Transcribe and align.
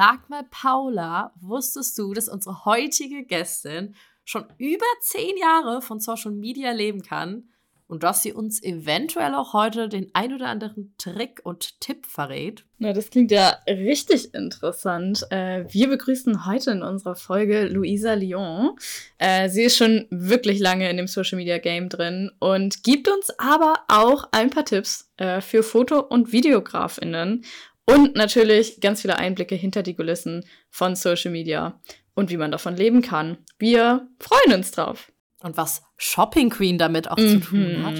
Sag 0.00 0.30
mal, 0.30 0.44
Paula, 0.48 1.32
wusstest 1.40 1.98
du, 1.98 2.14
dass 2.14 2.28
unsere 2.28 2.64
heutige 2.64 3.24
Gästin 3.24 3.96
schon 4.24 4.44
über 4.56 4.86
zehn 5.00 5.36
Jahre 5.36 5.82
von 5.82 5.98
Social 5.98 6.30
Media 6.30 6.70
leben 6.70 7.02
kann? 7.02 7.48
und 7.88 8.02
dass 8.02 8.22
sie 8.22 8.34
uns 8.34 8.62
eventuell 8.62 9.34
auch 9.34 9.54
heute 9.54 9.88
den 9.88 10.10
ein 10.12 10.34
oder 10.34 10.48
anderen 10.48 10.94
Trick 10.98 11.40
und 11.42 11.80
Tipp 11.80 12.04
verrät. 12.04 12.66
Na, 12.76 12.92
das 12.92 13.08
klingt 13.08 13.30
ja 13.30 13.56
richtig 13.66 14.34
interessant. 14.34 15.24
Äh, 15.30 15.64
wir 15.70 15.88
begrüßen 15.88 16.44
heute 16.44 16.72
in 16.72 16.82
unserer 16.82 17.16
Folge 17.16 17.64
Luisa 17.64 18.12
Lyon. 18.12 18.76
Äh, 19.16 19.48
sie 19.48 19.62
ist 19.62 19.78
schon 19.78 20.06
wirklich 20.10 20.58
lange 20.58 20.90
in 20.90 20.98
dem 20.98 21.06
Social 21.06 21.38
Media 21.38 21.56
Game 21.56 21.88
drin 21.88 22.30
und 22.40 22.84
gibt 22.84 23.08
uns 23.08 23.30
aber 23.38 23.80
auch 23.88 24.28
ein 24.32 24.50
paar 24.50 24.66
Tipps 24.66 25.10
äh, 25.16 25.40
für 25.40 25.62
Foto- 25.62 26.00
und 26.00 26.30
Videografinnen 26.30 27.42
und 27.88 28.16
natürlich 28.16 28.80
ganz 28.80 29.00
viele 29.00 29.16
Einblicke 29.16 29.54
hinter 29.54 29.82
die 29.82 29.94
Kulissen 29.94 30.44
von 30.68 30.94
Social 30.94 31.30
Media 31.30 31.80
und 32.14 32.28
wie 32.28 32.36
man 32.36 32.50
davon 32.50 32.76
leben 32.76 33.00
kann. 33.00 33.38
Wir 33.58 34.06
freuen 34.20 34.58
uns 34.58 34.72
drauf. 34.72 35.10
Und 35.40 35.56
was 35.56 35.82
Shopping 35.96 36.50
Queen 36.50 36.78
damit 36.78 37.08
auch 37.08 37.16
mhm. 37.16 37.40
zu 37.42 37.48
tun 37.48 37.86
hat. 37.86 37.94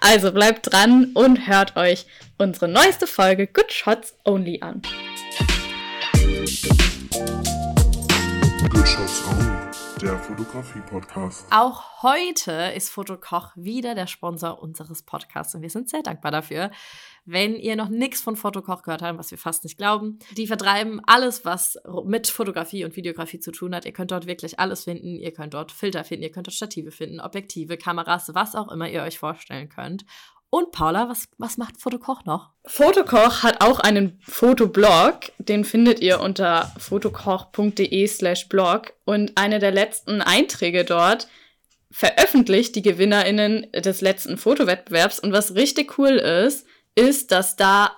Also 0.00 0.32
bleibt 0.32 0.72
dran 0.72 1.10
und 1.14 1.48
hört 1.48 1.76
euch 1.76 2.06
unsere 2.38 2.68
neueste 2.68 3.08
Folge 3.08 3.48
Good 3.48 3.72
Shots 3.72 4.16
Only 4.24 4.60
an. 4.62 4.80
Good 8.70 8.88
Shots 8.88 9.24
Only, 9.28 9.57
der 9.98 10.16
Fotografie-Podcast. 10.16 11.46
Auch 11.50 12.02
heute 12.02 12.52
ist 12.76 12.88
Fotokoch 12.88 13.50
wieder 13.56 13.96
der 13.96 14.06
Sponsor 14.06 14.62
unseres 14.62 15.02
Podcasts 15.02 15.56
und 15.56 15.62
wir 15.62 15.70
sind 15.70 15.90
sehr 15.90 16.02
dankbar 16.02 16.30
dafür. 16.30 16.70
Wenn 17.24 17.56
ihr 17.56 17.74
noch 17.74 17.88
nichts 17.88 18.20
von 18.20 18.36
Fotokoch 18.36 18.82
gehört 18.82 19.02
habt, 19.02 19.18
was 19.18 19.32
wir 19.32 19.38
fast 19.38 19.64
nicht 19.64 19.76
glauben, 19.76 20.20
die 20.36 20.46
vertreiben 20.46 21.00
alles, 21.06 21.44
was 21.44 21.78
mit 22.04 22.28
Fotografie 22.28 22.84
und 22.84 22.94
Videografie 22.94 23.40
zu 23.40 23.50
tun 23.50 23.74
hat. 23.74 23.86
Ihr 23.86 23.92
könnt 23.92 24.12
dort 24.12 24.26
wirklich 24.26 24.60
alles 24.60 24.84
finden. 24.84 25.16
Ihr 25.16 25.32
könnt 25.32 25.54
dort 25.54 25.72
Filter 25.72 26.04
finden, 26.04 26.22
ihr 26.22 26.30
könnt 26.30 26.46
dort 26.46 26.54
Stative 26.54 26.92
finden, 26.92 27.20
Objektive, 27.20 27.76
Kameras, 27.76 28.32
was 28.34 28.54
auch 28.54 28.70
immer 28.70 28.88
ihr 28.88 29.02
euch 29.02 29.18
vorstellen 29.18 29.68
könnt. 29.68 30.04
Und 30.50 30.72
Paula, 30.72 31.08
was, 31.10 31.28
was 31.36 31.58
macht 31.58 31.80
Fotokoch 31.80 32.24
noch? 32.24 32.50
Fotokoch 32.64 33.42
hat 33.42 33.62
auch 33.62 33.80
einen 33.80 34.18
Fotoblog. 34.22 35.20
Den 35.38 35.64
findet 35.64 36.00
ihr 36.00 36.20
unter 36.20 36.72
fotokoch.de 36.78 38.06
slash 38.06 38.48
blog. 38.48 38.94
Und 39.04 39.32
eine 39.36 39.58
der 39.58 39.72
letzten 39.72 40.22
Einträge 40.22 40.84
dort 40.84 41.28
veröffentlicht 41.90 42.76
die 42.76 42.82
GewinnerInnen 42.82 43.70
des 43.72 44.00
letzten 44.00 44.38
Fotowettbewerbs. 44.38 45.20
Und 45.20 45.32
was 45.32 45.54
richtig 45.54 45.98
cool 45.98 46.12
ist, 46.12 46.66
ist, 46.94 47.30
dass 47.30 47.56
da 47.56 47.90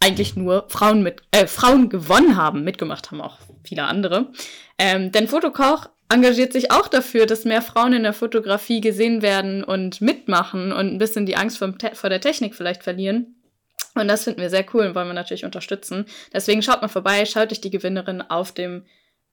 eigentlich 0.00 0.36
nur 0.36 0.66
Frauen 0.68 1.02
mit 1.02 1.22
äh, 1.32 1.46
Frauen 1.46 1.88
gewonnen 1.88 2.36
haben, 2.36 2.64
mitgemacht 2.64 3.10
haben 3.10 3.20
auch 3.20 3.38
viele 3.64 3.84
andere. 3.84 4.32
Ähm, 4.78 5.12
denn 5.12 5.28
Fotokoch 5.28 5.88
engagiert 6.10 6.52
sich 6.52 6.70
auch 6.70 6.88
dafür, 6.88 7.24
dass 7.24 7.44
mehr 7.44 7.62
Frauen 7.62 7.92
in 7.92 8.02
der 8.02 8.12
Fotografie 8.12 8.80
gesehen 8.80 9.22
werden 9.22 9.64
und 9.64 10.00
mitmachen 10.00 10.72
und 10.72 10.88
ein 10.88 10.98
bisschen 10.98 11.24
die 11.24 11.36
Angst 11.36 11.58
vor, 11.58 11.72
vor 11.94 12.10
der 12.10 12.20
Technik 12.20 12.54
vielleicht 12.54 12.82
verlieren. 12.82 13.36
Und 13.94 14.08
das 14.08 14.24
finden 14.24 14.40
wir 14.40 14.50
sehr 14.50 14.66
cool 14.74 14.86
und 14.86 14.94
wollen 14.94 15.08
wir 15.08 15.14
natürlich 15.14 15.44
unterstützen. 15.44 16.04
Deswegen 16.32 16.62
schaut 16.62 16.82
mal 16.82 16.88
vorbei, 16.88 17.24
schaut 17.24 17.52
euch 17.52 17.60
die 17.60 17.70
Gewinnerin 17.70 18.22
auf 18.22 18.52
dem 18.52 18.84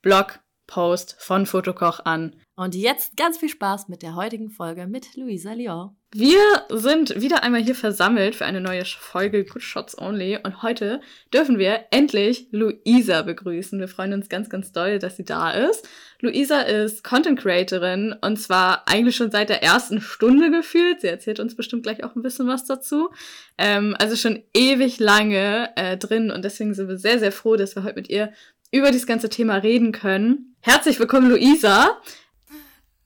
Blog 0.01 0.39
Post 0.67 1.15
von 1.19 1.45
Fotokoch 1.45 2.01
an. 2.05 2.35
Und 2.55 2.75
jetzt 2.75 3.17
ganz 3.17 3.37
viel 3.37 3.49
Spaß 3.49 3.87
mit 3.87 4.01
der 4.01 4.15
heutigen 4.15 4.49
Folge 4.49 4.87
mit 4.87 5.15
Luisa 5.15 5.53
Lyon. 5.53 5.96
Wir 6.13 6.39
sind 6.69 7.19
wieder 7.21 7.43
einmal 7.43 7.61
hier 7.61 7.75
versammelt 7.75 8.33
für 8.33 8.45
eine 8.45 8.61
neue 8.61 8.85
Folge 8.85 9.43
Good 9.43 9.61
Shots 9.61 9.97
Only 9.99 10.39
und 10.41 10.63
heute 10.63 11.01
dürfen 11.33 11.59
wir 11.59 11.87
endlich 11.91 12.47
Luisa 12.51 13.23
begrüßen. 13.23 13.77
Wir 13.77 13.89
freuen 13.89 14.13
uns 14.13 14.29
ganz, 14.29 14.49
ganz 14.49 14.71
doll, 14.71 14.99
dass 14.99 15.17
sie 15.17 15.25
da 15.25 15.51
ist. 15.51 15.85
Luisa 16.21 16.61
ist 16.61 17.03
Content 17.03 17.37
Creatorin 17.37 18.15
und 18.21 18.37
zwar 18.37 18.87
eigentlich 18.87 19.17
schon 19.17 19.31
seit 19.31 19.49
der 19.49 19.61
ersten 19.61 19.99
Stunde 19.99 20.49
gefühlt. 20.49 21.01
Sie 21.01 21.07
erzählt 21.07 21.41
uns 21.41 21.57
bestimmt 21.57 21.83
gleich 21.83 22.05
auch 22.05 22.15
ein 22.15 22.21
bisschen 22.23 22.47
was 22.47 22.63
dazu. 22.63 23.09
Ähm, 23.57 23.93
also 23.99 24.15
schon 24.15 24.41
ewig 24.53 24.99
lange 24.99 25.71
äh, 25.75 25.97
drin 25.97 26.31
und 26.31 26.45
deswegen 26.45 26.73
sind 26.73 26.87
wir 26.87 26.97
sehr, 26.97 27.19
sehr 27.19 27.33
froh, 27.33 27.57
dass 27.57 27.75
wir 27.75 27.83
heute 27.83 27.95
mit 27.95 28.09
ihr 28.09 28.31
über 28.71 28.91
dieses 28.91 29.07
ganze 29.07 29.27
Thema 29.27 29.57
reden 29.57 29.91
können. 29.91 30.55
Herzlich 30.61 31.01
willkommen, 31.01 31.29
Luisa. 31.29 32.01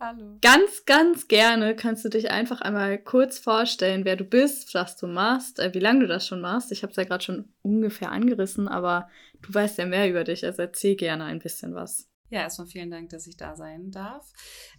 Hallo. 0.03 0.39
Ganz, 0.41 0.85
ganz 0.85 1.27
gerne 1.27 1.75
kannst 1.75 2.03
du 2.03 2.09
dich 2.09 2.31
einfach 2.31 2.59
einmal 2.59 2.97
kurz 2.97 3.37
vorstellen, 3.37 4.03
wer 4.03 4.15
du 4.15 4.23
bist, 4.23 4.73
was 4.73 4.97
du 4.97 5.05
machst, 5.05 5.59
äh, 5.59 5.75
wie 5.75 5.79
lange 5.79 5.99
du 5.99 6.07
das 6.07 6.25
schon 6.25 6.41
machst. 6.41 6.71
Ich 6.71 6.81
habe 6.81 6.89
es 6.89 6.97
ja 6.97 7.03
gerade 7.03 7.23
schon 7.23 7.53
ungefähr 7.61 8.11
angerissen, 8.11 8.67
aber 8.67 9.07
du 9.43 9.53
weißt 9.53 9.77
ja 9.77 9.85
mehr 9.85 10.09
über 10.09 10.23
dich, 10.23 10.43
also 10.43 10.63
erzähl 10.63 10.95
gerne 10.95 11.25
ein 11.25 11.37
bisschen 11.37 11.75
was. 11.75 12.09
Ja, 12.31 12.39
erstmal 12.39 12.65
vielen 12.65 12.89
Dank, 12.89 13.09
dass 13.09 13.27
ich 13.27 13.37
da 13.37 13.55
sein 13.55 13.91
darf. 13.91 14.25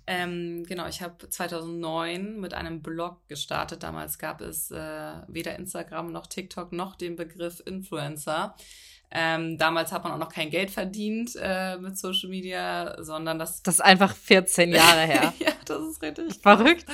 Ähm, 0.09 0.65
genau, 0.66 0.88
ich 0.88 1.03
habe 1.03 1.28
2009 1.28 2.41
mit 2.41 2.55
einem 2.55 2.82
Blog 2.82 3.28
gestartet. 3.28 3.84
Damals 3.84 4.19
gab 4.19 4.41
es 4.41 4.72
äh, 4.72 5.12
weder 5.28 5.55
Instagram 5.56 6.11
noch 6.11 6.27
TikTok 6.27 6.72
noch 6.72 6.97
den 6.97 7.15
Begriff 7.15 7.62
Influencer. 7.65 8.56
Ähm, 9.15 9.59
damals 9.59 9.93
hat 9.93 10.05
man 10.05 10.12
auch 10.12 10.19
noch 10.19 10.33
kein 10.33 10.49
Geld 10.49 10.71
verdient 10.71 11.37
äh, 11.39 11.77
mit 11.77 11.99
Social 11.99 12.31
Media, 12.31 12.97
sondern 12.99 13.39
das. 13.39 13.62
Das 13.62 13.75
ist 13.75 13.81
einfach 13.81 14.17
14 14.17 14.73
Jahre 14.73 15.03
her. 15.03 15.34
ja, 15.39 15.53
das 15.67 15.83
ist 15.83 16.03
richtig. 16.03 16.41
Verrückt. 16.41 16.87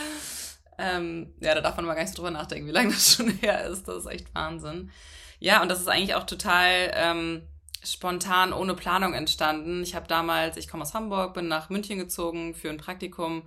Ähm, 0.78 1.32
ja, 1.40 1.54
da 1.54 1.60
darf 1.60 1.76
man 1.76 1.86
mal 1.86 1.94
gar 1.94 2.02
nicht 2.02 2.10
so 2.10 2.16
drüber 2.16 2.32
nachdenken, 2.32 2.66
wie 2.66 2.72
lange 2.72 2.90
das 2.90 3.14
schon 3.16 3.30
her 3.30 3.66
ist. 3.66 3.86
Das 3.86 3.98
ist 3.98 4.06
echt 4.06 4.34
Wahnsinn. 4.34 4.90
Ja, 5.38 5.62
und 5.62 5.68
das 5.68 5.80
ist 5.80 5.88
eigentlich 5.88 6.16
auch 6.16 6.24
total 6.24 6.90
ähm, 6.94 7.42
spontan, 7.84 8.52
ohne 8.52 8.74
Planung 8.74 9.14
entstanden. 9.14 9.84
Ich 9.84 9.94
habe 9.94 10.08
damals, 10.08 10.56
ich 10.56 10.66
komme 10.66 10.82
aus 10.82 10.94
Hamburg, 10.94 11.34
bin 11.34 11.46
nach 11.46 11.70
München 11.70 11.98
gezogen 11.98 12.54
für 12.54 12.68
ein 12.68 12.78
Praktikum 12.78 13.44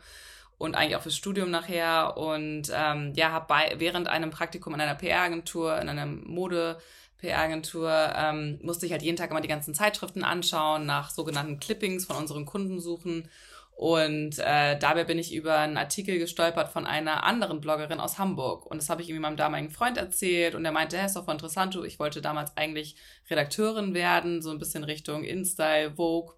und 0.57 0.75
eigentlich 0.75 0.95
auch 0.95 1.01
fürs 1.01 1.17
Studium 1.17 1.51
nachher 1.51 2.15
und 2.15 2.71
ähm, 2.73 3.11
ja, 3.15 3.31
habe 3.31 3.53
während 3.79 4.07
einem 4.07 4.29
Praktikum 4.29 4.73
in 4.75 4.79
einer 4.81 4.95
PR-Agentur, 4.95 5.77
in 5.77 5.89
einem 5.89 6.23
Mode- 6.25 6.77
PR-Agentur, 7.21 7.91
ähm, 8.15 8.59
musste 8.61 8.85
ich 8.85 8.91
halt 8.91 9.03
jeden 9.03 9.15
Tag 9.15 9.31
immer 9.31 9.41
die 9.41 9.47
ganzen 9.47 9.73
Zeitschriften 9.73 10.23
anschauen, 10.23 10.85
nach 10.85 11.11
sogenannten 11.11 11.59
Clippings 11.59 12.05
von 12.05 12.17
unseren 12.17 12.45
Kunden 12.45 12.79
suchen. 12.79 13.29
Und 13.75 14.37
äh, 14.39 14.77
dabei 14.77 15.05
bin 15.05 15.17
ich 15.17 15.33
über 15.33 15.57
einen 15.57 15.77
Artikel 15.77 16.19
gestolpert 16.19 16.69
von 16.69 16.85
einer 16.85 17.23
anderen 17.23 17.61
Bloggerin 17.61 17.99
aus 17.99 18.19
Hamburg. 18.19 18.65
Und 18.65 18.77
das 18.77 18.89
habe 18.89 19.01
ich 19.01 19.09
irgendwie 19.09 19.21
meinem 19.21 19.37
damaligen 19.37 19.71
Freund 19.71 19.97
erzählt. 19.97 20.55
Und 20.55 20.65
er 20.65 20.71
meinte, 20.71 20.97
hey, 20.97 21.05
ist 21.05 21.15
doch 21.15 21.25
voll 21.25 21.33
interessant. 21.33 21.75
Ich 21.85 21.99
wollte 21.99 22.21
damals 22.21 22.55
eigentlich 22.57 22.95
Redakteurin 23.29 23.93
werden, 23.93 24.41
so 24.41 24.51
ein 24.51 24.59
bisschen 24.59 24.83
Richtung 24.83 25.23
InStyle, 25.23 25.95
Vogue 25.95 26.35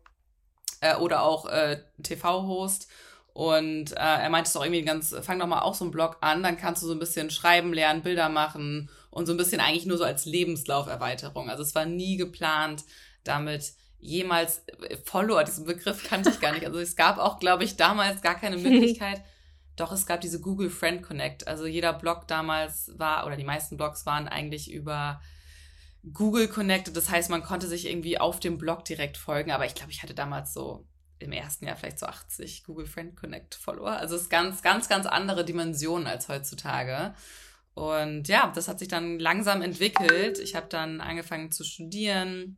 äh, 0.82 0.96
oder 0.96 1.24
auch 1.24 1.46
äh, 1.48 1.82
TV-Host. 2.02 2.90
Und 3.34 3.92
äh, 3.94 3.96
er 3.96 4.30
meinte 4.30 4.48
es 4.48 4.54
doch 4.54 4.64
irgendwie 4.64 4.84
ganz, 4.84 5.16
fang 5.24 5.40
doch 5.40 5.48
mal 5.48 5.62
auch 5.62 5.74
so 5.74 5.86
einen 5.86 5.92
Blog 5.92 6.18
an, 6.22 6.44
dann 6.44 6.56
kannst 6.56 6.84
du 6.84 6.88
so 6.88 6.94
ein 6.94 7.00
bisschen 7.00 7.32
schreiben 7.32 7.74
lernen, 7.74 8.04
Bilder 8.04 8.30
machen 8.30 8.90
und 9.14 9.28
so 9.28 9.34
ein 9.34 9.38
bisschen 9.38 9.62
eigentlich 9.62 9.86
nur 9.86 9.98
so 9.98 10.04
als 10.04 10.26
Lebenslauferweiterung. 10.26 11.50
Also 11.50 11.62
es 11.62 11.76
war 11.76 11.86
nie 11.86 12.18
geplant, 12.18 12.84
damit 13.24 13.74
jemals 14.00 14.64
äh, 14.90 14.98
Follower, 15.06 15.44
diesen 15.44 15.66
Begriff 15.66 16.04
kannte 16.08 16.30
ich 16.32 16.40
gar 16.40 16.52
nicht. 16.52 16.66
Also 16.66 16.80
es 16.80 16.96
gab 16.96 17.20
auch, 17.20 17.40
glaube 17.40 17.64
ich, 17.64 17.78
damals 17.78 18.22
gar 18.22 18.36
keine 18.36 18.58
Möglichkeit. 18.70 19.22
Doch 19.76 19.92
es 19.92 20.06
gab 20.06 20.22
diese 20.22 20.42
Google 20.42 20.70
Friend 20.70 21.02
Connect. 21.02 21.48
Also 21.48 21.66
jeder 21.66 21.94
Blog 21.94 22.28
damals 22.28 22.92
war, 22.98 23.26
oder 23.26 23.36
die 23.36 23.44
meisten 23.44 23.78
Blogs 23.78 24.06
waren 24.06 24.28
eigentlich 24.28 24.72
über 24.72 25.22
Google 26.12 26.48
Connected. 26.48 26.98
Das 26.98 27.10
heißt, 27.10 27.30
man 27.30 27.44
konnte 27.44 27.68
sich 27.68 27.88
irgendwie 27.88 28.20
auf 28.20 28.40
dem 28.40 28.58
Blog 28.58 28.84
direkt 28.86 29.18
folgen. 29.18 29.52
Aber 29.52 29.66
ich 29.66 29.76
glaube, 29.76 29.92
ich 29.92 30.02
hatte 30.04 30.14
damals 30.14 30.54
so 30.54 30.88
im 31.20 31.32
ersten 31.32 31.66
Jahr 31.66 31.76
vielleicht 31.76 32.00
so 32.00 32.08
80 32.08 32.64
Google 32.66 32.88
Friend 32.88 33.16
Connect 33.16 33.56
Follower. 33.56 33.92
Also 33.92 34.16
es 34.16 34.24
ist 34.24 34.30
ganz, 34.30 34.62
ganz, 34.62 34.90
ganz 34.90 35.06
andere 35.06 35.46
Dimensionen 35.46 36.08
als 36.08 36.28
heutzutage. 36.30 37.14
Und 37.74 38.28
ja, 38.28 38.52
das 38.54 38.68
hat 38.68 38.80
sich 38.80 38.88
dann 38.88 39.20
langsam 39.20 39.62
entwickelt. 39.62 40.40
Ich 40.40 40.56
habe 40.56 40.68
dann 40.70 41.02
angefangen 41.02 41.52
zu 41.52 41.64
studieren 41.64 42.58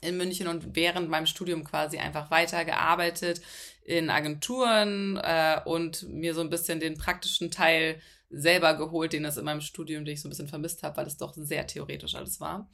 in 0.00 0.16
München 0.16 0.48
und 0.48 0.74
während 0.74 1.08
meinem 1.08 1.26
Studium 1.26 1.64
quasi 1.64 1.98
einfach 1.98 2.30
weitergearbeitet 2.30 3.40
in 3.84 4.10
Agenturen 4.10 5.16
äh, 5.22 5.60
und 5.64 6.08
mir 6.08 6.34
so 6.34 6.40
ein 6.40 6.50
bisschen 6.50 6.80
den 6.80 6.96
praktischen 6.96 7.50
Teil 7.50 8.00
selber 8.30 8.74
geholt, 8.74 9.12
den 9.12 9.24
es 9.24 9.36
in 9.36 9.44
meinem 9.44 9.60
Studium, 9.60 10.04
den 10.04 10.14
ich 10.14 10.20
so 10.20 10.28
ein 10.28 10.30
bisschen 10.30 10.48
vermisst 10.48 10.82
habe, 10.82 10.96
weil 10.96 11.06
es 11.06 11.16
doch 11.16 11.34
sehr 11.34 11.66
theoretisch 11.66 12.14
alles 12.14 12.40
war. 12.40 12.68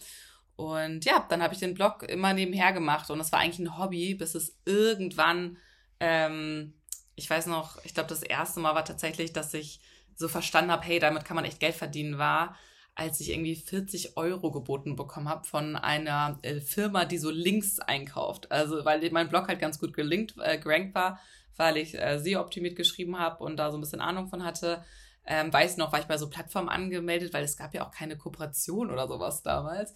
Und 0.56 1.05
ja, 1.05 1.26
dann 1.28 1.43
habe 1.43 1.55
ich 1.55 1.61
den 1.61 1.75
Blog 1.75 2.02
immer 2.05 2.32
nebenher 2.32 2.73
gemacht 2.73 3.11
und 3.11 3.20
es 3.20 3.32
war 3.32 3.40
eigentlich 3.40 3.58
ein 3.58 3.78
Hobby, 3.78 4.14
bis 4.14 4.35
es 4.35 4.56
irgendwann, 4.64 5.56
ähm, 6.00 6.75
ich 7.14 7.28
weiß 7.28 7.46
noch, 7.46 7.82
ich 7.85 7.94
glaube, 7.94 8.08
das 8.08 8.23
erste 8.23 8.61
Mal 8.61 8.75
war 8.75 8.85
tatsächlich, 8.85 9.32
dass 9.32 9.55
ich 9.55 9.81
so 10.23 10.29
verstanden 10.29 10.73
habe, 10.73 10.85
hey, 10.85 10.99
damit 10.99 11.25
kann 11.25 11.37
man 11.37 11.45
echt 11.45 11.61
Geld 11.61 11.75
verdienen, 11.75 12.19
war, 12.19 12.57
als 12.95 13.21
ich 13.21 13.31
irgendwie 13.31 13.57
40 13.57 14.17
Euro 14.17 14.51
geboten 14.51 14.97
bekommen 14.97 15.29
habe 15.29 15.47
von 15.47 15.77
einer 15.77 16.39
äh, 16.43 16.61
Firma, 16.61 17.05
die 17.05 17.19
so 17.19 17.31
Links 17.31 17.79
einkauft. 17.79 18.51
Also, 18.51 18.85
weil 18.85 19.11
mein 19.11 19.29
Blog 19.29 19.49
halt 19.49 19.61
ganz 19.61 19.79
gut 19.79 19.95
gelinkt, 19.95 20.35
äh, 20.39 20.59
gerankt 20.59 20.95
war, 20.95 21.21
weil 21.57 21.77
ich 21.77 21.95
äh, 21.95 22.19
SEO-optimiert 22.19 22.77
geschrieben 22.77 23.19
habe 23.19 23.43
und 23.43 23.57
da 23.57 23.71
so 23.71 23.79
ein 23.79 23.81
bisschen 23.81 24.01
Ahnung 24.01 24.29
von 24.29 24.45
hatte. 24.45 24.85
Ähm, 25.25 25.53
weiß 25.53 25.77
noch, 25.77 25.93
war 25.93 26.01
ich 26.01 26.07
bei 26.07 26.19
so 26.19 26.29
Plattformen 26.29 26.69
angemeldet, 26.69 27.33
weil 27.33 27.45
es 27.45 27.57
gab 27.57 27.75
ja 27.75 27.87
auch 27.87 27.93
keine 27.93 28.17
Kooperation 28.17 28.91
oder 28.91 29.07
sowas 29.07 29.43
damals. 29.43 29.95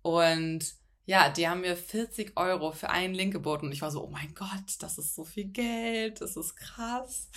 Und 0.00 0.74
ja, 1.04 1.28
die 1.28 1.48
haben 1.48 1.62
mir 1.62 1.76
40 1.76 2.36
Euro 2.36 2.72
für 2.72 2.90
einen 2.90 3.14
Link 3.14 3.32
geboten 3.32 3.66
und 3.66 3.72
ich 3.72 3.82
war 3.82 3.90
so, 3.90 4.04
oh 4.04 4.10
mein 4.10 4.34
Gott, 4.34 4.76
das 4.80 4.98
ist 4.98 5.14
so 5.14 5.24
viel 5.24 5.46
Geld, 5.46 6.20
das 6.20 6.36
ist 6.36 6.56
krass. 6.56 7.28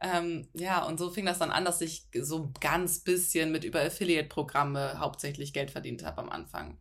Ähm, 0.00 0.48
ja, 0.54 0.84
und 0.84 0.98
so 0.98 1.10
fing 1.10 1.26
das 1.26 1.38
dann 1.38 1.50
an, 1.50 1.64
dass 1.64 1.80
ich 1.80 2.06
so 2.20 2.52
ganz 2.60 3.00
bisschen 3.00 3.50
mit 3.50 3.64
über 3.64 3.80
Affiliate-Programme 3.80 4.98
hauptsächlich 4.98 5.52
Geld 5.52 5.70
verdient 5.70 6.04
habe 6.04 6.22
am 6.22 6.30
Anfang. 6.30 6.78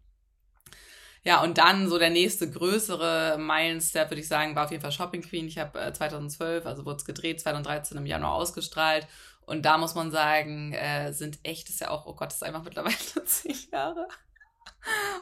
Ja, 1.24 1.44
und 1.44 1.58
dann 1.58 1.90
so 1.90 1.98
der 1.98 2.10
nächste 2.10 2.50
größere 2.50 3.38
Meilenstep, 3.38 4.12
würde 4.12 4.22
ich 4.22 4.28
sagen, 4.28 4.56
war 4.56 4.66
auf 4.66 4.72
jeden 4.72 4.82
Fall 4.82 4.92
Shopping 4.92 5.22
Queen. 5.22 5.48
Ich 5.48 5.58
habe 5.58 5.80
äh, 5.80 5.92
2012, 5.92 6.66
also 6.66 6.86
wurde 6.86 6.98
es 6.98 7.06
gedreht, 7.06 7.42
2013 7.42 7.98
im 7.98 8.06
Januar 8.06 8.34
ausgestrahlt. 8.34 9.08
Und 9.46 9.66
da 9.66 9.78
muss 9.78 9.96
man 9.96 10.12
sagen, 10.12 10.74
äh, 10.74 11.12
sind 11.12 11.40
echt, 11.44 11.70
ist 11.70 11.82
ja 11.82 11.90
auch, 11.90 12.06
oh 12.06 12.14
Gott, 12.16 12.32
ist 12.32 12.44
einfach 12.44 12.64
mittlerweile 12.64 12.96
zehn 13.26 13.56
Jahre. 13.72 14.08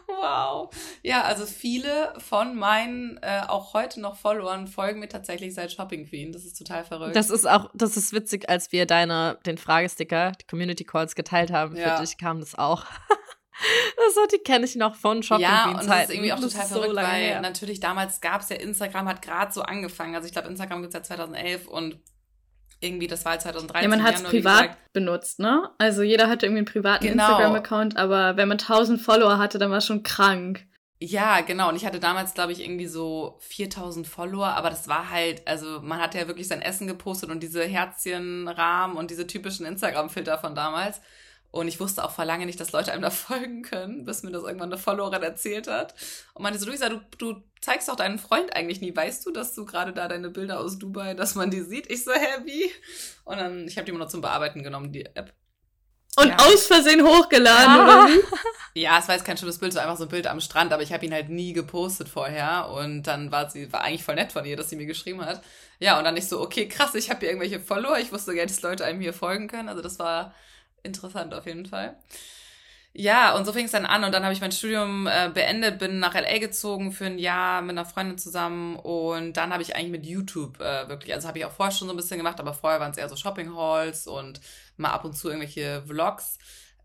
Wow. 0.07 0.73
Ja, 1.03 1.23
also 1.23 1.45
viele 1.45 2.13
von 2.19 2.55
meinen 2.55 3.17
äh, 3.21 3.41
auch 3.47 3.73
heute 3.73 3.99
noch 3.99 4.17
Followern 4.17 4.67
folgen 4.67 4.99
mir 4.99 5.09
tatsächlich 5.09 5.53
seit 5.53 5.71
Shopping 5.71 6.07
Queen. 6.07 6.31
Das 6.31 6.45
ist 6.45 6.57
total 6.57 6.83
verrückt. 6.85 7.15
Das 7.15 7.29
ist 7.29 7.47
auch, 7.47 7.69
das 7.73 7.97
ist 7.97 8.13
witzig, 8.13 8.49
als 8.49 8.71
wir 8.71 8.85
deine, 8.85 9.37
den 9.45 9.57
Fragesticker, 9.57 10.31
die 10.31 10.45
Community 10.45 10.83
Calls 10.83 11.15
geteilt 11.15 11.51
haben, 11.51 11.75
ja. 11.75 11.95
für 11.95 12.01
dich 12.03 12.17
kam 12.17 12.39
das 12.39 12.55
auch. 12.55 12.85
Das 13.95 14.15
so, 14.15 14.25
die 14.25 14.39
kenne 14.39 14.65
ich 14.65 14.75
noch 14.75 14.95
von 14.95 15.23
Shopping 15.23 15.43
Ja, 15.43 15.69
und 15.69 15.77
das 15.77 15.85
ist 15.85 16.09
irgendwie 16.09 16.33
auch 16.33 16.39
total 16.39 16.65
verrückt, 16.65 16.89
so 16.89 16.95
weil 16.95 17.23
her. 17.23 17.41
natürlich 17.41 17.79
damals 17.79 18.19
gab 18.19 18.41
es 18.41 18.49
ja 18.49 18.57
Instagram, 18.57 19.07
hat 19.07 19.21
gerade 19.21 19.51
so 19.53 19.61
angefangen. 19.61 20.13
Also 20.13 20.27
ich 20.27 20.33
glaube, 20.33 20.49
Instagram 20.49 20.81
gibt 20.81 20.93
es 20.93 20.99
ja 20.99 21.03
2011 21.03 21.67
und 21.67 21.99
irgendwie, 22.79 23.07
das 23.07 23.25
war 23.25 23.33
halt 23.33 23.41
2013. 23.41 23.89
Ja, 23.89 23.95
man 23.95 24.05
hat 24.05 24.15
es 24.15 24.23
privat 24.23 24.61
gesagt, 24.61 24.93
benutzt, 24.93 25.39
ne? 25.39 25.69
Also 25.77 26.03
jeder 26.03 26.29
hatte 26.29 26.45
irgendwie 26.45 26.59
einen 26.59 26.65
privaten 26.65 27.05
genau. 27.05 27.23
Instagram-Account, 27.23 27.97
aber 27.97 28.37
wenn 28.37 28.47
man 28.47 28.59
1000 28.59 29.01
Follower 29.01 29.37
hatte, 29.37 29.57
dann 29.57 29.71
war 29.71 29.79
es 29.79 29.85
schon 29.85 30.03
krank. 30.03 30.65
Ja, 30.99 31.41
genau. 31.41 31.69
Und 31.69 31.75
ich 31.75 31.85
hatte 31.85 31.99
damals, 31.99 32.33
glaube 32.33 32.53
ich, 32.53 32.61
irgendwie 32.61 32.87
so 32.87 33.37
4000 33.41 34.07
Follower, 34.07 34.47
aber 34.47 34.69
das 34.69 34.87
war 34.87 35.09
halt, 35.09 35.45
also 35.45 35.81
man 35.81 35.99
hatte 35.99 36.17
ja 36.17 36.27
wirklich 36.27 36.47
sein 36.47 36.61
Essen 36.61 36.87
gepostet 36.87 37.29
und 37.29 37.43
diese 37.43 37.63
Herzchenrahmen 37.63 38.95
und 38.95 39.11
diese 39.11 39.27
typischen 39.27 39.65
Instagram-Filter 39.65 40.37
von 40.37 40.55
damals. 40.55 41.01
Und 41.55 41.69
ich 41.69 41.79
wusste 41.79 42.03
auch 42.03 42.11
vor 42.11 42.25
lange 42.25 42.45
nicht, 42.45 42.59
dass 42.59 42.73
Leute 42.73 42.91
einem 42.91 43.01
da 43.01 43.09
folgen 43.11 43.61
können, 43.61 44.03
bis 44.03 44.23
mir 44.23 44.31
das 44.31 44.43
irgendwann 44.43 44.73
eine 44.73 44.81
Followerin 44.81 45.23
erzählt 45.23 45.67
hat. 45.67 45.95
Und 46.33 46.43
meinte 46.43 46.59
so, 46.59 46.65
Luisa, 46.65 46.89
du, 46.89 46.99
du 47.17 47.41
zeigst 47.61 47.87
doch 47.87 47.95
deinen 47.95 48.19
Freund 48.19 48.53
eigentlich 48.53 48.81
nie. 48.81 48.93
Weißt 48.93 49.25
du, 49.25 49.31
dass 49.31 49.55
du 49.55 49.63
gerade 49.63 49.93
da 49.93 50.09
deine 50.09 50.29
Bilder 50.29 50.59
aus 50.59 50.77
Dubai, 50.77 51.13
dass 51.13 51.35
man 51.35 51.51
die 51.51 51.61
sieht? 51.61 51.89
Ich 51.89 52.03
so, 52.03 52.11
hä, 52.11 52.41
wie? 52.43 52.69
Und 53.23 53.37
dann, 53.37 53.67
ich 53.69 53.77
habe 53.77 53.85
die 53.85 53.91
immer 53.91 54.03
noch 54.03 54.09
zum 54.09 54.19
Bearbeiten 54.19 54.63
genommen, 54.63 54.91
die 54.91 55.05
App. 55.05 55.33
Und 56.17 56.27
ja. 56.27 56.37
aus 56.39 56.67
Versehen 56.67 57.05
hochgeladen, 57.07 57.75
ja. 57.75 57.83
oder 57.83 58.07
wie? 58.07 58.21
Ja, 58.81 58.99
es 58.99 59.07
war 59.07 59.15
jetzt 59.15 59.23
kein 59.23 59.37
schönes 59.37 59.59
Bild, 59.59 59.71
so 59.71 59.79
einfach 59.79 59.95
so 59.95 60.03
ein 60.03 60.09
Bild 60.09 60.27
am 60.27 60.41
Strand, 60.41 60.73
aber 60.73 60.83
ich 60.83 60.91
habe 60.91 61.05
ihn 61.05 61.13
halt 61.13 61.29
nie 61.29 61.53
gepostet 61.53 62.09
vorher. 62.09 62.67
Und 62.71 63.03
dann 63.03 63.31
war 63.31 63.49
sie, 63.49 63.71
war 63.71 63.81
eigentlich 63.81 64.03
voll 64.03 64.15
nett 64.15 64.33
von 64.33 64.43
ihr, 64.43 64.57
dass 64.57 64.69
sie 64.69 64.75
mir 64.75 64.85
geschrieben 64.85 65.25
hat. 65.25 65.41
Ja, 65.79 65.97
und 65.97 66.03
dann 66.03 66.17
ich 66.17 66.27
so, 66.27 66.41
okay, 66.41 66.67
krass, 66.67 66.93
ich 66.95 67.09
habe 67.09 67.21
hier 67.21 67.29
irgendwelche 67.29 67.61
Follower. 67.61 67.97
Ich 67.97 68.11
wusste 68.11 68.35
gar 68.35 68.43
nicht, 68.43 68.53
dass 68.53 68.63
Leute 68.63 68.83
einem 68.83 68.99
hier 68.99 69.13
folgen 69.13 69.47
können. 69.47 69.69
Also 69.69 69.81
das 69.81 69.97
war 69.97 70.35
interessant 70.85 71.33
auf 71.33 71.45
jeden 71.45 71.65
Fall. 71.65 71.97
Ja, 72.97 73.35
und 73.35 73.43
so 73.43 73.51
fing 73.51 73.65
es 73.65 73.71
dann 73.71 73.85
an 73.85 74.05
und 74.05 74.13
dann 74.13 74.23
habe 74.23 74.33
ich 74.33 74.39
mein 74.39 74.53
Studium 74.53 75.05
äh, 75.05 75.29
beendet, 75.29 75.79
bin 75.79 75.99
nach 75.99 76.13
LA 76.13 76.37
gezogen 76.37 76.93
für 76.93 77.07
ein 77.07 77.19
Jahr 77.19 77.61
mit 77.61 77.71
einer 77.71 77.83
Freundin 77.83 78.17
zusammen 78.17 78.77
und 78.77 79.33
dann 79.33 79.51
habe 79.51 79.61
ich 79.61 79.75
eigentlich 79.75 79.91
mit 79.91 80.05
YouTube 80.05 80.61
äh, 80.61 80.87
wirklich, 80.87 81.13
also 81.13 81.27
habe 81.27 81.37
ich 81.37 81.43
auch 81.43 81.51
vorher 81.51 81.75
schon 81.75 81.89
so 81.89 81.93
ein 81.93 81.97
bisschen 81.97 82.15
gemacht, 82.15 82.39
aber 82.39 82.53
vorher 82.53 82.79
waren 82.79 82.91
es 82.91 82.97
eher 82.97 83.09
so 83.09 83.17
Shopping 83.17 83.53
Halls 83.53 84.07
und 84.07 84.39
mal 84.77 84.91
ab 84.91 85.03
und 85.03 85.11
zu 85.11 85.27
irgendwelche 85.27 85.83
Vlogs 85.85 86.37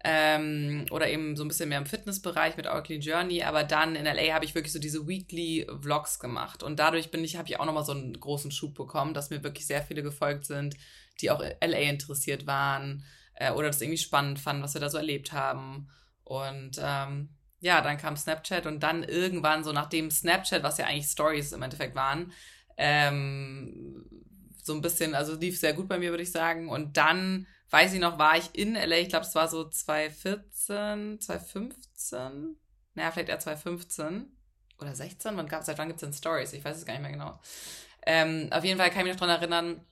ähm, 0.03 0.85
oder 0.91 1.09
eben 1.09 1.37
so 1.37 1.45
ein 1.45 1.49
bisschen 1.49 1.69
mehr 1.69 1.79
im 1.79 1.87
Fitnessbereich 1.87 2.57
mit 2.57 2.67
Clean 2.83 3.01
Journey, 3.01 3.45
aber 3.45 3.63
dann 3.63 3.95
in 3.95 4.05
LA 4.05 4.35
habe 4.35 4.45
ich 4.45 4.57
wirklich 4.57 4.73
so 4.73 4.81
diese 4.81 5.07
Weekly 5.07 5.69
Vlogs 5.81 6.19
gemacht 6.19 6.65
und 6.65 6.81
dadurch 6.81 7.13
bin 7.13 7.23
ich, 7.23 7.37
habe 7.37 7.47
ich 7.47 7.61
auch 7.61 7.67
nochmal 7.67 7.85
so 7.85 7.93
einen 7.93 8.19
großen 8.19 8.51
Schub 8.51 8.75
bekommen, 8.75 9.15
dass 9.15 9.31
mir 9.31 9.45
wirklich 9.45 9.69
sehr 9.69 9.83
viele 9.83 10.03
gefolgt 10.03 10.45
sind, 10.45 10.75
die 11.21 11.31
auch 11.31 11.41
LA 11.41 11.79
interessiert 11.79 12.49
waren 12.49 13.05
äh, 13.35 13.53
oder 13.53 13.69
das 13.69 13.81
irgendwie 13.81 13.99
spannend 13.99 14.39
fanden, 14.39 14.63
was 14.63 14.75
wir 14.75 14.81
da 14.81 14.89
so 14.89 14.99
erlebt 14.99 15.33
haben. 15.33 15.89
Und 16.25 16.81
ähm, 16.83 17.31
ja, 17.61 17.81
dann 17.81 17.99
kam 17.99 18.17
Snapchat 18.17 18.67
und 18.67 18.81
dann 18.83 19.03
irgendwann, 19.03 19.65
so 19.65 19.73
nachdem 19.73 20.11
Snapchat, 20.11 20.63
was 20.63 20.79
ja 20.79 20.87
eigentlich 20.87 21.07
Stories 21.07 21.53
im 21.53 21.63
Endeffekt 21.63 21.95
waren, 21.95 22.33
ähm, 22.77 24.07
so 24.63 24.75
ein 24.75 24.81
bisschen, 24.81 25.15
also 25.15 25.35
lief 25.35 25.59
sehr 25.59 25.75
gut 25.75 25.89
bei 25.89 25.99
mir, 25.99 26.11
würde 26.11 26.23
ich 26.23 26.33
sagen. 26.33 26.69
Und 26.69 26.97
dann, 26.97 27.47
weiß 27.71 27.93
ich 27.93 28.01
noch, 28.01 28.19
war 28.19 28.37
ich 28.37 28.55
in 28.55 28.77
LA, 28.77 28.97
ich 28.99 29.09
glaube, 29.09 29.27
es 29.27 29.35
war 29.35 29.49
so 29.49 29.69
2014, 29.69 31.21
2015, 31.21 32.57
naja, 32.95 33.11
vielleicht 33.11 33.29
eher 33.29 33.39
2015 33.39 34.33
oder 34.79 34.95
16, 34.95 35.37
wann 35.37 35.49
gab, 35.49 35.65
seit 35.65 35.79
wann 35.79 35.89
gibt 35.89 36.03
es 36.03 36.07
denn 36.07 36.15
Stories? 36.15 36.53
Ich 36.53 36.65
weiß 36.65 36.77
es 36.77 36.87
gar 36.87 36.95
nicht 36.95 37.03
mehr 37.03 37.13
genau. 37.13 37.39
Ähm, 38.07 38.49
auf 38.51 38.65
jeden 38.65 38.79
Fall 38.79 38.91
kann 38.91 39.01
ich 39.01 39.13
mich 39.13 39.21
noch 39.21 39.27
daran 39.27 39.41
erinnern. 39.41 39.87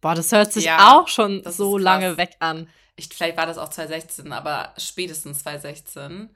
Boah, 0.00 0.14
das 0.14 0.32
hört 0.32 0.52
sich 0.52 0.64
ja, 0.64 0.92
auch 0.92 1.08
schon 1.08 1.42
so 1.44 1.76
lange 1.76 2.16
weg 2.16 2.36
an 2.38 2.68
ich, 3.00 3.08
vielleicht 3.08 3.36
war 3.36 3.46
das 3.46 3.58
auch 3.58 3.68
2016, 3.70 4.32
aber 4.32 4.74
spätestens 4.76 5.42
2016 5.42 6.30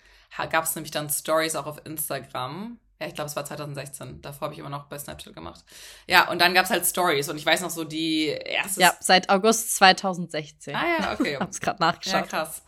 gab 0.50 0.64
es 0.64 0.75
nämlich 0.75 0.91
dann 0.91 1.11
Stories 1.11 1.55
auch 1.55 1.67
auf 1.67 1.85
Instagram. 1.85 2.79
Ja, 3.05 3.09
ich 3.09 3.15
glaube, 3.15 3.29
es 3.29 3.37
war 3.37 3.45
2016. 3.45 4.23
Davor 4.23 4.47
habe 4.47 4.55
ich 4.55 4.61
immer 4.61 4.71
noch 4.71 4.85
bei 4.85 4.99
Snapchat 4.99 5.35
gemacht. 5.35 5.62
Ja, 6.06 6.31
und 6.31 6.41
dann 6.41 6.55
gab 6.55 6.65
es 6.65 6.71
halt 6.71 6.87
Stories 6.87 7.29
und 7.29 7.37
ich 7.37 7.45
weiß 7.45 7.61
noch 7.61 7.71
so 7.71 7.85
die 7.85 8.29
erste. 8.29 8.81
Ja, 8.81 8.95
seit 8.99 9.29
August 9.29 9.77
2016. 9.77 10.75
Ah 10.75 10.83
ja, 10.99 11.12
okay. 11.12 11.33
ich 11.35 11.41
habe 11.41 11.51
es 11.51 11.61
gerade 11.61 11.81
nachgeschaut. 11.81 12.23
Ja, 12.23 12.27
krass. 12.27 12.62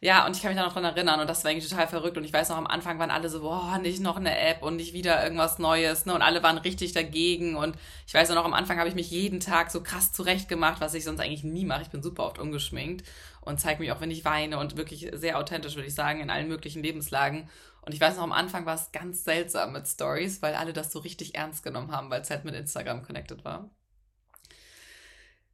Ja, 0.00 0.26
und 0.26 0.36
ich 0.36 0.42
kann 0.42 0.52
mich 0.52 0.60
da 0.60 0.64
noch 0.64 0.74
dran 0.74 0.84
erinnern 0.84 1.20
und 1.20 1.28
das 1.28 1.42
war 1.42 1.50
eigentlich 1.50 1.68
total 1.68 1.88
verrückt. 1.88 2.18
Und 2.18 2.24
ich 2.24 2.32
weiß 2.32 2.50
noch, 2.50 2.56
am 2.58 2.66
Anfang 2.66 2.98
waren 2.98 3.10
alle 3.10 3.30
so, 3.30 3.40
boah, 3.40 3.78
nicht 3.78 4.00
noch 4.00 4.16
eine 4.16 4.38
App 4.38 4.62
und 4.62 4.76
nicht 4.76 4.92
wieder 4.92 5.22
irgendwas 5.24 5.58
Neues. 5.58 6.04
Ne? 6.04 6.14
Und 6.14 6.22
alle 6.22 6.42
waren 6.42 6.58
richtig 6.58 6.92
dagegen. 6.92 7.56
Und 7.56 7.76
ich 8.06 8.14
weiß 8.14 8.28
noch, 8.28 8.44
am 8.44 8.54
Anfang 8.54 8.78
habe 8.78 8.88
ich 8.90 8.94
mich 8.94 9.10
jeden 9.10 9.40
Tag 9.40 9.70
so 9.70 9.82
krass 9.82 10.12
zurechtgemacht, 10.12 10.80
was 10.80 10.94
ich 10.94 11.02
sonst 11.02 11.20
eigentlich 11.20 11.44
nie 11.44 11.64
mache. 11.64 11.82
Ich 11.82 11.88
bin 11.88 12.02
super 12.02 12.26
oft 12.26 12.38
ungeschminkt 12.38 13.08
und 13.40 13.58
zeige 13.58 13.80
mich 13.80 13.90
auch, 13.90 14.00
wenn 14.00 14.10
ich 14.10 14.26
weine 14.26 14.58
und 14.58 14.76
wirklich 14.76 15.08
sehr 15.14 15.38
authentisch, 15.38 15.74
würde 15.74 15.88
ich 15.88 15.94
sagen, 15.94 16.20
in 16.20 16.28
allen 16.28 16.48
möglichen 16.48 16.82
Lebenslagen. 16.82 17.48
Und 17.88 17.94
ich 17.94 18.02
weiß 18.02 18.16
noch, 18.16 18.24
am 18.24 18.32
Anfang 18.32 18.66
war 18.66 18.74
es 18.74 18.92
ganz 18.92 19.24
seltsam 19.24 19.72
mit 19.72 19.88
Stories, 19.88 20.42
weil 20.42 20.54
alle 20.54 20.74
das 20.74 20.92
so 20.92 20.98
richtig 20.98 21.34
ernst 21.34 21.62
genommen 21.62 21.90
haben, 21.90 22.10
weil 22.10 22.20
es 22.20 22.28
halt 22.28 22.44
mit 22.44 22.54
Instagram 22.54 23.02
connected 23.02 23.46
war. 23.46 23.70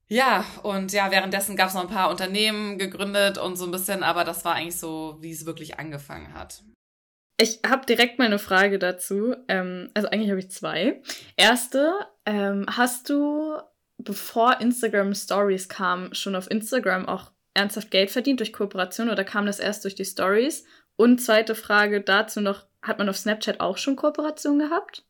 Ja, 0.09 0.45
und 0.65 0.93
ja, 0.93 1.13
währenddessen 1.13 1.55
gab 1.55 1.69
es 1.69 1.75
noch 1.75 1.83
ein 1.83 1.95
paar 1.95 2.11
Unternehmen 2.11 2.77
gegründet 2.77 3.39
und 3.39 3.55
so 3.55 3.67
ein 3.67 3.71
bisschen, 3.71 4.03
aber 4.03 4.25
das 4.25 4.45
war 4.45 4.57
eigentlich 4.57 4.77
so, 4.77 5.17
wie 5.21 5.31
es 5.31 5.47
wirklich 5.47 5.79
angefangen 5.79 6.35
hat. 6.35 6.65
Ich 7.37 7.61
habe 7.65 7.87
direkt 7.87 8.19
mal 8.19 8.25
eine 8.25 8.41
Frage 8.41 8.81
dazu. 8.81 9.37
Ähm, 9.47 9.93
also 9.95 10.09
eigentlich 10.09 10.31
habe 10.31 10.41
ich 10.41 10.51
zwei. 10.51 11.03
Erste, 11.37 11.95
ähm, 12.27 12.67
hast 12.69 13.11
du, 13.11 13.61
bevor 13.99 14.61
Instagram 14.61 15.15
Stories 15.15 15.69
kam, 15.69 16.13
schon 16.13 16.35
auf 16.35 16.51
Instagram 16.51 17.07
auch 17.07 17.31
ernsthaft 17.55 17.93
Geld 17.93 18.11
verdient 18.11 18.41
durch 18.41 18.53
Kooperation 18.53 19.09
oder 19.09 19.23
kam 19.23 19.47
das 19.47 19.61
erst 19.61 19.85
durch 19.85 19.95
die 19.95 20.05
Stories? 20.05 20.65
Und 20.97 21.21
zweite 21.21 21.55
Frage 21.55 22.01
dazu 22.01 22.41
noch, 22.41 22.67
hat 22.83 22.99
man 22.99 23.09
auf 23.09 23.17
Snapchat 23.17 23.61
auch 23.61 23.79
schon 23.79 23.97
Kooperation 23.97 24.59
gehabt? 24.59 25.05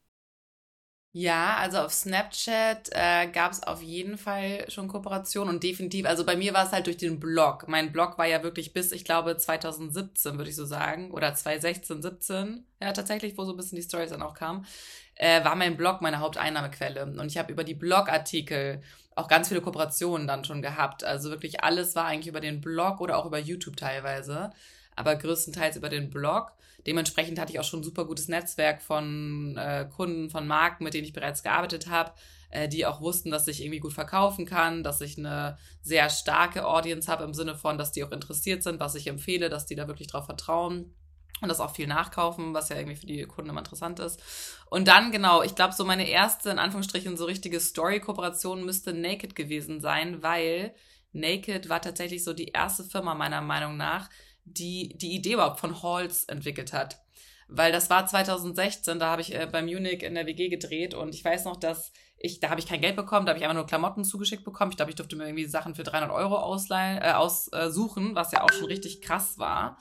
Ja, 1.17 1.57
also 1.59 1.79
auf 1.79 1.93
Snapchat 1.93 2.91
äh, 2.91 3.29
gab 3.29 3.53
es 3.53 3.63
auf 3.63 3.81
jeden 3.83 4.19
Fall 4.19 4.69
schon 4.69 4.89
Kooperation 4.89 5.49
und 5.49 5.63
definitiv, 5.63 6.07
also 6.07 6.27
bei 6.27 6.35
mir 6.35 6.53
war 6.55 6.67
es 6.67 6.73
halt 6.73 6.87
durch 6.87 6.97
den 6.97 7.21
Blog. 7.21 7.69
Mein 7.69 7.93
Blog 7.93 8.19
war 8.19 8.27
ja 8.27 8.43
wirklich 8.43 8.73
bis, 8.73 8.91
ich 8.91 9.05
glaube, 9.05 9.37
2017, 9.37 10.39
würde 10.39 10.51
ich 10.51 10.57
so 10.57 10.65
sagen, 10.65 11.13
oder 11.13 11.33
2016, 11.33 12.03
17, 12.03 12.67
ja 12.83 12.93
tatsächlich, 12.93 13.39
wo 13.39 13.45
so 13.45 13.53
ein 13.53 13.57
bisschen 13.57 13.77
die 13.77 13.83
Stories 13.83 14.11
dann 14.11 14.23
auch 14.23 14.35
kamen, 14.35 14.67
äh, 15.15 15.45
war 15.45 15.55
mein 15.55 15.77
Blog 15.77 16.01
meine 16.01 16.19
Haupteinnahmequelle. 16.19 17.05
Und 17.07 17.27
ich 17.27 17.39
habe 17.39 17.53
über 17.53 17.63
die 17.63 17.75
Blogartikel 17.75 18.83
auch 19.15 19.29
ganz 19.29 19.47
viele 19.49 19.61
Kooperationen 19.61 20.27
dann 20.27 20.45
schon 20.45 20.63
gehabt. 20.63 21.05
Also 21.05 21.31
wirklich 21.31 21.63
alles 21.63 21.95
war 21.95 22.07
eigentlich 22.07 22.27
über 22.27 22.41
den 22.41 22.61
Blog 22.61 23.01
oder 23.01 23.19
auch 23.19 23.27
über 23.27 23.39
YouTube 23.39 23.77
teilweise, 23.77 24.51
aber 24.97 25.17
größtenteils 25.17 25.77
über 25.77 25.89
den 25.89 26.11
Blog. 26.11 26.53
Dementsprechend 26.87 27.39
hatte 27.39 27.53
ich 27.53 27.61
auch 27.61 27.65
schon 27.65 27.81
ein 27.81 27.85
super 27.85 28.05
gutes 28.05 28.29
Netzwerk 28.29 28.83
von 28.83 29.57
äh, 29.57 29.89
Kunden, 29.95 30.31
von 30.31 30.47
Marken, 30.47 30.85
mit 30.85 30.95
denen 30.95 31.07
ich 31.07 31.13
bereits 31.13 31.43
gearbeitet 31.43 31.89
habe, 31.89 32.13
äh, 32.51 32.69
die 32.69 32.85
auch 32.87 33.01
wussten, 33.01 33.31
dass 33.31 33.49
ich 33.49 33.63
irgendwie 33.63 33.81
gut 33.81 33.93
verkaufen 33.93 34.45
kann, 34.45 34.83
dass 34.83 35.01
ich 35.01 35.17
eine 35.17 35.59
sehr 35.83 36.11
starke 36.11 36.67
Audience 36.67 37.11
habe 37.11 37.25
im 37.25 37.35
Sinne 37.35 37.55
von, 37.55 37.79
dass 37.79 37.93
die 37.93 38.05
auch 38.05 38.13
interessiert 38.13 38.63
sind, 38.63 38.81
was 38.81 38.95
ich 38.95 39.07
empfehle, 39.07 39.49
dass 39.49 39.67
die 39.67 39.77
da 39.77 39.89
wirklich 39.89 40.09
drauf 40.09 40.27
vertrauen 40.27 40.95
und 41.41 41.49
das 41.49 41.61
auch 41.61 41.75
viel 41.75 41.87
nachkaufen, 41.87 42.55
was 42.55 42.69
ja 42.69 42.77
irgendwie 42.77 42.97
für 42.97 43.07
die 43.07 43.23
Kunden 43.25 43.51
immer 43.51 43.61
interessant 43.61 43.99
ist. 43.99 44.23
Und 44.71 44.89
dann, 44.89 45.11
genau, 45.11 45.43
ich 45.43 45.55
glaube, 45.55 45.75
so 45.75 45.85
meine 45.85 46.09
erste, 46.09 46.51
in 46.51 46.59
Anführungsstrichen, 46.59 47.17
so 47.17 47.25
richtige 47.25 47.61
Story-Kooperation 47.61 48.65
müsste 48.65 48.93
Naked 48.93 49.35
gewesen 49.35 49.81
sein, 49.81 50.23
weil 50.23 50.75
Naked 51.13 51.69
war 51.69 51.81
tatsächlich 51.81 52.25
so 52.25 52.33
die 52.33 52.49
erste 52.49 52.85
Firma 52.85 53.15
meiner 53.15 53.41
Meinung 53.41 53.77
nach, 53.77 54.11
die 54.45 54.97
die 54.97 55.15
Idee 55.15 55.35
überhaupt 55.35 55.61
von 55.61 55.83
Halls 55.83 56.25
entwickelt 56.25 56.73
hat. 56.73 57.01
Weil 57.49 57.73
das 57.73 57.91
war 57.91 58.07
2016, 58.07 58.99
da 58.99 59.11
habe 59.11 59.23
ich 59.23 59.35
äh, 59.35 59.47
bei 59.51 59.63
Munich 59.63 60.03
in 60.03 60.15
der 60.15 60.27
WG 60.27 60.49
gedreht 60.49 60.95
und 60.95 61.15
ich 61.15 61.25
weiß 61.25 61.45
noch, 61.45 61.57
dass 61.57 61.93
ich, 62.17 62.41
da 62.41 62.49
habe 62.49 62.59
ich 62.61 62.67
kein 62.67 62.81
Geld 62.81 62.97
bekommen, 62.97 63.27
da 63.27 63.31
habe 63.31 63.39
ich 63.39 63.45
einfach 63.45 63.57
nur 63.57 63.67
Klamotten 63.67 64.05
zugeschickt 64.05 64.45
bekommen. 64.45 64.71
Ich 64.71 64.79
glaube, 64.79 64.91
ich 64.91 64.97
durfte 64.97 65.17
mir 65.17 65.27
irgendwie 65.27 65.45
Sachen 65.45 65.75
für 65.75 65.83
300 65.83 66.11
Euro 66.11 66.39
ausleihen, 66.39 67.03
äh, 67.03 67.13
aussuchen, 67.13 68.15
was 68.15 68.33
ja 68.33 68.43
auch 68.43 68.53
schon 68.53 68.67
richtig 68.67 69.03
krass 69.03 69.39
war. 69.39 69.79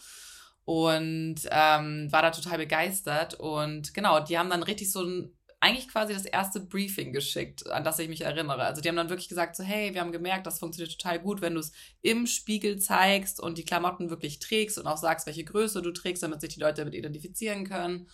und 0.66 1.36
ähm, 1.52 2.12
war 2.12 2.22
da 2.22 2.32
total 2.32 2.58
begeistert. 2.58 3.34
Und 3.36 3.94
genau, 3.94 4.20
die 4.20 4.38
haben 4.38 4.50
dann 4.50 4.64
richtig 4.64 4.92
so 4.92 5.04
ein 5.04 5.34
eigentlich 5.64 5.88
quasi 5.88 6.14
das 6.14 6.26
erste 6.26 6.60
Briefing 6.60 7.14
geschickt, 7.14 7.72
an 7.72 7.86
das 7.86 7.98
ich 7.98 8.10
mich 8.10 8.22
erinnere. 8.22 8.64
Also 8.64 8.82
die 8.82 8.90
haben 8.90 8.98
dann 8.98 9.08
wirklich 9.08 9.30
gesagt, 9.30 9.56
so 9.56 9.64
hey, 9.64 9.94
wir 9.94 10.02
haben 10.02 10.12
gemerkt, 10.12 10.46
das 10.46 10.60
funktioniert 10.60 10.92
total 11.00 11.20
gut, 11.20 11.40
wenn 11.40 11.54
du 11.54 11.62
es 11.62 11.72
im 12.02 12.28
Spiegel 12.28 12.80
zeigst 12.80 13.40
und 13.40 13.58
die 13.58 13.64
Klamotten 13.64 14.10
wirklich 14.10 14.40
trägst 14.40 14.78
und 14.78 14.88
auch 14.88 14.98
sagst, 14.98 15.26
welche 15.26 15.46
Größe 15.46 15.82
du 15.82 15.92
trägst, 15.92 16.22
damit 16.22 16.42
sich 16.42 16.54
die 16.54 16.60
Leute 16.60 16.82
damit 16.82 16.96
identifizieren 16.96 17.66
können. 17.66 18.10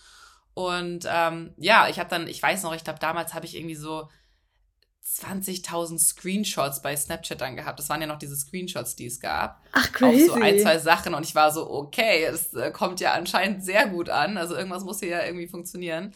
Und 0.54 1.08
ähm, 1.08 1.52
ja, 1.56 1.88
ich 1.88 1.98
habe 1.98 2.08
dann, 2.08 2.28
ich 2.28 2.40
weiß 2.40 2.62
noch, 2.62 2.72
ich 2.72 2.84
glaube, 2.84 3.00
damals 3.00 3.34
habe 3.34 3.46
ich 3.46 3.56
irgendwie 3.56 3.74
so 3.74 4.08
20.000 5.04 5.98
Screenshots 5.98 6.82
bei 6.82 6.94
Snapchat 6.94 7.40
dann 7.40 7.56
gehabt. 7.56 7.80
Das 7.80 7.88
waren 7.88 8.00
ja 8.00 8.06
noch 8.06 8.18
diese 8.18 8.36
Screenshots, 8.36 8.94
die 8.94 9.06
es 9.06 9.18
gab. 9.18 9.60
Ach, 9.72 9.90
crazy. 9.90 10.30
Auch 10.30 10.36
so 10.36 10.40
ein, 10.40 10.60
zwei 10.60 10.78
Sachen. 10.78 11.14
Und 11.14 11.26
ich 11.26 11.34
war 11.34 11.50
so, 11.50 11.68
okay, 11.68 12.24
es 12.24 12.54
äh, 12.54 12.70
kommt 12.70 13.00
ja 13.00 13.12
anscheinend 13.14 13.64
sehr 13.64 13.88
gut 13.88 14.08
an. 14.08 14.36
Also 14.36 14.54
irgendwas 14.54 14.84
muss 14.84 15.00
hier 15.00 15.08
ja 15.08 15.24
irgendwie 15.24 15.48
funktionieren. 15.48 16.14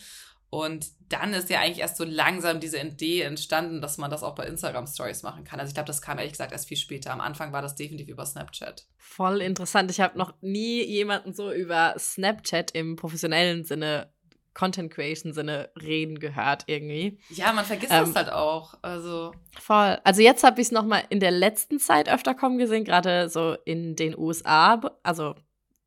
Und 0.55 0.87
dann 1.09 1.35
ist 1.35 1.51
ja 1.51 1.59
eigentlich 1.59 1.81
erst 1.81 1.97
so 1.97 2.05
langsam 2.05 2.61
diese 2.61 2.79
Idee 2.79 3.23
entstanden, 3.23 3.81
dass 3.81 3.99
man 3.99 4.09
das 4.09 4.23
auch 4.23 4.37
bei 4.37 4.47
Instagram 4.47 4.87
Stories 4.87 5.25
machen 5.25 5.43
kann. 5.43 5.59
Also 5.59 5.71
ich 5.71 5.75
glaube, 5.75 5.89
das 5.89 6.01
kam 6.01 6.17
ehrlich 6.19 6.35
gesagt 6.35 6.53
erst 6.53 6.69
viel 6.69 6.77
später. 6.77 7.13
Am 7.13 7.21
Anfang 7.21 7.53
war 7.53 7.61
das 7.61 7.75
definitiv 7.75 8.07
über 8.07 8.25
Snapchat. 8.25 8.87
Voll 8.97 9.41
interessant. 9.41 9.91
Ich 9.91 10.01
habe 10.01 10.17
noch 10.17 10.33
nie 10.43 10.85
jemanden 10.85 11.35
so 11.35 11.53
über 11.53 11.97
Snapchat 11.99 12.71
im 12.71 12.95
professionellen 12.95 13.65
Sinne 13.65 14.13
Content 14.55 14.93
Creation 14.95 15.33
Sinne 15.33 15.71
reden 15.83 16.21
gehört 16.21 16.63
irgendwie. 16.69 17.19
Ja, 17.31 17.53
man 17.53 17.65
vergisst 17.65 17.93
ähm, 17.93 18.05
das 18.05 18.15
halt 18.15 18.31
auch. 18.31 18.75
Also 18.81 19.33
voll. 19.59 19.99
Also 20.05 20.23
jetzt 20.23 20.45
habe 20.45 20.61
ich 20.61 20.69
es 20.69 20.73
noch 20.73 20.85
mal 20.85 21.03
in 21.09 21.19
der 21.19 21.33
letzten 21.33 21.81
Zeit 21.81 22.09
öfter 22.09 22.33
kommen 22.33 22.59
gesehen, 22.59 22.85
gerade 22.85 23.29
so 23.29 23.57
in 23.65 23.97
den 23.97 24.17
USA. 24.17 24.81
Also 25.03 25.35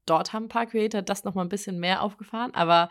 dort 0.06 0.34
haben 0.34 0.48
ein 0.48 0.50
paar 0.50 0.66
Creator 0.66 1.04
das 1.04 1.24
noch 1.24 1.36
mal 1.36 1.44
ein 1.44 1.50
bisschen 1.50 1.80
mehr 1.80 2.02
aufgefahren, 2.02 2.54
aber 2.54 2.90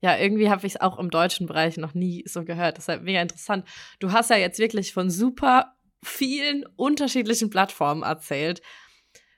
ja, 0.00 0.16
irgendwie 0.16 0.48
habe 0.48 0.66
ich 0.66 0.74
es 0.74 0.80
auch 0.80 0.98
im 0.98 1.10
deutschen 1.10 1.46
Bereich 1.46 1.76
noch 1.76 1.94
nie 1.94 2.24
so 2.26 2.44
gehört. 2.44 2.78
Deshalb 2.78 3.02
mega 3.02 3.20
interessant. 3.20 3.66
Du 3.98 4.12
hast 4.12 4.30
ja 4.30 4.36
jetzt 4.36 4.58
wirklich 4.58 4.92
von 4.92 5.10
super 5.10 5.74
vielen 6.02 6.64
unterschiedlichen 6.76 7.50
Plattformen 7.50 8.02
erzählt. 8.02 8.62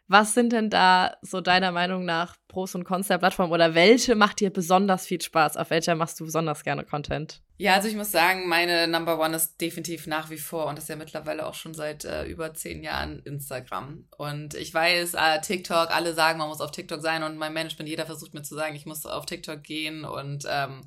Was 0.07 0.35
sind 0.35 0.53
denn 0.53 0.71
da 0.71 1.17
so 1.23 1.41
deiner 1.41 1.73
Meinung 1.73 2.05
nach 2.05 2.37
Pros 2.47 2.75
und 2.75 2.85
Cons 2.85 3.09
der 3.09 3.19
Plattform 3.19 3.51
oder 3.51 3.75
welche 3.75 4.15
macht 4.15 4.41
dir 4.41 4.51
besonders 4.51 5.07
viel 5.07 5.21
Spaß? 5.21 5.57
Auf 5.57 5.71
welcher 5.71 5.95
machst 5.95 6.21
du 6.21 6.25
besonders 6.25 6.65
gerne 6.65 6.85
Content? 6.85 7.43
Ja, 7.63 7.75
also 7.75 7.87
ich 7.87 7.95
muss 7.95 8.11
sagen, 8.11 8.49
meine 8.49 8.89
Number 8.89 9.21
One 9.21 9.37
ist 9.37 9.61
definitiv 9.61 10.09
nach 10.09 10.31
wie 10.31 10.37
vor 10.37 10.67
und 10.67 10.77
das 10.77 10.87
ist 10.87 10.89
ja 10.89 10.97
mittlerweile 10.97 11.47
auch 11.47 11.55
schon 11.55 11.75
seit 11.75 12.05
äh, 12.05 12.25
über 12.25 12.53
zehn 12.55 12.83
Jahren 12.83 13.21
Instagram. 13.21 14.09
Und 14.19 14.55
ich 14.55 14.75
weiß, 14.75 15.15
äh, 15.15 15.41
TikTok, 15.41 15.93
alle 15.93 16.13
sagen, 16.13 16.41
man 16.41 16.49
muss 16.49 16.61
auf 16.61 16.73
TikTok 16.73 17.01
sein 17.01 17.23
und 17.23 17.37
mein 17.37 17.53
Management, 17.53 17.89
jeder 17.89 18.05
versucht 18.05 18.35
mir 18.35 18.43
zu 18.43 18.57
sagen, 18.57 18.75
ich 18.75 18.85
muss 18.85 19.07
auf 19.07 19.27
TikTok 19.27 19.63
gehen 19.63 20.05
und 20.05 20.45
ähm, 20.51 20.81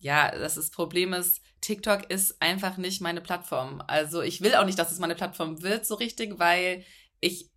ja, 0.00 0.32
das, 0.32 0.56
das 0.56 0.70
Problem 0.70 1.12
ist, 1.12 1.42
TikTok 1.60 2.10
ist 2.10 2.42
einfach 2.42 2.76
nicht 2.76 3.00
meine 3.00 3.20
Plattform. 3.20 3.80
Also 3.86 4.20
ich 4.20 4.40
will 4.40 4.56
auch 4.56 4.66
nicht, 4.66 4.80
dass 4.80 4.90
es 4.90 4.98
meine 4.98 5.14
Plattform 5.14 5.62
wird 5.62 5.86
so 5.86 5.94
richtig, 5.94 6.40
weil 6.40 6.84
ich 7.20 7.52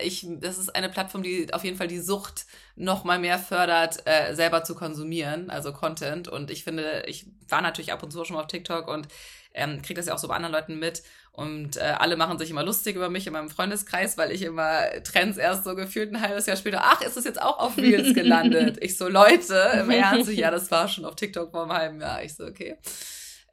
ich, 0.00 0.26
das 0.40 0.58
ist 0.58 0.74
eine 0.74 0.88
Plattform, 0.88 1.22
die 1.22 1.52
auf 1.52 1.64
jeden 1.64 1.76
Fall 1.76 1.88
die 1.88 2.00
Sucht 2.00 2.46
noch 2.76 3.04
mal 3.04 3.18
mehr 3.18 3.38
fördert, 3.38 4.06
äh, 4.06 4.34
selber 4.34 4.64
zu 4.64 4.74
konsumieren, 4.74 5.50
also 5.50 5.72
Content. 5.72 6.28
Und 6.28 6.50
ich 6.50 6.64
finde, 6.64 7.04
ich 7.06 7.26
war 7.48 7.60
natürlich 7.60 7.92
ab 7.92 8.02
und 8.02 8.10
zu 8.10 8.24
schon 8.24 8.36
mal 8.36 8.42
auf 8.42 8.48
TikTok 8.48 8.88
und 8.88 9.08
ähm, 9.54 9.82
kriege 9.82 9.98
das 9.98 10.06
ja 10.06 10.14
auch 10.14 10.18
so 10.18 10.28
bei 10.28 10.34
anderen 10.34 10.54
Leuten 10.54 10.78
mit. 10.78 11.02
Und 11.32 11.76
äh, 11.76 11.94
alle 11.98 12.16
machen 12.16 12.38
sich 12.38 12.50
immer 12.50 12.62
lustig 12.62 12.96
über 12.96 13.08
mich 13.08 13.26
in 13.26 13.32
meinem 13.32 13.48
Freundeskreis, 13.48 14.18
weil 14.18 14.32
ich 14.32 14.42
immer 14.42 14.82
Trends 15.02 15.38
erst 15.38 15.64
so 15.64 15.74
gefühlt 15.74 16.12
ein 16.12 16.20
halbes 16.20 16.46
Jahr 16.46 16.56
später, 16.56 16.80
ach, 16.82 17.00
ist 17.00 17.16
das 17.16 17.24
jetzt 17.24 17.40
auch 17.40 17.58
auf 17.58 17.76
Reels 17.78 18.14
gelandet? 18.14 18.78
ich 18.80 18.96
so, 18.98 19.08
Leute, 19.08 19.54
im 19.80 19.90
Ernst, 19.90 20.30
ja, 20.30 20.50
das 20.50 20.70
war 20.70 20.88
schon 20.88 21.04
auf 21.04 21.16
TikTok 21.16 21.50
vor 21.50 21.62
einem 21.62 21.72
halben 21.72 22.00
Jahr. 22.00 22.22
Ich 22.22 22.34
so, 22.34 22.44
okay. 22.44 22.76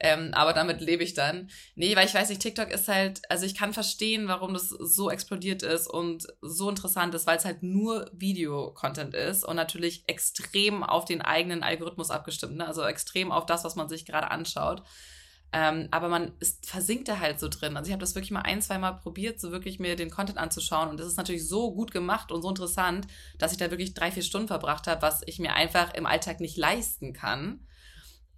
Ähm, 0.01 0.32
aber 0.34 0.53
damit 0.53 0.79
lebe 0.79 1.03
ich 1.03 1.13
dann. 1.13 1.50
Nee, 1.75 1.96
weil 1.96 2.06
ich 2.06 2.13
weiß 2.13 2.29
nicht, 2.29 2.41
TikTok 2.41 2.72
ist 2.72 2.88
halt, 2.88 3.22
also 3.29 3.46
ich 3.46 3.53
kann 3.53 3.74
verstehen, 3.74 4.29
warum 4.29 4.53
das 4.53 4.70
so 4.70 5.10
explodiert 5.10 5.62
ist 5.62 5.88
und 5.88 6.25
so 6.41 6.70
interessant 6.70 7.13
ist, 7.15 7.27
weil 7.27 7.38
es 7.38 7.44
halt 7.44 7.63
nur 7.63 8.10
Video-Content 8.13 9.13
ist 9.13 9.44
und 9.44 9.58
natürlich 9.58 10.03
extrem 10.08 10.84
auf 10.84 11.03
den 11.03 11.22
eigenen 11.22 11.63
Algorithmus 11.63 12.12
abgestimmt, 12.12 12.56
ne? 12.56 12.65
also 12.65 12.84
extrem 12.84 13.32
auf 13.32 13.46
das, 13.46 13.65
was 13.65 13.75
man 13.75 13.89
sich 13.89 14.06
gerade 14.06 14.32
anschaut. 14.32 14.84
Ähm, 15.51 15.89
aber 15.91 16.08
man 16.08 16.32
ist, 16.39 16.70
versinkt 16.70 17.08
da 17.08 17.20
halt 17.20 17.39
so 17.39 17.50
drin. 17.50 17.75
Also 17.75 17.88
ich 17.88 17.91
habe 17.91 18.01
das 18.01 18.15
wirklich 18.15 18.32
mal 18.32 18.41
ein, 18.41 18.62
zwei 18.62 18.77
Mal 18.77 18.94
probiert, 18.94 19.41
so 19.41 19.51
wirklich 19.51 19.79
mir 19.79 19.96
den 19.96 20.12
Content 20.12 20.38
anzuschauen. 20.38 20.89
Und 20.89 21.00
das 21.00 21.08
ist 21.08 21.18
natürlich 21.18 21.48
so 21.48 21.74
gut 21.74 21.91
gemacht 21.91 22.32
und 22.32 22.44
so 22.44 22.50
interessant, 22.50 23.08
dass 23.39 23.51
ich 23.51 23.58
da 23.58 23.72
wirklich 23.72 23.96
drei, 23.96 24.12
vier 24.12 24.24
Stunden 24.24 24.48
verbracht 24.48 24.86
habe, 24.86 25.01
was 25.01 25.24
ich 25.25 25.39
mir 25.39 25.56
einfach 25.56 25.94
im 25.96 26.06
Alltag 26.06 26.39
nicht 26.39 26.56
leisten 26.56 27.13
kann 27.13 27.65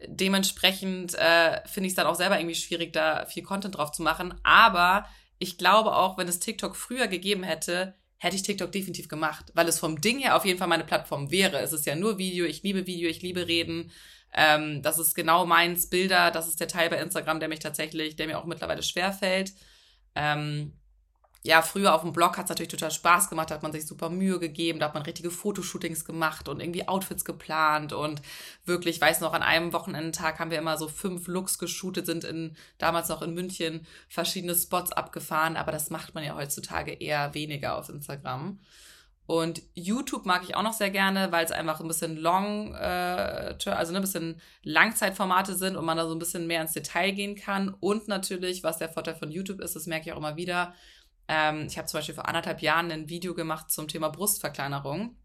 dementsprechend 0.08 1.15
äh, 1.15 1.62
finde 1.67 1.88
ich 1.88 1.91
es 1.91 1.96
dann 1.96 2.08
auch 2.08 2.15
selber 2.15 2.39
irgendwie 2.39 2.55
schwierig, 2.55 2.93
da 2.93 3.25
viel 3.25 3.43
Content 3.43 3.77
drauf 3.77 3.91
zu 3.91 4.03
machen. 4.03 4.34
Aber 4.43 5.05
ich 5.39 5.58
glaube 5.58 5.96
auch, 5.96 6.17
wenn 6.17 6.27
es 6.27 6.39
TikTok 6.39 6.75
früher 6.75 7.08
gegeben 7.08 7.43
hätte, 7.43 7.96
hätte 8.17 8.36
ich 8.36 8.43
TikTok 8.43 8.72
definitiv 8.72 9.08
gemacht, 9.08 9.51
weil 9.55 9.67
es 9.67 9.79
vom 9.79 10.00
Ding 10.00 10.20
her 10.20 10.36
auf 10.36 10.46
jeden 10.46 10.60
Fall 10.60 10.67
meine 10.67 10.84
Plattform 10.84 11.31
wäre. 11.31 11.60
Es 11.60 11.74
ist 11.74 11.88
ja 11.88 11.96
nur 11.96 12.20
Video, 12.20 12.46
ich 12.46 12.62
liebe 12.62 12.86
Video, 12.86 13.10
ich 13.10 13.22
liebe 13.22 13.48
Reden. 13.48 13.91
Ähm, 14.34 14.81
das 14.84 15.00
ist 15.00 15.15
genau 15.15 15.46
meins, 15.46 15.89
Bilder, 15.89 16.31
das 16.31 16.48
ist 16.48 16.60
der 16.60 16.67
Teil 16.67 16.89
bei 16.89 17.01
Instagram, 17.01 17.39
der 17.39 17.50
mich 17.50 17.60
tatsächlich, 17.60 18.15
der 18.15 18.27
mir 18.27 18.38
auch 18.38 18.46
mittlerweile 18.46 18.84
schwerfällt. 18.84 19.53
Ähm, 20.15 20.74
ja, 21.43 21.63
früher 21.63 21.95
auf 21.95 22.01
dem 22.01 22.13
Blog 22.13 22.38
hat 22.38 22.45
es 22.45 22.50
natürlich 22.50 22.71
total 22.71 22.91
Spaß 22.91 23.29
gemacht, 23.29 23.50
da 23.50 23.55
hat 23.55 23.63
man 23.63 23.71
sich 23.71 23.88
super 23.88 24.10
Mühe 24.10 24.38
gegeben, 24.38 24.79
da 24.79 24.86
hat 24.86 24.93
man 24.93 25.03
richtige 25.03 25.31
Fotoshootings 25.31 26.05
gemacht 26.05 26.48
und 26.48 26.60
irgendwie 26.60 26.88
Outfits 26.88 27.25
geplant 27.25 27.93
und 27.93 28.21
wirklich, 28.65 28.98
ich 28.98 29.01
weiß 29.01 29.21
noch, 29.21 29.33
an 29.33 29.41
einem 29.41 29.74
Wochenendtag 29.74 30.39
haben 30.39 30.51
wir 30.51 30.60
immer 30.60 30.77
so 30.77 30.88
fünf 30.88 31.27
Looks 31.27 31.57
geshootet, 31.57 32.05
sind 32.05 32.24
in, 32.25 32.55
damals 32.77 33.10
noch 33.10 33.24
in 33.24 33.33
München 33.33 33.88
verschiedene 34.07 34.53
Spots 34.53 34.91
abgefahren, 34.91 35.57
aber 35.57 35.71
das 35.71 35.89
macht 35.89 36.13
man 36.13 36.24
ja 36.24 36.36
heutzutage 36.36 36.93
eher 36.93 37.33
weniger 37.33 37.75
auf 37.77 37.89
Instagram. 37.89 38.60
Und 39.25 39.62
YouTube 39.75 40.25
mag 40.25 40.43
ich 40.43 40.55
auch 40.55 40.63
noch 40.63 40.74
sehr 40.74 40.89
gerne, 40.89 41.31
weil 41.31 41.45
es 41.45 41.51
einfach 41.51 41.79
ein 41.79 41.88
bisschen 41.88 42.17
long, 42.17 42.75
äh, 42.75 43.55
also 43.65 43.93
ne, 43.93 44.00
ein 44.00 44.01
bisschen 44.01 44.41
Langzeitformate 44.63 45.55
sind 45.55 45.77
und 45.77 45.86
man 45.86 45.95
da 45.95 46.05
so 46.05 46.13
ein 46.13 46.19
bisschen 46.19 46.48
mehr 46.48 46.62
ins 46.62 46.74
Detail 46.74 47.12
gehen 47.12 47.36
kann. 47.36 47.74
Und 47.79 48.10
natürlich, 48.10 48.62
was 48.63 48.77
der 48.77 48.89
Vorteil 48.89 49.15
von 49.15 49.31
YouTube 49.31 49.62
ist, 49.62 49.75
das 49.75 49.86
merke 49.86 50.07
ich 50.07 50.13
auch 50.13 50.17
immer 50.17 50.36
wieder, 50.36 50.74
ähm, 51.27 51.67
ich 51.67 51.77
habe 51.77 51.87
zum 51.87 51.99
Beispiel 51.99 52.15
vor 52.15 52.27
anderthalb 52.27 52.61
Jahren 52.61 52.91
ein 52.91 53.09
Video 53.09 53.33
gemacht 53.33 53.71
zum 53.71 53.87
Thema 53.87 54.09
Brustverkleinerung. 54.09 55.17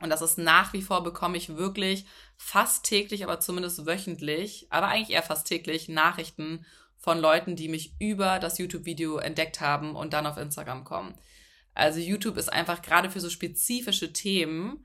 Und 0.00 0.10
das 0.10 0.22
ist 0.22 0.38
nach 0.38 0.72
wie 0.72 0.82
vor, 0.82 1.04
bekomme 1.04 1.36
ich 1.36 1.56
wirklich 1.56 2.06
fast 2.36 2.84
täglich, 2.84 3.22
aber 3.22 3.38
zumindest 3.38 3.86
wöchentlich, 3.86 4.66
aber 4.70 4.88
eigentlich 4.88 5.10
eher 5.10 5.22
fast 5.22 5.46
täglich 5.46 5.88
Nachrichten 5.88 6.66
von 6.98 7.18
Leuten, 7.18 7.56
die 7.56 7.68
mich 7.68 7.94
über 8.00 8.38
das 8.38 8.58
YouTube-Video 8.58 9.18
entdeckt 9.18 9.60
haben 9.60 9.94
und 9.94 10.12
dann 10.12 10.26
auf 10.26 10.38
Instagram 10.38 10.84
kommen. 10.84 11.14
Also 11.74 12.00
YouTube 12.00 12.36
ist 12.36 12.52
einfach 12.52 12.82
gerade 12.82 13.10
für 13.10 13.20
so 13.20 13.30
spezifische 13.30 14.12
Themen 14.12 14.84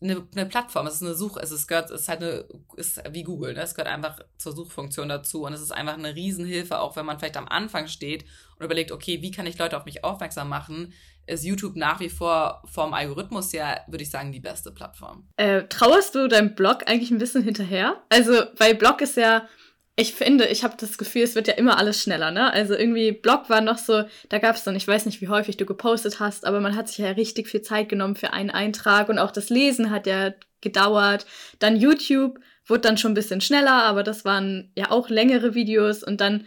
eine, 0.00 0.26
eine 0.34 0.46
Plattform, 0.46 0.86
es 0.86 0.94
ist 0.94 1.02
eine 1.02 1.14
Such, 1.14 1.38
es 1.38 1.50
ist, 1.50 1.66
gehört, 1.66 1.90
es 1.90 2.02
ist 2.02 2.08
halt 2.08 2.22
eine, 2.22 2.44
ist 2.76 3.02
wie 3.10 3.22
Google, 3.22 3.54
ne? 3.54 3.62
es 3.62 3.74
gehört 3.74 3.92
einfach 3.92 4.20
zur 4.36 4.52
Suchfunktion 4.52 5.08
dazu 5.08 5.44
und 5.44 5.54
es 5.54 5.62
ist 5.62 5.72
einfach 5.72 5.94
eine 5.94 6.14
Riesenhilfe, 6.14 6.80
auch 6.80 6.96
wenn 6.96 7.06
man 7.06 7.18
vielleicht 7.18 7.38
am 7.38 7.48
Anfang 7.48 7.88
steht 7.88 8.26
und 8.58 8.64
überlegt, 8.64 8.92
okay, 8.92 9.22
wie 9.22 9.30
kann 9.30 9.46
ich 9.46 9.58
Leute 9.58 9.76
auf 9.76 9.84
mich 9.84 10.04
aufmerksam 10.04 10.48
machen, 10.48 10.92
ist 11.26 11.44
YouTube 11.44 11.76
nach 11.76 12.00
wie 12.00 12.08
vor 12.08 12.62
vom 12.72 12.94
Algorithmus 12.94 13.52
ja, 13.52 13.80
würde 13.88 14.04
ich 14.04 14.10
sagen, 14.10 14.32
die 14.32 14.40
beste 14.40 14.70
Plattform. 14.70 15.28
Äh, 15.36 15.64
trauerst 15.68 16.14
du 16.14 16.28
deinem 16.28 16.54
Blog 16.54 16.84
eigentlich 16.86 17.10
ein 17.10 17.18
bisschen 17.18 17.42
hinterher? 17.42 18.02
Also, 18.08 18.32
weil 18.56 18.74
Blog 18.74 19.00
ist 19.00 19.16
ja, 19.16 19.48
ich 19.96 20.14
finde, 20.14 20.46
ich 20.46 20.62
habe 20.62 20.76
das 20.78 20.98
Gefühl, 20.98 21.22
es 21.22 21.34
wird 21.34 21.48
ja 21.48 21.54
immer 21.54 21.78
alles 21.78 22.00
schneller, 22.02 22.30
ne? 22.30 22.52
Also 22.52 22.74
irgendwie 22.74 23.12
Blog 23.12 23.48
war 23.48 23.60
noch 23.60 23.78
so, 23.78 24.04
da 24.28 24.38
gab 24.38 24.54
es 24.54 24.62
dann, 24.62 24.76
ich 24.76 24.86
weiß 24.86 25.06
nicht, 25.06 25.20
wie 25.20 25.28
häufig 25.28 25.56
du 25.56 25.64
gepostet 25.64 26.20
hast, 26.20 26.46
aber 26.46 26.60
man 26.60 26.76
hat 26.76 26.88
sich 26.88 26.98
ja 26.98 27.10
richtig 27.10 27.48
viel 27.48 27.62
Zeit 27.62 27.88
genommen 27.88 28.14
für 28.14 28.32
einen 28.32 28.50
Eintrag 28.50 29.08
und 29.08 29.18
auch 29.18 29.30
das 29.30 29.48
Lesen 29.48 29.90
hat 29.90 30.06
ja 30.06 30.32
gedauert. 30.60 31.26
Dann 31.58 31.76
YouTube 31.76 32.38
wurde 32.66 32.82
dann 32.82 32.98
schon 32.98 33.12
ein 33.12 33.16
bisschen 33.16 33.40
schneller, 33.40 33.84
aber 33.84 34.02
das 34.02 34.24
waren 34.24 34.70
ja 34.76 34.90
auch 34.90 35.08
längere 35.08 35.54
Videos 35.54 36.02
und 36.02 36.20
dann 36.20 36.46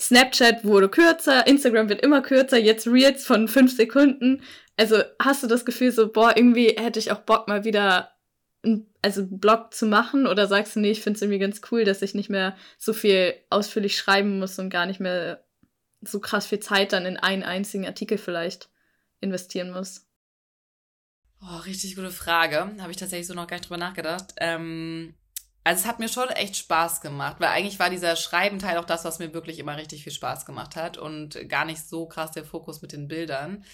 Snapchat 0.00 0.64
wurde 0.64 0.88
kürzer, 0.88 1.46
Instagram 1.46 1.88
wird 1.88 2.02
immer 2.02 2.20
kürzer, 2.20 2.58
jetzt 2.58 2.86
Reels 2.86 3.24
von 3.24 3.48
fünf 3.48 3.74
Sekunden. 3.74 4.42
Also 4.76 5.02
hast 5.22 5.42
du 5.42 5.46
das 5.46 5.64
Gefühl 5.64 5.90
so, 5.90 6.12
boah, 6.12 6.36
irgendwie 6.36 6.68
hätte 6.76 6.98
ich 6.98 7.12
auch 7.12 7.20
Bock 7.20 7.48
mal 7.48 7.64
wieder 7.64 8.10
also 9.02 9.20
einen 9.22 9.38
Blog 9.38 9.72
zu 9.72 9.86
machen 9.86 10.26
oder 10.26 10.46
sagst 10.46 10.76
du, 10.76 10.80
nee, 10.80 10.90
ich 10.90 11.02
finde 11.02 11.16
es 11.16 11.22
irgendwie 11.22 11.38
ganz 11.38 11.60
cool, 11.70 11.84
dass 11.84 12.02
ich 12.02 12.14
nicht 12.14 12.30
mehr 12.30 12.56
so 12.78 12.92
viel 12.92 13.34
ausführlich 13.50 13.96
schreiben 13.96 14.38
muss 14.38 14.58
und 14.58 14.70
gar 14.70 14.86
nicht 14.86 15.00
mehr 15.00 15.44
so 16.00 16.20
krass 16.20 16.46
viel 16.46 16.60
Zeit 16.60 16.92
dann 16.92 17.06
in 17.06 17.16
einen 17.16 17.42
einzigen 17.42 17.86
Artikel 17.86 18.18
vielleicht 18.18 18.68
investieren 19.20 19.70
muss? 19.70 20.06
Oh, 21.40 21.58
richtig 21.58 21.94
gute 21.96 22.10
Frage. 22.10 22.72
Habe 22.80 22.90
ich 22.90 22.96
tatsächlich 22.96 23.26
so 23.26 23.34
noch 23.34 23.46
gar 23.46 23.56
nicht 23.56 23.68
drüber 23.68 23.78
nachgedacht. 23.78 24.34
Ähm, 24.38 25.14
also 25.66 25.80
es 25.80 25.86
hat 25.88 25.98
mir 25.98 26.08
schon 26.08 26.28
echt 26.28 26.56
Spaß 26.56 27.00
gemacht, 27.00 27.40
weil 27.40 27.48
eigentlich 27.48 27.80
war 27.80 27.90
dieser 27.90 28.14
Schreibenteil 28.14 28.78
auch 28.78 28.84
das, 28.84 29.04
was 29.04 29.18
mir 29.18 29.34
wirklich 29.34 29.58
immer 29.58 29.76
richtig 29.76 30.04
viel 30.04 30.12
Spaß 30.12 30.46
gemacht 30.46 30.76
hat 30.76 30.96
und 30.96 31.48
gar 31.48 31.64
nicht 31.64 31.84
so 31.84 32.06
krass 32.06 32.30
der 32.30 32.44
Fokus 32.44 32.82
mit 32.82 32.92
den 32.92 33.08
Bildern. 33.08 33.64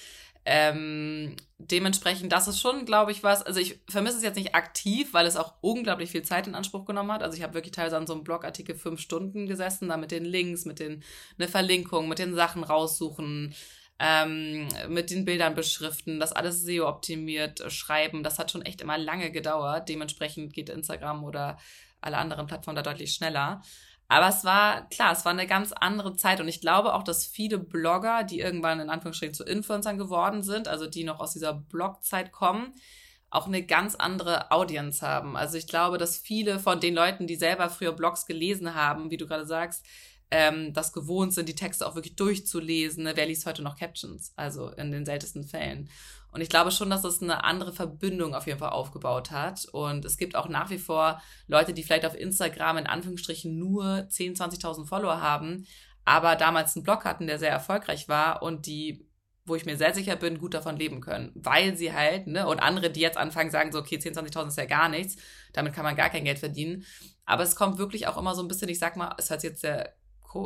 Ähm, 0.47 1.37
dementsprechend, 1.59 2.33
das 2.33 2.49
ist 2.49 2.63
schon, 2.63 2.87
glaube 2.87 3.13
ich, 3.13 3.23
was. 3.23 3.43
Also 3.43 3.61
ich 3.61 3.79
vermisse 3.91 4.17
es 4.17 4.23
jetzt 4.23 4.37
nicht 4.37 4.55
aktiv, 4.55 5.13
weil 5.13 5.27
es 5.27 5.37
auch 5.37 5.57
unglaublich 5.61 6.11
viel 6.11 6.23
Zeit 6.23 6.47
in 6.47 6.55
Anspruch 6.55 6.87
genommen 6.87 7.13
hat. 7.13 7.23
Also 7.23 7.37
ich 7.37 7.43
habe 7.43 7.53
wirklich 7.53 7.73
teilweise 7.73 7.99
an 7.99 8.07
so 8.07 8.15
einem 8.15 8.25
Blogartikel 8.25 8.75
fünf 8.75 8.99
Stunden 8.99 9.47
gesessen, 9.47 9.91
da 9.91 9.99
mit 9.99 10.13
den 10.13 10.25
Links, 10.25 10.65
mit 10.65 10.79
den 10.79 11.05
eine 11.37 11.47
Verlinkung, 11.47 12.09
mit 12.09 12.19
den 12.19 12.35
Sachen 12.35 12.65
raussuchen, 12.65 13.55
ähm, 13.99 14.69
mit 14.89 15.11
den 15.11 15.25
Bildern 15.25 15.55
beschriften, 15.55 16.19
das 16.19 16.33
alles 16.33 16.63
SEO 16.63 16.89
optimiert 16.89 17.61
äh, 17.61 17.71
schreiben. 17.71 18.23
Das 18.23 18.39
hat 18.39 18.51
schon 18.51 18.63
echt 18.63 18.81
immer 18.81 18.99
lange 18.99 19.31
gedauert. 19.31 19.89
Dementsprechend 19.89 20.53
geht 20.53 20.69
Instagram 20.69 21.25
oder 21.25 21.59
alle 22.01 22.19
anderen 22.19 22.47
Plattformen 22.47 22.77
da 22.77 22.83
deutlich 22.83 23.15
schneller. 23.15 23.63
Aber 24.09 24.29
es 24.29 24.45
war, 24.45 24.89
klar, 24.91 25.13
es 25.13 25.25
war 25.25 25.33
eine 25.33 25.47
ganz 25.47 25.73
andere 25.73 26.17
Zeit 26.17 26.41
und 26.41 26.49
ich 26.49 26.61
glaube 26.61 26.93
auch, 26.93 27.03
dass 27.03 27.27
viele 27.27 27.59
Blogger, 27.59 28.25
die 28.25 28.41
irgendwann 28.41 28.81
in 28.81 28.91
Anführungsstrichen 28.91 29.35
zu 29.35 29.45
Influencern 29.45 29.97
geworden 29.97 30.43
sind, 30.43 30.69
also 30.69 30.87
die 30.87 31.05
noch 31.05 31.19
aus 31.19 31.33
dieser 31.33 31.55
Blogzeit 31.55 32.31
kommen, 32.31 32.75
auch 33.31 33.47
eine 33.47 33.65
ganz 33.65 33.95
andere 33.95 34.51
Audience 34.51 35.07
haben. 35.07 35.35
Also 35.35 35.57
ich 35.57 35.67
glaube, 35.67 35.97
dass 35.97 36.19
viele 36.19 36.59
von 36.59 36.79
den 36.81 36.95
Leuten, 36.95 37.27
die 37.27 37.37
selber 37.37 37.71
früher 37.71 37.93
Blogs 37.93 38.27
gelesen 38.27 38.75
haben, 38.75 39.11
wie 39.11 39.17
du 39.17 39.27
gerade 39.27 39.47
sagst, 39.47 39.87
ähm, 40.33 40.73
das 40.73 40.93
gewohnt 40.93 41.35
sind, 41.35 41.49
die 41.49 41.55
Texte 41.55 41.87
auch 41.87 41.95
wirklich 41.95 42.17
durchzulesen. 42.17 43.05
Ne? 43.05 43.13
Wer 43.15 43.27
liest 43.27 43.47
heute 43.47 43.63
noch 43.63 43.79
Captions? 43.79 44.33
Also 44.35 44.71
in 44.71 44.91
den 44.91 45.05
seltensten 45.05 45.45
Fällen. 45.45 45.91
Und 46.33 46.41
ich 46.41 46.49
glaube 46.49 46.71
schon, 46.71 46.89
dass 46.89 47.05
es 47.05 47.21
eine 47.21 47.45
andere 47.45 47.75
Verbindung 47.75 48.35
auf 48.35 48.47
jeden 48.47 48.59
Fall 48.59 48.71
aufgebaut 48.71 49.31
hat. 49.31 49.67
Und 49.67 50.07
es 50.07 50.17
gibt 50.17 50.35
auch 50.35 50.49
nach 50.49 50.71
wie 50.71 50.79
vor 50.79 51.21
Leute, 51.47 51.75
die 51.75 51.83
vielleicht 51.83 52.07
auf 52.07 52.19
Instagram 52.19 52.79
in 52.79 52.87
Anführungsstrichen 52.87 53.59
nur 53.59 53.85
10.000, 53.85 54.59
20.000 54.59 54.87
Follower 54.87 55.21
haben, 55.21 55.67
aber 56.07 56.35
damals 56.35 56.75
einen 56.75 56.83
Blog 56.83 57.05
hatten, 57.05 57.27
der 57.27 57.39
sehr 57.39 57.51
erfolgreich 57.51 58.09
war 58.09 58.43
und 58.43 58.67
die 58.67 59.07
wo 59.45 59.57
ich 59.57 59.67
mir 59.67 59.77
sehr 59.77 59.93
sicher 59.93 60.15
bin, 60.15 60.39
gut 60.39 60.55
davon 60.55 60.77
leben 60.77 61.01
können. 61.01 61.33
Weil 61.35 61.77
sie 61.77 61.93
halt, 61.93 62.29
ne, 62.29 62.47
und 62.47 62.61
andere, 62.61 62.91
die 62.91 63.01
jetzt 63.01 63.19
anfangen, 63.19 63.51
sagen 63.51 63.73
so, 63.73 63.81
okay, 63.81 63.97
10.000, 63.97 64.33
20.000 64.33 64.49
ist 64.49 64.59
ja 64.59 64.67
gar 64.67 64.89
nichts, 64.89 65.17
damit 65.53 65.73
kann 65.73 65.85
man 65.85 65.97
gar 65.97 66.11
kein 66.11 66.25
Geld 66.25 66.39
verdienen. 66.39 66.85
Aber 67.25 67.43
es 67.43 67.57
kommt 67.57 67.79
wirklich 67.79 68.07
auch 68.07 68.17
immer 68.17 68.35
so 68.35 68.43
ein 68.43 68.49
bisschen, 68.49 68.69
ich 68.69 68.79
sag 68.79 68.97
mal, 68.97 69.15
es 69.19 69.31
hört 69.31 69.41
sich 69.41 69.51
jetzt 69.51 69.63
sehr, 69.63 69.95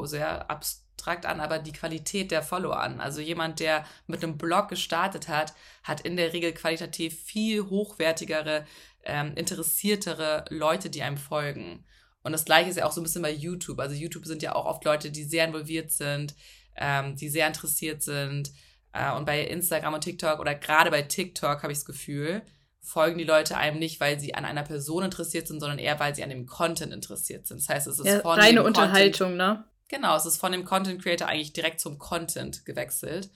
sehr 0.06 0.50
abstrakt 0.50 0.86
abstrakt 0.96 1.26
an, 1.26 1.40
aber 1.40 1.58
die 1.58 1.72
Qualität 1.72 2.30
der 2.30 2.42
Follower 2.42 2.80
an. 2.80 3.00
Also 3.00 3.20
jemand, 3.20 3.60
der 3.60 3.84
mit 4.06 4.22
einem 4.22 4.38
Blog 4.38 4.68
gestartet 4.68 5.28
hat, 5.28 5.54
hat 5.82 6.00
in 6.00 6.16
der 6.16 6.32
Regel 6.32 6.52
qualitativ 6.52 7.22
viel 7.22 7.68
hochwertigere, 7.68 8.66
ähm, 9.04 9.34
interessiertere 9.36 10.44
Leute, 10.48 10.90
die 10.90 11.02
einem 11.02 11.18
folgen. 11.18 11.84
Und 12.22 12.32
das 12.32 12.44
gleiche 12.44 12.70
ist 12.70 12.76
ja 12.76 12.86
auch 12.86 12.92
so 12.92 13.00
ein 13.00 13.04
bisschen 13.04 13.22
bei 13.22 13.32
YouTube. 13.32 13.78
Also 13.78 13.94
YouTube 13.94 14.26
sind 14.26 14.42
ja 14.42 14.54
auch 14.54 14.64
oft 14.64 14.84
Leute, 14.84 15.10
die 15.10 15.24
sehr 15.24 15.46
involviert 15.46 15.92
sind, 15.92 16.34
ähm, 16.76 17.14
die 17.14 17.28
sehr 17.28 17.46
interessiert 17.46 18.02
sind. 18.02 18.50
Äh, 18.92 19.12
und 19.12 19.26
bei 19.26 19.42
Instagram 19.42 19.94
und 19.94 20.00
TikTok 20.00 20.40
oder 20.40 20.54
gerade 20.54 20.90
bei 20.90 21.02
TikTok 21.02 21.62
habe 21.62 21.72
ich 21.72 21.78
das 21.78 21.84
Gefühl, 21.84 22.42
folgen 22.80 23.18
die 23.18 23.24
Leute 23.24 23.56
einem 23.56 23.78
nicht, 23.78 24.00
weil 24.00 24.18
sie 24.18 24.34
an 24.34 24.44
einer 24.44 24.62
Person 24.62 25.04
interessiert 25.04 25.46
sind, 25.46 25.60
sondern 25.60 25.78
eher, 25.78 26.00
weil 26.00 26.14
sie 26.14 26.24
an 26.24 26.30
dem 26.30 26.46
Content 26.46 26.92
interessiert 26.92 27.46
sind. 27.46 27.60
Das 27.60 27.68
heißt, 27.68 27.86
es 27.86 27.98
ist 27.98 28.06
ja, 28.06 28.20
von 28.20 28.38
reine 28.38 28.62
Unterhaltung, 28.62 29.36
Content, 29.36 29.58
ne? 29.58 29.64
Genau, 29.88 30.16
es 30.16 30.26
ist 30.26 30.38
von 30.38 30.52
dem 30.52 30.64
Content 30.64 31.02
Creator 31.02 31.28
eigentlich 31.28 31.52
direkt 31.52 31.80
zum 31.80 31.98
Content 31.98 32.64
gewechselt. 32.64 33.30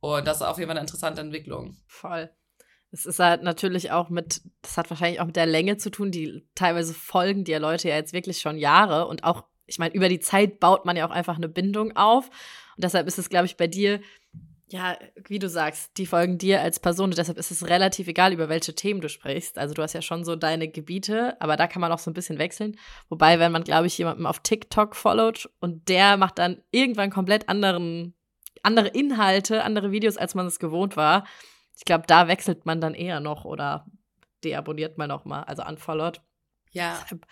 Und 0.00 0.26
das 0.26 0.38
ist 0.38 0.42
auf 0.42 0.58
jeden 0.58 0.68
Fall 0.68 0.76
eine 0.76 0.84
interessante 0.84 1.20
Entwicklung. 1.20 1.76
Voll. 1.86 2.30
Es 2.90 3.06
ist 3.06 3.18
halt 3.18 3.42
natürlich 3.42 3.90
auch 3.90 4.08
mit, 4.08 4.42
das 4.62 4.76
hat 4.76 4.90
wahrscheinlich 4.90 5.20
auch 5.20 5.26
mit 5.26 5.36
der 5.36 5.46
Länge 5.46 5.78
zu 5.78 5.90
tun, 5.90 6.10
die 6.10 6.46
teilweise 6.54 6.94
folgen 6.94 7.44
dir 7.44 7.58
Leute 7.58 7.88
ja 7.88 7.96
jetzt 7.96 8.12
wirklich 8.12 8.40
schon 8.40 8.56
Jahre 8.56 9.06
und 9.06 9.24
auch, 9.24 9.44
ich 9.66 9.78
meine, 9.78 9.94
über 9.94 10.08
die 10.08 10.20
Zeit 10.20 10.60
baut 10.60 10.84
man 10.84 10.96
ja 10.96 11.06
auch 11.06 11.10
einfach 11.10 11.36
eine 11.36 11.48
Bindung 11.48 11.96
auf. 11.96 12.26
Und 12.76 12.84
deshalb 12.84 13.06
ist 13.06 13.18
es, 13.18 13.30
glaube 13.30 13.46
ich, 13.46 13.56
bei 13.56 13.66
dir 13.66 14.00
ja, 14.68 14.96
wie 15.28 15.38
du 15.38 15.48
sagst, 15.48 15.98
die 15.98 16.06
folgen 16.06 16.38
dir 16.38 16.62
als 16.62 16.80
Person 16.80 17.10
und 17.10 17.18
deshalb 17.18 17.38
ist 17.38 17.50
es 17.50 17.68
relativ 17.68 18.08
egal, 18.08 18.32
über 18.32 18.48
welche 18.48 18.74
Themen 18.74 19.00
du 19.00 19.08
sprichst. 19.08 19.58
Also 19.58 19.74
du 19.74 19.82
hast 19.82 19.92
ja 19.92 20.02
schon 20.02 20.24
so 20.24 20.36
deine 20.36 20.68
Gebiete, 20.68 21.40
aber 21.40 21.56
da 21.56 21.66
kann 21.66 21.80
man 21.80 21.92
auch 21.92 21.98
so 21.98 22.10
ein 22.10 22.14
bisschen 22.14 22.38
wechseln. 22.38 22.76
Wobei, 23.08 23.38
wenn 23.38 23.52
man, 23.52 23.64
glaube 23.64 23.86
ich, 23.86 23.98
jemanden 23.98 24.26
auf 24.26 24.40
TikTok 24.40 24.96
followt 24.96 25.50
und 25.60 25.88
der 25.88 26.16
macht 26.16 26.38
dann 26.38 26.62
irgendwann 26.70 27.10
komplett 27.10 27.48
anderen, 27.48 28.14
andere 28.62 28.88
Inhalte, 28.88 29.64
andere 29.64 29.92
Videos, 29.92 30.16
als 30.16 30.34
man 30.34 30.46
es 30.46 30.58
gewohnt 30.58 30.96
war, 30.96 31.26
ich 31.76 31.84
glaube, 31.84 32.04
da 32.06 32.28
wechselt 32.28 32.66
man 32.66 32.80
dann 32.80 32.94
eher 32.94 33.20
noch 33.20 33.44
oder 33.44 33.86
deabonniert 34.44 34.96
man 34.96 35.08
noch 35.08 35.24
mal, 35.24 35.42
also 35.42 35.64
unfollowed. 35.64 36.20
Ja. 36.70 36.98
Deshalb 37.02 37.26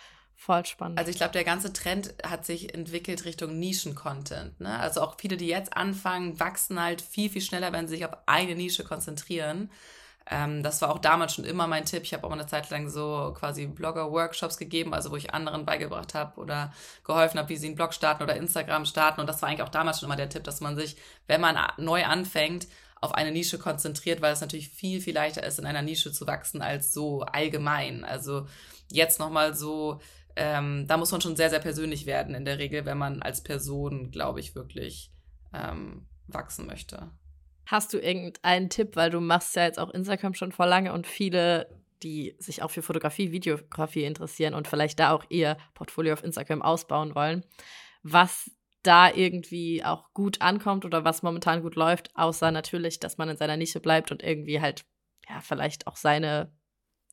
Voll 0.44 0.66
spannend. 0.66 0.98
Also 0.98 1.08
ich 1.08 1.18
glaube, 1.18 1.34
der 1.34 1.44
ganze 1.44 1.72
Trend 1.72 2.14
hat 2.24 2.44
sich 2.44 2.74
entwickelt 2.74 3.24
Richtung 3.24 3.60
Nischen-Content. 3.60 4.60
Ne? 4.60 4.76
Also 4.76 5.00
auch 5.00 5.14
viele, 5.16 5.36
die 5.36 5.46
jetzt 5.46 5.76
anfangen, 5.76 6.40
wachsen 6.40 6.82
halt 6.82 7.00
viel, 7.00 7.30
viel 7.30 7.42
schneller, 7.42 7.72
wenn 7.72 7.86
sie 7.86 7.94
sich 7.94 8.04
auf 8.04 8.16
eine 8.26 8.56
Nische 8.56 8.82
konzentrieren. 8.82 9.70
Ähm, 10.28 10.64
das 10.64 10.82
war 10.82 10.90
auch 10.90 10.98
damals 10.98 11.34
schon 11.34 11.44
immer 11.44 11.68
mein 11.68 11.84
Tipp. 11.84 12.02
Ich 12.02 12.12
habe 12.12 12.24
auch 12.24 12.30
mal 12.30 12.40
eine 12.40 12.48
Zeit 12.48 12.68
lang 12.70 12.88
so 12.88 13.32
quasi 13.38 13.68
Blogger-Workshops 13.68 14.56
gegeben, 14.56 14.94
also 14.94 15.12
wo 15.12 15.16
ich 15.16 15.32
anderen 15.32 15.64
beigebracht 15.64 16.12
habe 16.14 16.40
oder 16.40 16.72
geholfen 17.04 17.38
habe, 17.38 17.48
wie 17.48 17.56
sie 17.56 17.68
einen 17.68 17.76
Blog 17.76 17.94
starten 17.94 18.24
oder 18.24 18.34
Instagram 18.34 18.84
starten. 18.84 19.20
Und 19.20 19.28
das 19.28 19.40
war 19.42 19.48
eigentlich 19.48 19.62
auch 19.62 19.68
damals 19.68 20.00
schon 20.00 20.08
immer 20.08 20.16
der 20.16 20.28
Tipp, 20.28 20.42
dass 20.42 20.60
man 20.60 20.74
sich, 20.74 20.96
wenn 21.28 21.40
man 21.40 21.56
neu 21.76 22.04
anfängt, 22.04 22.66
auf 23.00 23.14
eine 23.14 23.30
Nische 23.30 23.58
konzentriert, 23.58 24.20
weil 24.22 24.32
es 24.32 24.40
natürlich 24.40 24.70
viel, 24.70 25.00
viel 25.00 25.14
leichter 25.14 25.44
ist, 25.44 25.60
in 25.60 25.66
einer 25.66 25.82
Nische 25.82 26.10
zu 26.10 26.26
wachsen 26.26 26.62
als 26.62 26.92
so 26.92 27.22
allgemein. 27.22 28.04
Also 28.04 28.48
jetzt 28.90 29.18
nochmal 29.18 29.54
so 29.54 30.00
ähm, 30.36 30.86
da 30.86 30.96
muss 30.96 31.12
man 31.12 31.20
schon 31.20 31.36
sehr, 31.36 31.50
sehr 31.50 31.58
persönlich 31.58 32.06
werden 32.06 32.34
in 32.34 32.44
der 32.44 32.58
Regel, 32.58 32.84
wenn 32.84 32.98
man 32.98 33.22
als 33.22 33.42
Person, 33.42 34.10
glaube 34.10 34.40
ich, 34.40 34.54
wirklich 34.54 35.12
ähm, 35.52 36.06
wachsen 36.26 36.66
möchte. 36.66 37.10
Hast 37.66 37.92
du 37.92 37.98
irgendeinen 37.98 38.70
Tipp, 38.70 38.96
weil 38.96 39.10
du 39.10 39.20
machst 39.20 39.54
ja 39.56 39.64
jetzt 39.64 39.78
auch 39.78 39.90
Instagram 39.90 40.34
schon 40.34 40.52
vor 40.52 40.66
lange 40.66 40.92
und 40.92 41.06
viele, 41.06 41.68
die 42.02 42.34
sich 42.38 42.62
auch 42.62 42.70
für 42.70 42.82
Fotografie, 42.82 43.32
Videografie 43.32 44.04
interessieren 44.04 44.54
und 44.54 44.68
vielleicht 44.68 44.98
da 44.98 45.12
auch 45.12 45.24
ihr 45.28 45.56
Portfolio 45.74 46.14
auf 46.14 46.24
Instagram 46.24 46.62
ausbauen 46.62 47.14
wollen, 47.14 47.44
was 48.02 48.50
da 48.82 49.12
irgendwie 49.12 49.84
auch 49.84 50.12
gut 50.12 50.40
ankommt 50.40 50.84
oder 50.84 51.04
was 51.04 51.22
momentan 51.22 51.62
gut 51.62 51.76
läuft, 51.76 52.10
außer 52.16 52.50
natürlich, 52.50 52.98
dass 52.98 53.16
man 53.16 53.28
in 53.28 53.36
seiner 53.36 53.56
Nische 53.56 53.80
bleibt 53.80 54.10
und 54.10 54.22
irgendwie 54.22 54.60
halt 54.60 54.84
ja 55.28 55.40
vielleicht 55.40 55.86
auch 55.86 55.96
seine 55.96 56.52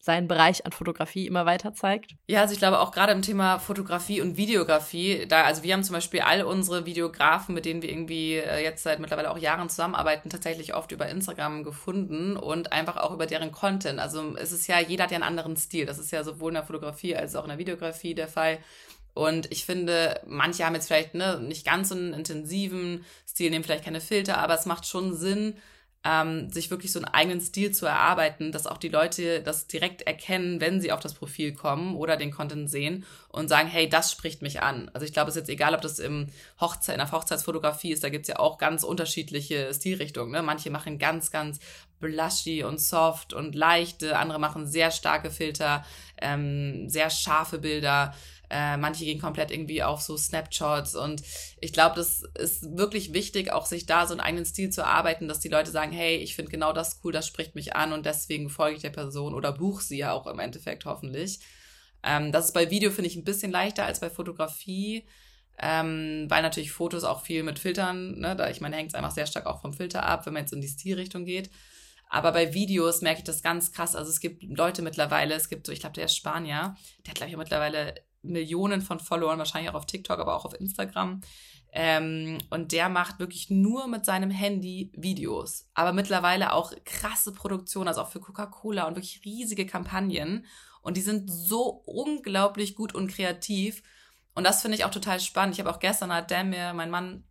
seinen 0.01 0.27
Bereich 0.27 0.65
an 0.65 0.71
Fotografie 0.71 1.27
immer 1.27 1.45
weiter 1.45 1.73
zeigt? 1.73 2.15
Ja, 2.27 2.41
also 2.41 2.53
ich 2.53 2.59
glaube 2.59 2.79
auch 2.79 2.91
gerade 2.91 3.11
im 3.11 3.21
Thema 3.21 3.59
Fotografie 3.59 4.21
und 4.21 4.37
Videografie, 4.37 5.25
da, 5.27 5.43
also 5.43 5.61
wir 5.63 5.73
haben 5.73 5.83
zum 5.83 5.93
Beispiel 5.93 6.21
all 6.21 6.43
unsere 6.43 6.85
Videografen, 6.85 7.53
mit 7.53 7.65
denen 7.65 7.81
wir 7.81 7.89
irgendwie 7.89 8.35
äh, 8.35 8.63
jetzt 8.63 8.83
seit 8.83 8.99
mittlerweile 8.99 9.29
auch 9.29 9.37
Jahren 9.37 9.69
zusammenarbeiten, 9.69 10.29
tatsächlich 10.29 10.73
oft 10.73 10.91
über 10.91 11.09
Instagram 11.09 11.63
gefunden 11.63 12.37
und 12.37 12.71
einfach 12.71 12.97
auch 12.97 13.13
über 13.13 13.25
deren 13.25 13.51
Content. 13.51 13.99
Also 13.99 14.35
es 14.37 14.51
ist 14.53 14.67
ja, 14.67 14.79
jeder 14.79 15.03
hat 15.03 15.11
ja 15.11 15.17
einen 15.17 15.23
anderen 15.23 15.57
Stil. 15.57 15.85
Das 15.85 15.99
ist 15.99 16.11
ja 16.11 16.23
sowohl 16.23 16.51
in 16.51 16.55
der 16.55 16.63
Fotografie 16.63 17.15
als 17.15 17.35
auch 17.35 17.43
in 17.43 17.49
der 17.49 17.57
Videografie 17.57 18.15
der 18.15 18.29
Fall. 18.29 18.59
Und 19.13 19.51
ich 19.51 19.65
finde, 19.65 20.21
manche 20.25 20.65
haben 20.65 20.75
jetzt 20.75 20.87
vielleicht 20.87 21.13
ne, 21.13 21.39
nicht 21.41 21.65
ganz 21.65 21.89
so 21.89 21.95
einen 21.95 22.13
intensiven 22.13 23.03
Stil, 23.27 23.49
nehmen 23.49 23.65
vielleicht 23.65 23.83
keine 23.83 23.99
Filter, 23.99 24.37
aber 24.37 24.53
es 24.53 24.65
macht 24.65 24.85
schon 24.85 25.13
Sinn, 25.13 25.55
ähm, 26.05 26.49
sich 26.49 26.71
wirklich 26.71 26.93
so 26.93 26.99
einen 26.99 27.13
eigenen 27.13 27.41
Stil 27.41 27.71
zu 27.71 27.85
erarbeiten, 27.85 28.53
dass 28.53 28.67
auch 28.67 28.77
die 28.77 28.87
Leute 28.87 29.41
das 29.41 29.67
direkt 29.67 30.03
erkennen, 30.03 30.61
wenn 30.61 30.79
sie 30.79 30.93
auf 30.93 31.01
das 31.01 31.13
Profil 31.13 31.53
kommen 31.53 31.95
oder 31.95 32.15
den 32.15 32.31
Content 32.31 32.69
sehen 32.69 33.05
und 33.27 33.49
sagen, 33.49 33.67
hey, 33.67 33.89
das 33.89 34.11
spricht 34.11 34.41
mich 34.41 34.61
an. 34.61 34.89
Also 34.93 35.05
ich 35.05 35.11
glaube, 35.11 35.29
es 35.29 35.35
ist 35.35 35.41
jetzt 35.41 35.49
egal, 35.49 35.75
ob 35.75 35.81
das 35.81 35.99
im 35.99 36.27
Hochzeit, 36.59 36.95
in 36.95 36.99
der 36.99 37.11
Hochzeitsfotografie 37.11 37.91
ist, 37.91 38.03
da 38.03 38.09
gibt's 38.09 38.29
ja 38.29 38.39
auch 38.39 38.57
ganz 38.57 38.83
unterschiedliche 38.83 39.73
Stilrichtungen. 39.73 40.31
Ne? 40.31 40.41
Manche 40.41 40.69
machen 40.69 40.99
ganz, 40.99 41.31
ganz 41.31 41.59
blushy 41.99 42.63
und 42.63 42.79
soft 42.79 43.33
und 43.33 43.53
leichte, 43.53 44.17
andere 44.17 44.39
machen 44.39 44.67
sehr 44.67 44.91
starke 44.91 45.29
Filter, 45.29 45.83
ähm, 46.21 46.89
sehr 46.89 47.09
scharfe 47.09 47.59
Bilder. 47.59 48.13
Äh, 48.49 48.77
manche 48.77 49.05
gehen 49.05 49.21
komplett 49.21 49.51
irgendwie 49.51 49.83
auf 49.83 50.01
so 50.01 50.17
Snapshots 50.17 50.95
und 50.95 51.21
ich 51.61 51.71
glaube, 51.71 51.95
das 51.95 52.23
ist 52.33 52.75
wirklich 52.75 53.13
wichtig, 53.13 53.51
auch 53.51 53.67
sich 53.67 53.85
da 53.85 54.07
so 54.07 54.13
einen 54.13 54.21
eigenen 54.21 54.45
Stil 54.45 54.71
zu 54.71 54.81
erarbeiten, 54.81 55.27
dass 55.27 55.39
die 55.39 55.49
Leute 55.49 55.69
sagen, 55.69 55.91
hey, 55.91 56.15
ich 56.17 56.35
finde 56.35 56.49
genau 56.49 56.73
das 56.73 56.99
cool, 57.03 57.11
das 57.11 57.27
spricht 57.27 57.53
mich 57.53 57.75
an 57.75 57.93
und 57.93 58.07
deswegen 58.07 58.49
folge 58.49 58.77
ich 58.77 58.81
der 58.81 58.89
Person 58.89 59.35
oder 59.35 59.51
buche 59.51 59.83
sie 59.83 59.99
ja 59.99 60.13
auch 60.13 60.25
im 60.25 60.39
Endeffekt 60.39 60.85
hoffentlich. 60.85 61.39
Ähm, 62.01 62.31
das 62.31 62.45
ist 62.45 62.53
bei 62.53 62.71
Video, 62.71 62.89
finde 62.89 63.09
ich, 63.09 63.15
ein 63.15 63.23
bisschen 63.23 63.51
leichter 63.51 63.85
als 63.85 63.99
bei 63.99 64.09
Fotografie, 64.09 65.05
ähm, 65.59 66.25
weil 66.29 66.41
natürlich 66.41 66.71
Fotos 66.71 67.03
auch 67.03 67.21
viel 67.21 67.43
mit 67.43 67.59
Filtern, 67.59 68.17
ne, 68.19 68.35
da 68.35 68.49
ich 68.49 68.61
meine, 68.61 68.77
hängt 68.77 68.89
es 68.89 68.95
einfach 68.95 69.11
sehr 69.11 69.27
stark 69.27 69.45
auch 69.45 69.61
vom 69.61 69.73
Filter 69.73 70.05
ab, 70.05 70.25
wenn 70.25 70.33
man 70.33 70.43
jetzt 70.43 70.53
in 70.53 70.61
die 70.61 70.67
Stilrichtung 70.67 71.23
geht. 71.25 71.51
Aber 72.11 72.31
bei 72.31 72.55
Videos 72.55 73.01
merke 73.01 73.19
ich 73.19 73.25
das 73.25 73.43
ganz 73.43 73.71
krass. 73.71 73.95
Also 73.95 74.09
es 74.09 74.19
gibt 74.19 74.41
Leute 74.41 74.81
mittlerweile, 74.81 75.35
es 75.35 75.49
gibt 75.49 75.67
so, 75.67 75.71
ich 75.71 75.81
glaube, 75.81 75.93
der 75.93 76.05
ist 76.05 76.15
Spanier, 76.15 76.75
der 77.05 77.11
hat, 77.11 77.15
glaube 77.15 77.29
ich, 77.29 77.37
mittlerweile 77.37 77.93
Millionen 78.21 78.81
von 78.81 78.99
Followern, 78.99 79.39
wahrscheinlich 79.39 79.71
auch 79.71 79.75
auf 79.75 79.85
TikTok, 79.85 80.19
aber 80.19 80.35
auch 80.35 80.45
auf 80.45 80.59
Instagram. 80.59 81.21
Ähm, 81.71 82.39
und 82.49 82.71
der 82.71 82.89
macht 82.89 83.19
wirklich 83.19 83.49
nur 83.49 83.87
mit 83.87 84.05
seinem 84.05 84.31
Handy 84.31 84.91
Videos. 84.95 85.67
Aber 85.73 85.93
mittlerweile 85.93 86.53
auch 86.53 86.73
krasse 86.83 87.31
Produktionen, 87.31 87.87
also 87.87 88.01
auch 88.01 88.09
für 88.09 88.19
Coca-Cola 88.19 88.87
und 88.87 88.95
wirklich 88.95 89.21
riesige 89.23 89.65
Kampagnen. 89.65 90.45
Und 90.81 90.97
die 90.97 91.01
sind 91.01 91.29
so 91.29 91.83
unglaublich 91.85 92.75
gut 92.75 92.95
und 92.95 93.11
kreativ. 93.11 93.83
Und 94.33 94.45
das 94.45 94.61
finde 94.61 94.77
ich 94.77 94.85
auch 94.85 94.91
total 94.91 95.19
spannend. 95.19 95.55
Ich 95.55 95.59
habe 95.59 95.69
auch 95.69 95.79
gestern 95.79 96.11
hat 96.11 96.31
der 96.31 96.43
mir, 96.43 96.73
mein 96.73 96.89
Mann, 96.89 97.23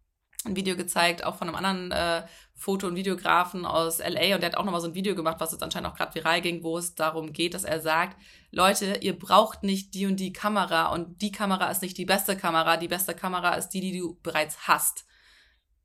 ein 0.45 0.57
Video 0.57 0.77
gezeigt, 0.77 1.25
auch 1.25 1.37
von 1.37 1.49
einem 1.49 1.57
anderen 1.57 1.91
äh, 1.91 2.27
Foto- 2.55 2.87
und 2.87 2.97
Videografen 2.97 3.65
aus 3.65 3.99
LA 3.99 4.35
und 4.35 4.41
der 4.41 4.51
hat 4.51 4.57
auch 4.57 4.65
nochmal 4.65 4.81
so 4.81 4.89
ein 4.89 4.95
Video 4.95 5.15
gemacht, 5.15 5.37
was 5.39 5.53
jetzt 5.53 5.63
anscheinend 5.63 5.91
auch 5.91 5.97
gerade 5.97 6.15
viral 6.15 6.41
ging, 6.41 6.63
wo 6.63 6.79
es 6.79 6.95
darum 6.95 7.33
geht, 7.33 7.55
dass 7.55 7.65
er 7.65 7.81
sagt, 7.81 8.17
Leute, 8.51 8.99
ihr 9.01 9.19
braucht 9.19 9.63
nicht 9.63 9.95
die 9.95 10.07
und 10.07 10.17
die 10.17 10.33
Kamera 10.33 10.93
und 10.93 11.23
die 11.23 11.33
Kamera 11.33 11.71
ist 11.71 11.83
nicht 11.83 11.99
die 11.99 12.05
beste 12.05 12.37
Kamera, 12.37 12.77
die 12.77 12.89
beste 12.89 13.15
Kamera 13.15 13.55
ist 13.55 13.71
die, 13.71 13.81
die 13.81 13.99
du 13.99 14.19
bereits 14.23 14.67
hast. 14.67 15.05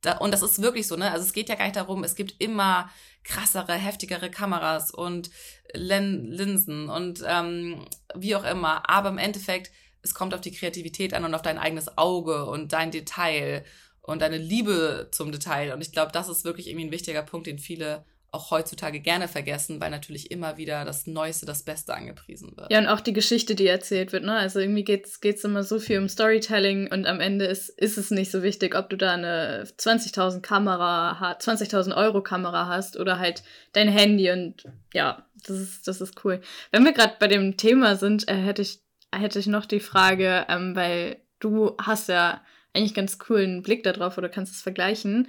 Da, 0.00 0.18
und 0.18 0.32
das 0.32 0.42
ist 0.42 0.60
wirklich 0.60 0.86
so, 0.86 0.96
ne? 0.96 1.10
Also 1.10 1.24
es 1.24 1.32
geht 1.32 1.48
ja 1.48 1.54
gar 1.54 1.64
nicht 1.64 1.76
darum, 1.76 2.04
es 2.04 2.14
gibt 2.14 2.40
immer 2.40 2.90
krassere, 3.22 3.72
heftigere 3.72 4.30
Kameras 4.30 4.90
und 4.90 5.30
Len 5.72 6.30
Linsen 6.30 6.90
und 6.90 7.24
ähm, 7.26 7.86
wie 8.14 8.36
auch 8.36 8.44
immer. 8.44 8.88
Aber 8.88 9.08
im 9.08 9.18
Endeffekt, 9.18 9.72
es 10.02 10.12
kommt 10.12 10.34
auf 10.34 10.42
die 10.42 10.52
Kreativität 10.52 11.14
an 11.14 11.24
und 11.24 11.34
auf 11.34 11.40
dein 11.40 11.58
eigenes 11.58 11.96
Auge 11.96 12.44
und 12.44 12.72
dein 12.74 12.90
Detail 12.90 13.64
und 14.06 14.20
deine 14.20 14.38
Liebe 14.38 15.08
zum 15.10 15.32
Detail. 15.32 15.72
Und 15.72 15.80
ich 15.80 15.90
glaube, 15.90 16.12
das 16.12 16.28
ist 16.28 16.44
wirklich 16.44 16.68
irgendwie 16.68 16.86
ein 16.86 16.92
wichtiger 16.92 17.22
Punkt, 17.22 17.46
den 17.46 17.58
viele 17.58 18.04
auch 18.32 18.50
heutzutage 18.50 19.00
gerne 19.00 19.28
vergessen, 19.28 19.80
weil 19.80 19.90
natürlich 19.90 20.30
immer 20.32 20.56
wieder 20.56 20.84
das 20.84 21.06
Neueste, 21.06 21.46
das 21.46 21.62
Beste 21.62 21.94
angepriesen 21.94 22.56
wird. 22.56 22.70
Ja, 22.70 22.80
und 22.80 22.88
auch 22.88 23.00
die 23.00 23.12
Geschichte, 23.12 23.54
die 23.54 23.68
erzählt 23.68 24.12
wird, 24.12 24.24
ne? 24.24 24.34
Also 24.34 24.58
irgendwie 24.58 24.82
geht 24.82 25.06
es 25.06 25.44
immer 25.44 25.62
so 25.62 25.78
viel 25.78 25.98
um 25.98 26.08
Storytelling 26.08 26.90
und 26.90 27.06
am 27.06 27.20
Ende 27.20 27.44
ist, 27.44 27.68
ist 27.68 27.96
es 27.96 28.10
nicht 28.10 28.32
so 28.32 28.42
wichtig, 28.42 28.74
ob 28.74 28.90
du 28.90 28.96
da 28.96 29.12
eine 29.12 29.64
20.000 29.78 30.40
Kamera, 30.40 31.36
20.000 31.38 31.96
Euro 31.96 32.22
Kamera 32.22 32.66
hast 32.66 32.98
oder 32.98 33.20
halt 33.20 33.44
dein 33.72 33.88
Handy 33.88 34.30
und 34.32 34.64
ja, 34.92 35.24
das 35.46 35.58
ist, 35.60 35.88
das 35.88 36.00
ist 36.00 36.24
cool. 36.24 36.40
Wenn 36.72 36.84
wir 36.84 36.92
gerade 36.92 37.14
bei 37.20 37.28
dem 37.28 37.56
Thema 37.56 37.94
sind, 37.94 38.28
äh, 38.28 38.34
hätte 38.34 38.62
ich, 38.62 38.80
hätte 39.14 39.38
ich 39.38 39.46
noch 39.46 39.64
die 39.64 39.80
Frage, 39.80 40.44
ähm, 40.48 40.74
weil 40.74 41.18
du 41.38 41.76
hast 41.80 42.08
ja 42.08 42.42
eigentlich 42.74 42.94
ganz 42.94 43.18
coolen 43.18 43.62
Blick 43.62 43.82
darauf 43.82 44.18
oder 44.18 44.28
kannst 44.28 44.54
es 44.54 44.62
vergleichen 44.62 45.28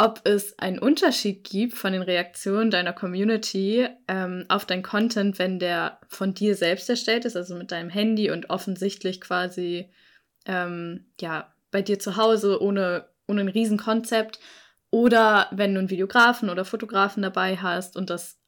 ob 0.00 0.20
es 0.24 0.56
einen 0.60 0.78
Unterschied 0.78 1.42
gibt 1.42 1.74
von 1.74 1.92
den 1.92 2.02
Reaktionen 2.02 2.70
deiner 2.70 2.92
Community 2.92 3.88
ähm, 4.06 4.44
auf 4.48 4.64
dein 4.64 4.84
Content, 4.84 5.40
wenn 5.40 5.58
der 5.58 5.98
von 6.06 6.34
dir 6.34 6.54
selbst 6.54 6.88
erstellt 6.88 7.24
ist, 7.24 7.36
also 7.36 7.56
mit 7.56 7.72
deinem 7.72 7.90
Handy 7.90 8.30
und 8.30 8.48
offensichtlich 8.48 9.20
quasi 9.20 9.90
ähm, 10.46 11.06
ja 11.20 11.52
bei 11.72 11.82
dir 11.82 11.98
zu 11.98 12.16
Hause 12.16 12.62
ohne, 12.62 13.08
ohne 13.26 13.40
ein 13.40 13.48
Riesenkonzept 13.48 14.38
oder 14.90 15.48
wenn 15.50 15.74
du 15.74 15.80
einen 15.80 15.90
Videografen 15.90 16.48
oder 16.48 16.64
Fotografen 16.64 17.24
dabei 17.24 17.56
hast 17.56 17.96
und 17.96 18.08
das 18.08 18.38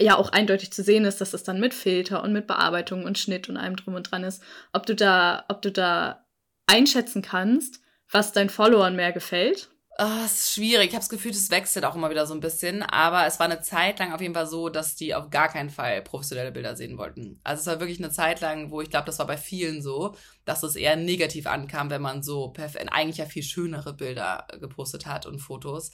ja 0.00 0.16
auch 0.16 0.32
eindeutig 0.32 0.72
zu 0.72 0.82
sehen 0.82 1.04
ist, 1.04 1.20
dass 1.20 1.32
es 1.32 1.44
dann 1.44 1.60
mit 1.60 1.74
Filter 1.74 2.24
und 2.24 2.32
mit 2.32 2.48
Bearbeitung 2.48 3.04
und 3.04 3.18
Schnitt 3.18 3.48
und 3.48 3.56
allem 3.56 3.76
drum 3.76 3.94
und 3.94 4.10
dran 4.10 4.24
ist, 4.24 4.42
ob 4.72 4.84
du 4.84 4.96
da, 4.96 5.44
ob 5.48 5.62
du 5.62 5.70
da 5.70 6.27
einschätzen 6.68 7.22
kannst, 7.22 7.80
was 8.10 8.32
deinen 8.32 8.50
Followern 8.50 8.96
mehr 8.96 9.12
gefällt 9.12 9.68
Oh, 10.00 10.24
ist 10.24 10.54
schwierig. 10.54 10.90
Ich 10.90 10.94
habe 10.94 11.00
das 11.00 11.08
Gefühl, 11.08 11.32
es 11.32 11.50
wechselt 11.50 11.84
auch 11.84 11.96
immer 11.96 12.08
wieder 12.08 12.24
so 12.24 12.32
ein 12.32 12.38
bisschen. 12.38 12.84
Aber 12.84 13.26
es 13.26 13.40
war 13.40 13.46
eine 13.46 13.62
Zeit 13.62 13.98
lang 13.98 14.12
auf 14.12 14.20
jeden 14.20 14.32
Fall 14.32 14.46
so, 14.46 14.68
dass 14.68 14.94
die 14.94 15.12
auf 15.12 15.28
gar 15.28 15.48
keinen 15.48 15.70
Fall 15.70 16.02
professionelle 16.02 16.52
Bilder 16.52 16.76
sehen 16.76 16.98
wollten. 16.98 17.40
Also 17.42 17.62
es 17.62 17.66
war 17.66 17.80
wirklich 17.80 17.98
eine 17.98 18.12
Zeit 18.12 18.40
lang, 18.40 18.70
wo 18.70 18.80
ich 18.80 18.90
glaube, 18.90 19.06
das 19.06 19.18
war 19.18 19.26
bei 19.26 19.36
vielen 19.36 19.82
so, 19.82 20.14
dass 20.44 20.62
es 20.62 20.76
eher 20.76 20.94
negativ 20.94 21.48
ankam, 21.48 21.90
wenn 21.90 22.00
man 22.00 22.22
so 22.22 22.52
eigentlich 22.92 23.16
ja 23.16 23.24
viel 23.24 23.42
schönere 23.42 23.92
Bilder 23.92 24.46
gepostet 24.60 25.06
hat 25.06 25.26
und 25.26 25.40
Fotos 25.40 25.90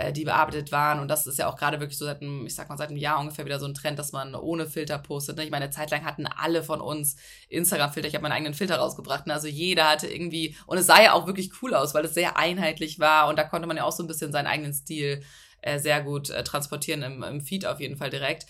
äh, 0.00 0.12
die 0.12 0.24
bearbeitet 0.24 0.72
waren. 0.72 1.00
Und 1.00 1.08
das 1.08 1.26
ist 1.26 1.38
ja 1.38 1.48
auch 1.48 1.56
gerade 1.56 1.80
wirklich 1.80 1.98
so 1.98 2.04
seit 2.04 2.22
einem, 2.22 2.46
ich 2.46 2.54
sag 2.54 2.68
mal, 2.68 2.78
seit 2.78 2.88
einem 2.88 2.98
Jahr 2.98 3.20
ungefähr 3.20 3.44
wieder 3.44 3.58
so 3.58 3.66
ein 3.66 3.74
Trend, 3.74 3.98
dass 3.98 4.12
man 4.12 4.34
ohne 4.34 4.66
Filter 4.66 4.98
postet. 4.98 5.36
Ne? 5.36 5.44
Ich 5.44 5.50
meine, 5.50 5.66
eine 5.66 5.74
Zeit 5.74 5.90
lang 5.90 6.04
hatten 6.04 6.26
alle 6.26 6.62
von 6.62 6.80
uns 6.80 7.16
Instagram-Filter. 7.48 8.08
Ich 8.08 8.14
habe 8.14 8.22
meinen 8.22 8.32
eigenen 8.32 8.54
Filter 8.54 8.76
rausgebracht. 8.76 9.26
Ne? 9.26 9.34
Also 9.34 9.48
jeder 9.48 9.88
hatte 9.88 10.08
irgendwie, 10.08 10.56
und 10.66 10.78
es 10.78 10.86
sah 10.86 11.02
ja 11.02 11.12
auch 11.12 11.26
wirklich 11.26 11.50
cool 11.62 11.74
aus, 11.74 11.94
weil 11.94 12.04
es 12.04 12.14
sehr 12.14 12.36
einheitlich 12.36 12.98
war 12.98 13.28
und 13.28 13.38
da 13.38 13.44
konnte 13.44 13.66
man 13.66 13.76
ja 13.76 13.84
auch 13.84 13.92
so 13.92 14.02
ein 14.02 14.08
bisschen 14.08 14.32
seinen 14.32 14.46
eigenen 14.46 14.72
Stil 14.72 15.22
äh, 15.62 15.78
sehr 15.78 16.02
gut 16.02 16.30
äh, 16.30 16.42
transportieren 16.42 17.02
im, 17.02 17.22
im 17.22 17.40
Feed 17.40 17.66
auf 17.66 17.80
jeden 17.80 17.96
Fall 17.96 18.10
direkt. 18.10 18.46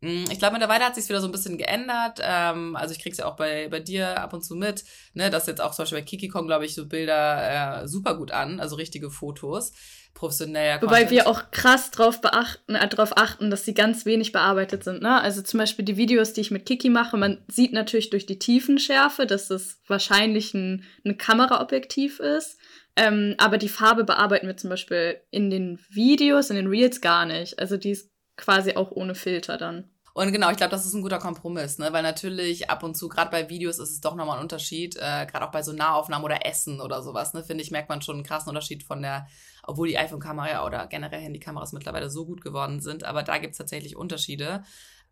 Mm, 0.00 0.24
ich 0.30 0.38
glaube, 0.38 0.54
mittlerweile 0.54 0.84
hat 0.84 0.94
sich 0.94 1.08
wieder 1.08 1.20
so 1.20 1.28
ein 1.28 1.32
bisschen 1.32 1.58
geändert. 1.58 2.20
Ähm, 2.22 2.76
also 2.76 2.92
ich 2.92 3.00
krieg's 3.00 3.18
ja 3.18 3.26
auch 3.26 3.36
bei, 3.36 3.68
bei 3.68 3.80
dir 3.80 4.20
ab 4.20 4.32
und 4.32 4.42
zu 4.42 4.54
mit, 4.54 4.84
ne, 5.14 5.30
dass 5.30 5.46
jetzt 5.46 5.60
auch 5.60 5.74
zum 5.74 5.84
Beispiel 5.84 5.98
bei 5.98 6.04
Kiki 6.04 6.28
kommen, 6.28 6.48
glaube 6.48 6.64
ich, 6.64 6.74
so 6.74 6.86
Bilder 6.86 7.82
äh, 7.82 7.88
super 7.88 8.16
gut 8.16 8.30
an, 8.30 8.60
also 8.60 8.76
richtige 8.76 9.10
Fotos 9.10 9.72
professioneller 10.14 10.78
Content. 10.78 10.90
Wobei 10.90 11.10
wir 11.10 11.26
auch 11.26 11.50
krass 11.50 11.90
drauf, 11.90 12.20
beachten, 12.20 12.74
äh, 12.74 12.88
darauf 12.88 13.16
achten, 13.16 13.50
dass 13.50 13.64
sie 13.64 13.74
ganz 13.74 14.06
wenig 14.06 14.32
bearbeitet 14.32 14.84
sind. 14.84 15.02
Ne? 15.02 15.20
Also 15.20 15.42
zum 15.42 15.58
Beispiel 15.58 15.84
die 15.84 15.96
Videos, 15.96 16.32
die 16.32 16.42
ich 16.42 16.50
mit 16.50 16.66
Kiki 16.66 16.90
mache, 16.90 17.16
man 17.16 17.44
sieht 17.48 17.72
natürlich 17.72 18.10
durch 18.10 18.26
die 18.26 18.38
Tiefenschärfe, 18.38 19.26
dass 19.26 19.48
das 19.48 19.80
wahrscheinlich 19.86 20.54
ein, 20.54 20.84
ein 21.04 21.18
Kameraobjektiv 21.18 22.20
ist. 22.20 22.58
Ähm, 22.94 23.34
aber 23.38 23.58
die 23.58 23.68
Farbe 23.70 24.04
bearbeiten 24.04 24.46
wir 24.46 24.56
zum 24.56 24.70
Beispiel 24.70 25.20
in 25.30 25.50
den 25.50 25.80
Videos, 25.88 26.50
in 26.50 26.56
den 26.56 26.66
Reels 26.66 27.00
gar 27.00 27.24
nicht. 27.24 27.58
Also 27.58 27.76
die 27.76 27.90
ist 27.90 28.10
quasi 28.36 28.76
auch 28.76 28.90
ohne 28.90 29.14
Filter 29.14 29.56
dann. 29.56 29.88
Und 30.14 30.30
genau, 30.30 30.50
ich 30.50 30.58
glaube, 30.58 30.70
das 30.70 30.84
ist 30.84 30.92
ein 30.92 31.00
guter 31.00 31.18
Kompromiss, 31.18 31.78
ne? 31.78 31.90
Weil 31.92 32.02
natürlich 32.02 32.68
ab 32.68 32.82
und 32.82 32.96
zu, 32.96 33.08
gerade 33.08 33.30
bei 33.30 33.48
Videos, 33.48 33.78
ist 33.78 33.90
es 33.92 34.00
doch 34.00 34.14
nochmal 34.14 34.36
ein 34.36 34.42
Unterschied, 34.42 34.96
äh, 34.96 35.26
gerade 35.26 35.46
auch 35.46 35.50
bei 35.50 35.62
so 35.62 35.72
Nahaufnahmen 35.72 36.24
oder 36.24 36.44
Essen 36.44 36.82
oder 36.82 37.02
sowas, 37.02 37.32
ne, 37.32 37.42
finde 37.42 37.64
ich, 37.64 37.70
merkt 37.70 37.88
man 37.88 38.02
schon 38.02 38.16
einen 38.16 38.24
krassen 38.24 38.50
Unterschied 38.50 38.82
von 38.82 39.00
der 39.00 39.26
obwohl 39.62 39.88
die 39.88 39.98
iPhone-Kamera 39.98 40.66
oder 40.66 40.86
generell 40.86 41.20
Handykameras 41.20 41.72
mittlerweile 41.72 42.10
so 42.10 42.26
gut 42.26 42.42
geworden 42.42 42.80
sind. 42.80 43.04
Aber 43.04 43.22
da 43.22 43.38
gibt 43.38 43.52
es 43.52 43.58
tatsächlich 43.58 43.96
Unterschiede. 43.96 44.64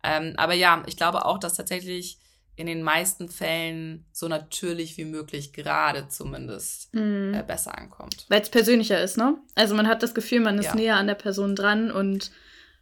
Ähm, 0.03 0.33
aber 0.37 0.53
ja, 0.53 0.83
ich 0.87 0.97
glaube 0.97 1.25
auch, 1.25 1.37
dass 1.37 1.55
tatsächlich 1.55 2.19
in 2.55 2.67
den 2.67 2.83
meisten 2.83 3.29
Fällen 3.29 4.05
so 4.11 4.27
natürlich 4.27 4.97
wie 4.97 5.05
möglich 5.05 5.53
gerade 5.53 6.09
zumindest 6.09 6.93
mm. 6.93 7.33
äh, 7.33 7.43
besser 7.47 7.77
ankommt. 7.77 8.25
Weil 8.29 8.41
es 8.41 8.49
persönlicher 8.49 9.01
ist, 9.01 9.17
ne? 9.17 9.37
Also 9.55 9.73
man 9.73 9.87
hat 9.87 10.03
das 10.03 10.13
Gefühl, 10.13 10.41
man 10.41 10.59
ist 10.59 10.65
ja. 10.65 10.75
näher 10.75 10.95
an 10.97 11.07
der 11.07 11.15
Person 11.15 11.55
dran 11.55 11.91
und 11.91 12.31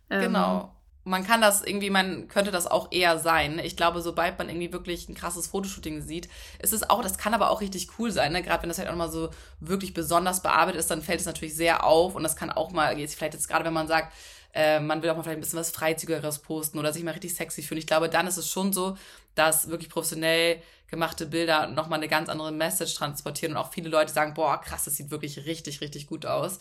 ähm, 0.10 0.22
genau 0.24 0.79
man 1.04 1.26
kann 1.26 1.42
das 1.42 1.62
irgendwie, 1.64 1.90
man 1.90 2.28
könnte 2.28 2.52
das 2.52 2.68
auch 2.68 2.92
eher 2.92 3.18
sein. 3.20 3.60
Ich 3.60 3.76
glaube, 3.76 4.02
sobald 4.02 4.38
man 4.38 4.50
irgendwie 4.50 4.74
wirklich 4.74 5.10
ein 5.10 5.16
krasses 5.16 5.48
Fotoshooting 5.48 6.02
sieht, 6.02 6.30
ist 6.60 6.74
es 6.74 6.90
auch, 6.90 7.02
das 7.02 7.18
kann 7.18 7.34
aber 7.34 7.50
auch 7.50 7.62
richtig 7.62 7.88
cool 7.98 8.12
sein, 8.12 8.34
ne? 8.34 8.44
Gerade 8.44 8.64
wenn 8.64 8.70
das 8.70 8.78
halt 8.80 8.90
auch 8.90 8.96
mal 8.96 9.12
so 9.12 9.30
wirklich 9.60 9.94
besonders 9.94 10.42
bearbeitet 10.42 10.80
ist, 10.80 10.92
dann 10.92 11.02
fällt 11.02 11.22
es 11.22 11.26
natürlich 11.26 11.56
sehr 11.56 11.84
auf 11.86 12.16
und 12.16 12.24
das 12.24 12.36
kann 12.36 12.52
auch 12.52 12.72
mal, 12.72 12.98
jetzt 13.00 13.16
vielleicht 13.16 13.34
jetzt 13.34 13.48
gerade, 13.48 13.66
wenn 13.66 13.74
man 13.74 13.88
sagt, 13.88 14.14
äh, 14.54 14.80
man 14.80 15.02
will 15.02 15.10
auch 15.10 15.16
mal 15.16 15.24
vielleicht 15.24 15.38
ein 15.38 15.42
bisschen 15.42 15.60
was 15.60 15.72
Freizügigeres 15.72 16.40
posten 16.40 16.80
oder 16.80 16.92
sich 16.92 17.04
mal 17.04 17.12
richtig 17.12 17.36
sexy 17.36 17.62
fühlen. 17.62 17.80
Ich 17.80 17.88
glaube, 17.88 18.10
dann 18.10 18.28
ist 18.28 18.38
es 18.38 18.50
schon 18.50 18.74
so, 18.74 18.98
dass 19.36 19.70
wirklich 19.70 19.90
professionell 19.90 20.62
gemachte 20.88 21.28
Bilder 21.28 21.68
nochmal 21.68 22.00
eine 22.00 22.08
ganz 22.08 22.30
andere 22.30 22.52
Message 22.52 22.96
transportieren 22.96 23.54
und 23.54 23.60
auch 23.60 23.72
viele 23.72 23.90
Leute 23.90 24.12
sagen, 24.12 24.34
boah, 24.34 24.60
krass, 24.60 24.86
das 24.86 24.96
sieht 24.96 25.12
wirklich 25.12 25.46
richtig, 25.46 25.82
richtig 25.82 26.08
gut 26.08 26.26
aus. 26.26 26.60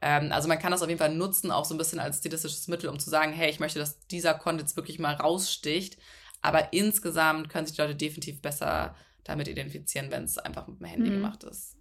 Ähm, 0.00 0.30
also 0.32 0.48
man 0.48 0.58
kann 0.58 0.72
das 0.72 0.82
auf 0.82 0.88
jeden 0.88 0.98
Fall 0.98 1.14
nutzen, 1.14 1.50
auch 1.50 1.64
so 1.64 1.74
ein 1.74 1.78
bisschen 1.78 1.98
als 1.98 2.18
stilistisches 2.18 2.68
Mittel, 2.68 2.88
um 2.88 2.98
zu 2.98 3.10
sagen, 3.10 3.32
hey, 3.32 3.50
ich 3.50 3.60
möchte, 3.60 3.78
dass 3.78 3.98
dieser 4.06 4.34
Content 4.34 4.62
jetzt 4.62 4.76
wirklich 4.76 4.98
mal 4.98 5.14
raussticht. 5.14 5.98
Aber 6.40 6.72
insgesamt 6.72 7.48
können 7.48 7.66
sich 7.66 7.76
die 7.76 7.82
Leute 7.82 7.96
definitiv 7.96 8.40
besser 8.40 8.94
damit 9.24 9.48
identifizieren, 9.48 10.10
wenn 10.10 10.24
es 10.24 10.38
einfach 10.38 10.66
mit 10.66 10.80
dem 10.80 10.86
Handy 10.86 11.10
mhm. 11.10 11.14
gemacht 11.14 11.44
ist. 11.44 11.76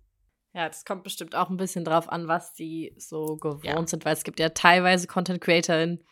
Ja, 0.53 0.67
das 0.67 0.86
kommt 0.86 1.03
bestimmt 1.03 1.36
auch 1.36 1.49
ein 1.49 1.58
bisschen 1.58 1.86
drauf 1.86 2.10
an, 2.10 2.27
was 2.27 2.53
die 2.53 2.95
so 2.97 3.38
gewohnt 3.38 3.63
ja. 3.63 3.88
sind, 3.88 4.06
weil 4.06 4.13
es 4.13 4.23
gibt 4.23 4.39
ja 4.39 4.49
teilweise 4.49 5.06
Content 5.06 5.39
CreatorInnen, 5.39 6.03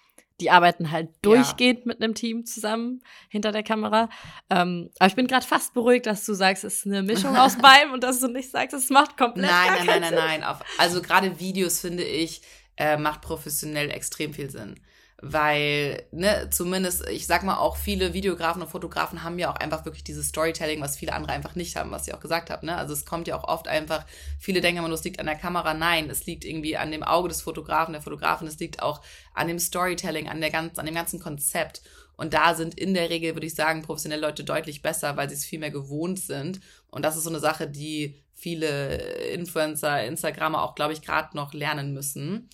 die 0.41 0.52
arbeiten 0.52 0.91
halt 0.91 1.10
durchgehend 1.21 1.80
ja. 1.80 1.86
mit 1.86 2.02
einem 2.02 2.13
Team 2.13 2.45
zusammen 2.45 3.02
hinter 3.30 3.52
der 3.52 3.63
Kamera. 3.63 4.10
Ähm, 4.50 4.89
aber 5.00 5.08
ich 5.08 5.15
bin 5.15 5.28
gerade 5.28 5.45
fast 5.45 5.74
beruhigt, 5.74 6.06
dass 6.06 6.26
du 6.26 6.34
sagst, 6.34 6.63
es 6.63 6.78
ist 6.78 6.86
eine 6.86 7.04
Mischung 7.04 7.36
aus 7.36 7.58
beidem 7.62 7.93
und 7.93 8.04
dass 8.04 8.19
du 8.19 8.28
nicht 8.28 8.52
sagst, 8.52 8.74
es 8.74 8.89
macht 8.89 9.17
komplett 9.17 9.50
Nein, 9.50 9.74
nein, 9.78 9.86
nein, 9.86 10.02
nein, 10.02 10.13
nein. 10.13 10.43
Auf, 10.43 10.60
also 10.78 11.02
gerade 11.02 11.39
Videos 11.39 11.80
finde 11.80 12.04
ich, 12.04 12.41
äh, 12.78 12.98
macht 12.98 13.21
professionell 13.21 13.89
extrem 13.89 14.34
viel 14.34 14.50
Sinn 14.50 14.76
weil, 15.21 16.04
ne, 16.12 16.49
zumindest, 16.51 17.08
ich 17.10 17.25
sag 17.25 17.43
mal 17.43 17.58
auch 17.58 17.78
viele 17.78 18.13
Videografen 18.13 18.62
und 18.62 18.67
Fotografen 18.67 19.23
haben 19.23 19.39
ja 19.39 19.49
auch 19.51 19.56
einfach 19.56 19.86
wirklich 19.86 20.04
dieses 20.04 20.28
Storytelling, 20.28 20.82
was 20.82 20.97
viele 20.97 21.13
andere 21.13 21.32
einfach 21.34 21.56
nicht 21.56 21.75
haben, 21.78 21.91
was 21.91 22.08
ich 22.08 22.13
auch 22.13 22.19
gesagt 22.19 22.49
habe, 22.49 22.65
ne? 22.65 22.78
Also 22.78 22.93
es 22.93 23.06
kommt 23.06 23.28
ja 23.28 23.38
auch 23.38 23.45
oft 23.45 23.67
einfach, 23.69 24.06
viele 24.39 24.60
denken 24.60 24.84
immer, 24.84 24.93
es 24.93 25.06
liegt 25.06 25.19
an 25.19 25.25
der 25.25 25.36
Kamera. 25.36 25.73
Nein, 25.73 26.10
es 26.10 26.25
liegt 26.25 26.43
irgendwie 26.43 26.75
an 26.75 26.91
dem 26.91 27.01
Auge 27.01 27.30
des 27.30 27.41
Fotografen, 27.41 27.93
der 27.93 28.01
Fotografin, 28.01 28.47
es 28.47 28.60
liegt 28.60 28.82
auch 28.82 29.01
an 29.34 29.47
dem 29.47 29.58
Storytelling, 29.58 30.28
an 30.28 30.41
der 30.41 30.51
ganz, 30.51 30.78
an 30.78 30.86
dem 30.86 30.95
ganzen 30.95 31.19
Konzept. 31.21 31.82
Und 32.17 32.34
da 32.34 32.54
sind 32.54 32.78
in 32.78 32.93
der 32.93 33.10
Regel, 33.10 33.36
würde 33.36 33.47
ich 33.47 33.56
sagen, 33.56 33.82
professionelle 33.82 34.21
Leute 34.21 34.43
deutlich 34.43 34.82
besser, 34.82 35.17
weil 35.17 35.30
sie 35.30 35.36
es 35.36 35.45
viel 35.45 35.60
mehr 35.60 35.71
gewohnt 35.71 36.19
sind. 36.19 36.60
Und 36.88 37.04
das 37.04 37.15
ist 37.15 37.23
so 37.23 37.30
eine 37.30 37.39
Sache, 37.39 37.67
die 37.67 38.21
viele 38.34 38.97
Influencer, 39.32 40.06
Instagramer 40.06 40.62
auch, 40.62 40.75
glaube 40.75 40.93
ich, 40.93 41.01
gerade 41.01 41.36
noch 41.36 41.54
lernen 41.54 41.93
müssen. 41.93 42.49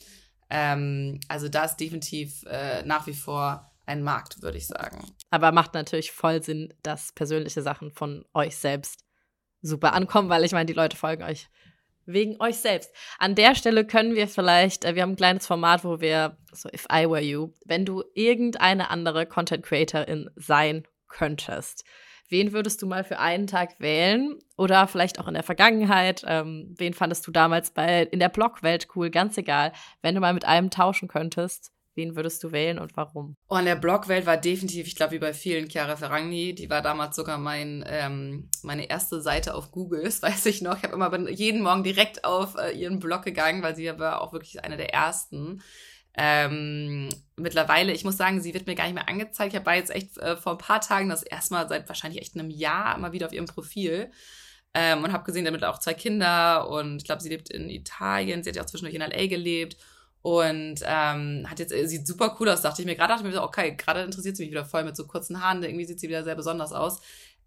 Ähm, 0.52 1.20
also 1.30 1.48
da 1.48 1.64
ist 1.64 1.78
definitiv 1.78 2.44
äh, 2.44 2.84
nach 2.84 3.08
wie 3.08 3.14
vor 3.14 3.72
ein 3.86 4.04
Markt, 4.04 4.42
würde 4.42 4.58
ich 4.58 4.68
sagen. 4.68 5.02
Aber 5.30 5.52
macht 5.52 5.74
natürlich 5.74 6.12
voll 6.12 6.44
Sinn, 6.44 6.74
dass 6.84 7.14
persönliche 7.14 7.62
Sachen 7.62 7.92
von 7.92 8.26
euch 8.34 8.58
selbst 8.58 9.06
super 9.62 9.94
ankommen, 9.94 10.30
weil 10.30 10.44
ich 10.44 10.52
meine, 10.52 10.66
die 10.66 10.74
Leute 10.74 10.98
folgen 10.98 11.24
euch 11.24 11.48
wegen 12.06 12.42
euch 12.42 12.58
selbst. 12.58 12.94
An 13.20 13.36
der 13.36 13.56
Stelle 13.56 13.86
können 13.86 14.16
wir 14.16 14.28
vielleicht, 14.28 14.86
äh, 14.86 14.96
wir 14.96 15.04
haben 15.04 15.12
ein 15.12 15.18
kleines 15.18 15.48
Format, 15.48 15.84
wo 15.84 16.02
wir, 16.02 16.38
so 16.52 16.70
if 16.74 16.86
I 16.92 17.10
were 17.10 17.22
you, 17.22 17.54
wenn 17.66 17.86
du 17.86 18.04
irgendeine 18.14 18.90
andere 18.90 19.26
Content 19.26 19.64
Creatorin 19.64 20.30
sein 20.36 20.86
könntest, 21.08 21.86
wen 22.32 22.54
würdest 22.54 22.82
du 22.82 22.88
mal 22.88 23.04
für 23.04 23.20
einen 23.20 23.46
Tag 23.46 23.80
wählen? 23.80 24.40
Oder 24.58 24.88
vielleicht 24.88 25.20
auch 25.20 25.28
in 25.28 25.34
der 25.36 25.44
Vergangenheit, 25.44 26.24
ähm, 26.26 26.74
wen 26.78 26.94
fandest 26.94 27.28
du 27.28 27.32
damals 27.32 27.72
bei, 27.72 28.04
in 28.04 28.20
der 28.20 28.30
Blogwelt 28.30 28.88
cool? 28.96 29.10
Ganz 29.10 29.38
egal. 29.38 29.74
Wenn 30.02 30.16
du 30.16 30.22
mal 30.22 30.34
mit 30.34 30.46
einem 30.46 30.70
tauschen 30.70 31.08
könntest, 31.08 31.72
Wen 31.94 32.16
würdest 32.16 32.42
du 32.44 32.54
wählen 32.54 32.80
und 32.80 32.96
warum? 32.96 33.36
Oh, 33.50 33.58
in 33.58 33.66
der 33.66 33.76
Blogwelt 33.76 34.26
war 34.26 34.38
definitiv, 34.38 34.88
ich 34.88 34.96
glaube, 34.96 35.12
wie 35.12 35.20
bei 35.20 35.34
vielen, 35.34 35.70
Chiara 35.70 35.98
Ferragni. 35.98 36.56
Die 36.56 36.70
war 36.70 36.82
damals 36.82 37.18
sogar 37.18 37.38
mein, 37.38 37.84
ähm, 37.86 38.50
meine 38.64 38.90
erste 38.90 39.22
Seite 39.22 39.54
auf 39.56 39.72
Google, 39.72 40.04
das 40.06 40.22
weiß 40.22 40.46
ich 40.46 40.62
noch. 40.62 40.78
Ich 40.78 40.84
habe 40.84 40.94
immer 40.94 41.30
jeden 41.30 41.62
Morgen 41.62 41.84
direkt 41.84 42.24
auf 42.24 42.56
äh, 42.56 42.72
ihren 42.72 43.00
Blog 43.00 43.24
gegangen, 43.24 43.62
weil 43.62 43.76
sie 43.76 43.88
war 44.00 44.22
auch 44.22 44.32
wirklich 44.32 44.64
eine 44.64 44.78
der 44.78 44.94
ersten. 44.94 45.62
Ähm, 46.18 47.10
mittlerweile, 47.38 47.94
ich 47.94 48.04
muss 48.04 48.18
sagen, 48.18 48.42
sie 48.42 48.54
wird 48.54 48.68
mir 48.68 48.76
gar 48.76 48.86
nicht 48.86 48.96
mehr 48.96 49.08
angezeigt. 49.08 49.54
Ich 49.54 49.60
habe 49.60 49.72
jetzt 49.72 49.92
echt 49.92 50.18
äh, 50.18 50.36
vor 50.36 50.54
ein 50.54 50.58
paar 50.58 50.82
Tagen 50.82 51.10
das 51.10 51.24
erstmal 51.24 51.68
seit 51.70 51.88
wahrscheinlich 51.88 52.22
echt 52.22 52.36
einem 52.36 52.50
Jahr 52.50 52.98
mal 52.98 53.14
wieder 53.14 53.28
auf 53.28 53.34
ihrem 53.34 53.46
Profil 53.46 54.12
ähm, 54.74 55.04
und 55.04 55.12
habe 55.12 55.24
gesehen, 55.24 55.46
damit 55.46 55.64
auch 55.64 55.80
zwei 55.80 55.94
Kinder 55.94 56.70
und 56.70 56.98
ich 56.98 57.06
glaube, 57.06 57.22
sie 57.22 57.30
lebt 57.30 57.50
in 57.50 57.70
Italien. 57.70 58.44
Sie 58.44 58.50
hat 58.50 58.56
ja 58.56 58.64
auch 58.64 58.68
zwischendurch 58.68 58.96
in 58.96 59.02
LA 59.02 59.28
gelebt 59.28 59.78
und 60.22 60.76
ähm, 60.86 61.46
hat 61.50 61.60
jetzt, 61.60 61.74
sieht 61.90 62.08
super 62.08 62.38
cool 62.40 62.50
aus, 62.50 62.62
dachte 62.62 62.82
ich 62.82 62.86
mir. 62.86 62.96
Gerade 62.96 63.14
dachte 63.14 63.24
ich 63.24 63.30
mir 63.30 63.36
so, 63.36 63.44
okay, 63.44 63.76
gerade 63.76 64.02
interessiert 64.02 64.38
sie 64.38 64.44
mich 64.44 64.52
wieder 64.52 64.66
voll 64.66 64.84
mit 64.84 64.96
so 64.96 65.08
kurzen 65.08 65.42
Haaren, 65.42 65.64
irgendwie 65.64 65.86
sieht 65.86 66.00
sie 66.00 66.10
wieder 66.10 66.24
sehr 66.24 66.36
besonders 66.36 66.74
aus. 66.74 67.02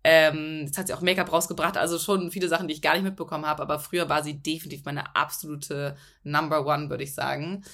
Ähm, 0.06 0.64
jetzt 0.66 0.76
hat 0.76 0.86
sie 0.86 0.94
auch 0.94 1.00
Make-up 1.00 1.32
rausgebracht, 1.32 1.78
also 1.78 1.98
schon 1.98 2.30
viele 2.30 2.48
Sachen, 2.48 2.68
die 2.68 2.74
ich 2.74 2.82
gar 2.82 2.92
nicht 2.94 3.04
mitbekommen 3.04 3.46
habe, 3.46 3.62
aber 3.62 3.78
früher 3.78 4.08
war 4.10 4.22
sie 4.22 4.34
definitiv 4.34 4.84
meine 4.84 5.16
absolute 5.16 5.96
Number 6.24 6.66
One, 6.66 6.90
würde 6.90 7.04
ich 7.04 7.14
sagen. 7.14 7.64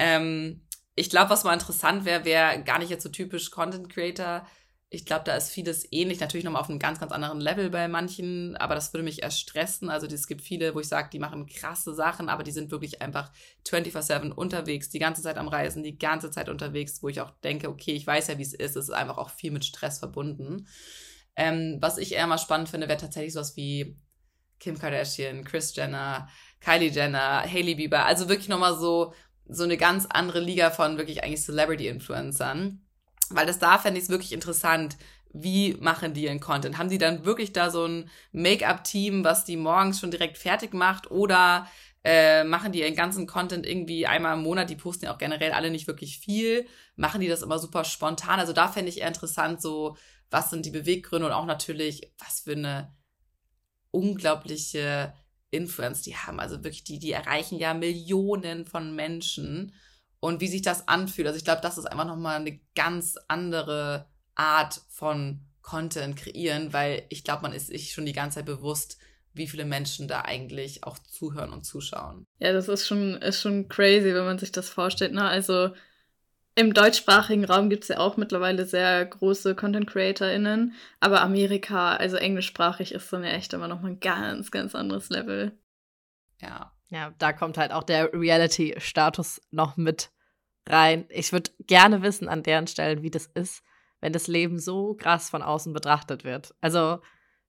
Ähm, 0.00 0.62
ich 0.94 1.10
glaube, 1.10 1.28
was 1.28 1.44
mal 1.44 1.52
interessant 1.52 2.06
wäre, 2.06 2.24
wäre 2.24 2.64
gar 2.64 2.78
nicht 2.78 2.88
jetzt 2.88 3.02
so 3.02 3.10
typisch 3.10 3.50
Content 3.50 3.90
Creator, 3.90 4.46
ich 4.92 5.04
glaube, 5.04 5.22
da 5.24 5.36
ist 5.36 5.50
vieles 5.50 5.86
ähnlich, 5.92 6.18
natürlich 6.18 6.44
nochmal 6.44 6.62
auf 6.62 6.68
einem 6.68 6.80
ganz, 6.80 6.98
ganz 6.98 7.12
anderen 7.12 7.40
Level 7.40 7.70
bei 7.70 7.86
manchen, 7.86 8.56
aber 8.56 8.74
das 8.74 8.92
würde 8.92 9.04
mich 9.04 9.22
erst 9.22 9.38
stressen. 9.38 9.88
Also 9.88 10.08
es 10.08 10.26
gibt 10.26 10.42
viele, 10.42 10.74
wo 10.74 10.80
ich 10.80 10.88
sage, 10.88 11.10
die 11.12 11.20
machen 11.20 11.46
krasse 11.46 11.94
Sachen, 11.94 12.28
aber 12.28 12.42
die 12.42 12.50
sind 12.50 12.72
wirklich 12.72 13.00
einfach 13.00 13.30
24-7 13.68 14.32
unterwegs, 14.32 14.90
die 14.90 14.98
ganze 14.98 15.22
Zeit 15.22 15.38
am 15.38 15.46
Reisen, 15.46 15.84
die 15.84 15.96
ganze 15.96 16.32
Zeit 16.32 16.48
unterwegs, 16.48 17.04
wo 17.04 17.08
ich 17.08 17.20
auch 17.20 17.30
denke, 17.44 17.68
okay, 17.68 17.92
ich 17.92 18.04
weiß 18.04 18.26
ja, 18.28 18.38
wie 18.38 18.42
es 18.42 18.52
ist, 18.52 18.74
es 18.74 18.88
ist 18.88 18.90
einfach 18.90 19.18
auch 19.18 19.30
viel 19.30 19.52
mit 19.52 19.64
Stress 19.64 20.00
verbunden. 20.00 20.66
Ähm, 21.36 21.78
was 21.80 21.96
ich 21.96 22.14
eher 22.14 22.26
mal 22.26 22.38
spannend 22.38 22.68
finde, 22.68 22.88
wäre 22.88 22.98
tatsächlich 22.98 23.34
sowas 23.34 23.56
wie 23.56 23.96
Kim 24.58 24.76
Kardashian, 24.76 25.44
Chris 25.44 25.74
Jenner, 25.76 26.28
Kylie 26.58 26.90
Jenner, 26.90 27.44
Hailey 27.44 27.76
Bieber, 27.76 28.06
also 28.06 28.28
wirklich 28.28 28.48
nochmal 28.48 28.76
so, 28.76 29.14
so 29.50 29.64
eine 29.64 29.76
ganz 29.76 30.06
andere 30.06 30.40
Liga 30.40 30.70
von 30.70 30.96
wirklich 30.96 31.22
eigentlich 31.22 31.42
Celebrity-Influencern 31.42 32.80
weil 33.30 33.46
das 33.46 33.58
da 33.58 33.78
fände 33.78 33.98
ich 33.98 34.04
es 34.04 34.10
wirklich 34.10 34.32
interessant. 34.32 34.96
Wie 35.32 35.74
machen 35.74 36.12
die 36.12 36.24
ihren 36.24 36.40
Content? 36.40 36.76
Haben 36.76 36.90
die 36.90 36.98
dann 36.98 37.24
wirklich 37.24 37.52
da 37.52 37.70
so 37.70 37.86
ein 37.86 38.10
Make-up-Team, 38.32 39.24
was 39.24 39.44
die 39.44 39.56
morgens 39.56 40.00
schon 40.00 40.10
direkt 40.10 40.36
fertig 40.36 40.74
macht? 40.74 41.10
Oder 41.12 41.68
äh, 42.02 42.42
machen 42.42 42.72
die 42.72 42.80
ihren 42.80 42.96
ganzen 42.96 43.28
Content 43.28 43.64
irgendwie 43.64 44.06
einmal 44.06 44.36
im 44.36 44.42
Monat? 44.42 44.68
Die 44.68 44.76
posten 44.76 45.04
ja 45.04 45.14
auch 45.14 45.18
generell 45.18 45.52
alle 45.52 45.70
nicht 45.70 45.86
wirklich 45.86 46.18
viel. 46.18 46.66
Machen 46.96 47.20
die 47.20 47.28
das 47.28 47.42
immer 47.42 47.60
super 47.60 47.84
spontan? 47.84 48.40
Also 48.40 48.52
da 48.52 48.66
fände 48.68 48.90
ich 48.90 49.00
eher 49.00 49.08
interessant, 49.08 49.62
so 49.62 49.96
was 50.30 50.50
sind 50.50 50.66
die 50.66 50.70
Beweggründe 50.70 51.26
und 51.26 51.32
auch 51.32 51.46
natürlich, 51.46 52.12
was 52.18 52.40
für 52.40 52.52
eine 52.52 52.92
unglaubliche 53.92 55.12
Influence 55.50 56.02
die 56.02 56.16
haben. 56.16 56.40
Also 56.40 56.62
wirklich, 56.64 56.84
die, 56.84 56.98
die 56.98 57.12
erreichen 57.12 57.58
ja 57.58 57.74
Millionen 57.74 58.66
von 58.66 58.94
Menschen 58.94 59.74
und 60.20 60.40
wie 60.40 60.48
sich 60.48 60.62
das 60.62 60.88
anfühlt. 60.88 61.26
Also 61.26 61.38
ich 61.38 61.44
glaube, 61.44 61.62
das 61.62 61.78
ist 61.78 61.86
einfach 61.86 62.06
nochmal 62.06 62.36
eine 62.36 62.60
ganz 62.74 63.16
andere 63.28 64.06
Art 64.34 64.80
von 64.88 65.40
Content 65.62 66.16
kreieren, 66.16 66.72
weil 66.72 67.04
ich 67.08 67.24
glaube, 67.24 67.42
man 67.42 67.52
ist 67.52 67.68
sich 67.68 67.92
schon 67.92 68.06
die 68.06 68.12
ganze 68.12 68.36
Zeit 68.36 68.46
bewusst, 68.46 68.98
wie 69.32 69.46
viele 69.46 69.64
Menschen 69.64 70.08
da 70.08 70.22
eigentlich 70.22 70.84
auch 70.84 70.98
zuhören 70.98 71.52
und 71.52 71.64
zuschauen. 71.64 72.26
Ja, 72.38 72.52
das 72.52 72.68
ist 72.68 72.86
schon, 72.86 73.14
ist 73.16 73.40
schon 73.40 73.68
crazy, 73.68 74.14
wenn 74.14 74.24
man 74.24 74.38
sich 74.38 74.52
das 74.52 74.68
vorstellt. 74.68 75.12
Ne? 75.12 75.24
Also 75.24 75.70
im 76.60 76.74
deutschsprachigen 76.74 77.44
Raum 77.44 77.70
gibt 77.70 77.84
es 77.84 77.88
ja 77.88 77.98
auch 77.98 78.16
mittlerweile 78.16 78.66
sehr 78.66 79.04
große 79.06 79.54
Content 79.54 79.86
CreatorInnen, 79.86 80.74
aber 81.00 81.22
Amerika, 81.22 81.96
also 81.96 82.16
englischsprachig, 82.16 82.92
ist 82.92 83.12
dann 83.12 83.24
ja 83.24 83.30
echt 83.30 83.52
immer 83.52 83.66
nochmal 83.66 83.92
ein 83.92 84.00
ganz, 84.00 84.50
ganz 84.50 84.74
anderes 84.74 85.08
Level. 85.08 85.58
Ja, 86.40 86.72
ja, 86.88 87.14
da 87.18 87.32
kommt 87.32 87.56
halt 87.56 87.72
auch 87.72 87.82
der 87.82 88.12
Reality-Status 88.12 89.40
noch 89.50 89.76
mit 89.76 90.10
rein. 90.68 91.06
Ich 91.08 91.32
würde 91.32 91.50
gerne 91.66 92.02
wissen 92.02 92.28
an 92.28 92.42
deren 92.42 92.66
Stellen, 92.66 93.02
wie 93.02 93.10
das 93.10 93.26
ist, 93.26 93.62
wenn 94.00 94.12
das 94.12 94.26
Leben 94.26 94.58
so 94.58 94.94
krass 94.94 95.30
von 95.30 95.42
außen 95.42 95.72
betrachtet 95.72 96.24
wird. 96.24 96.54
Also, 96.60 97.00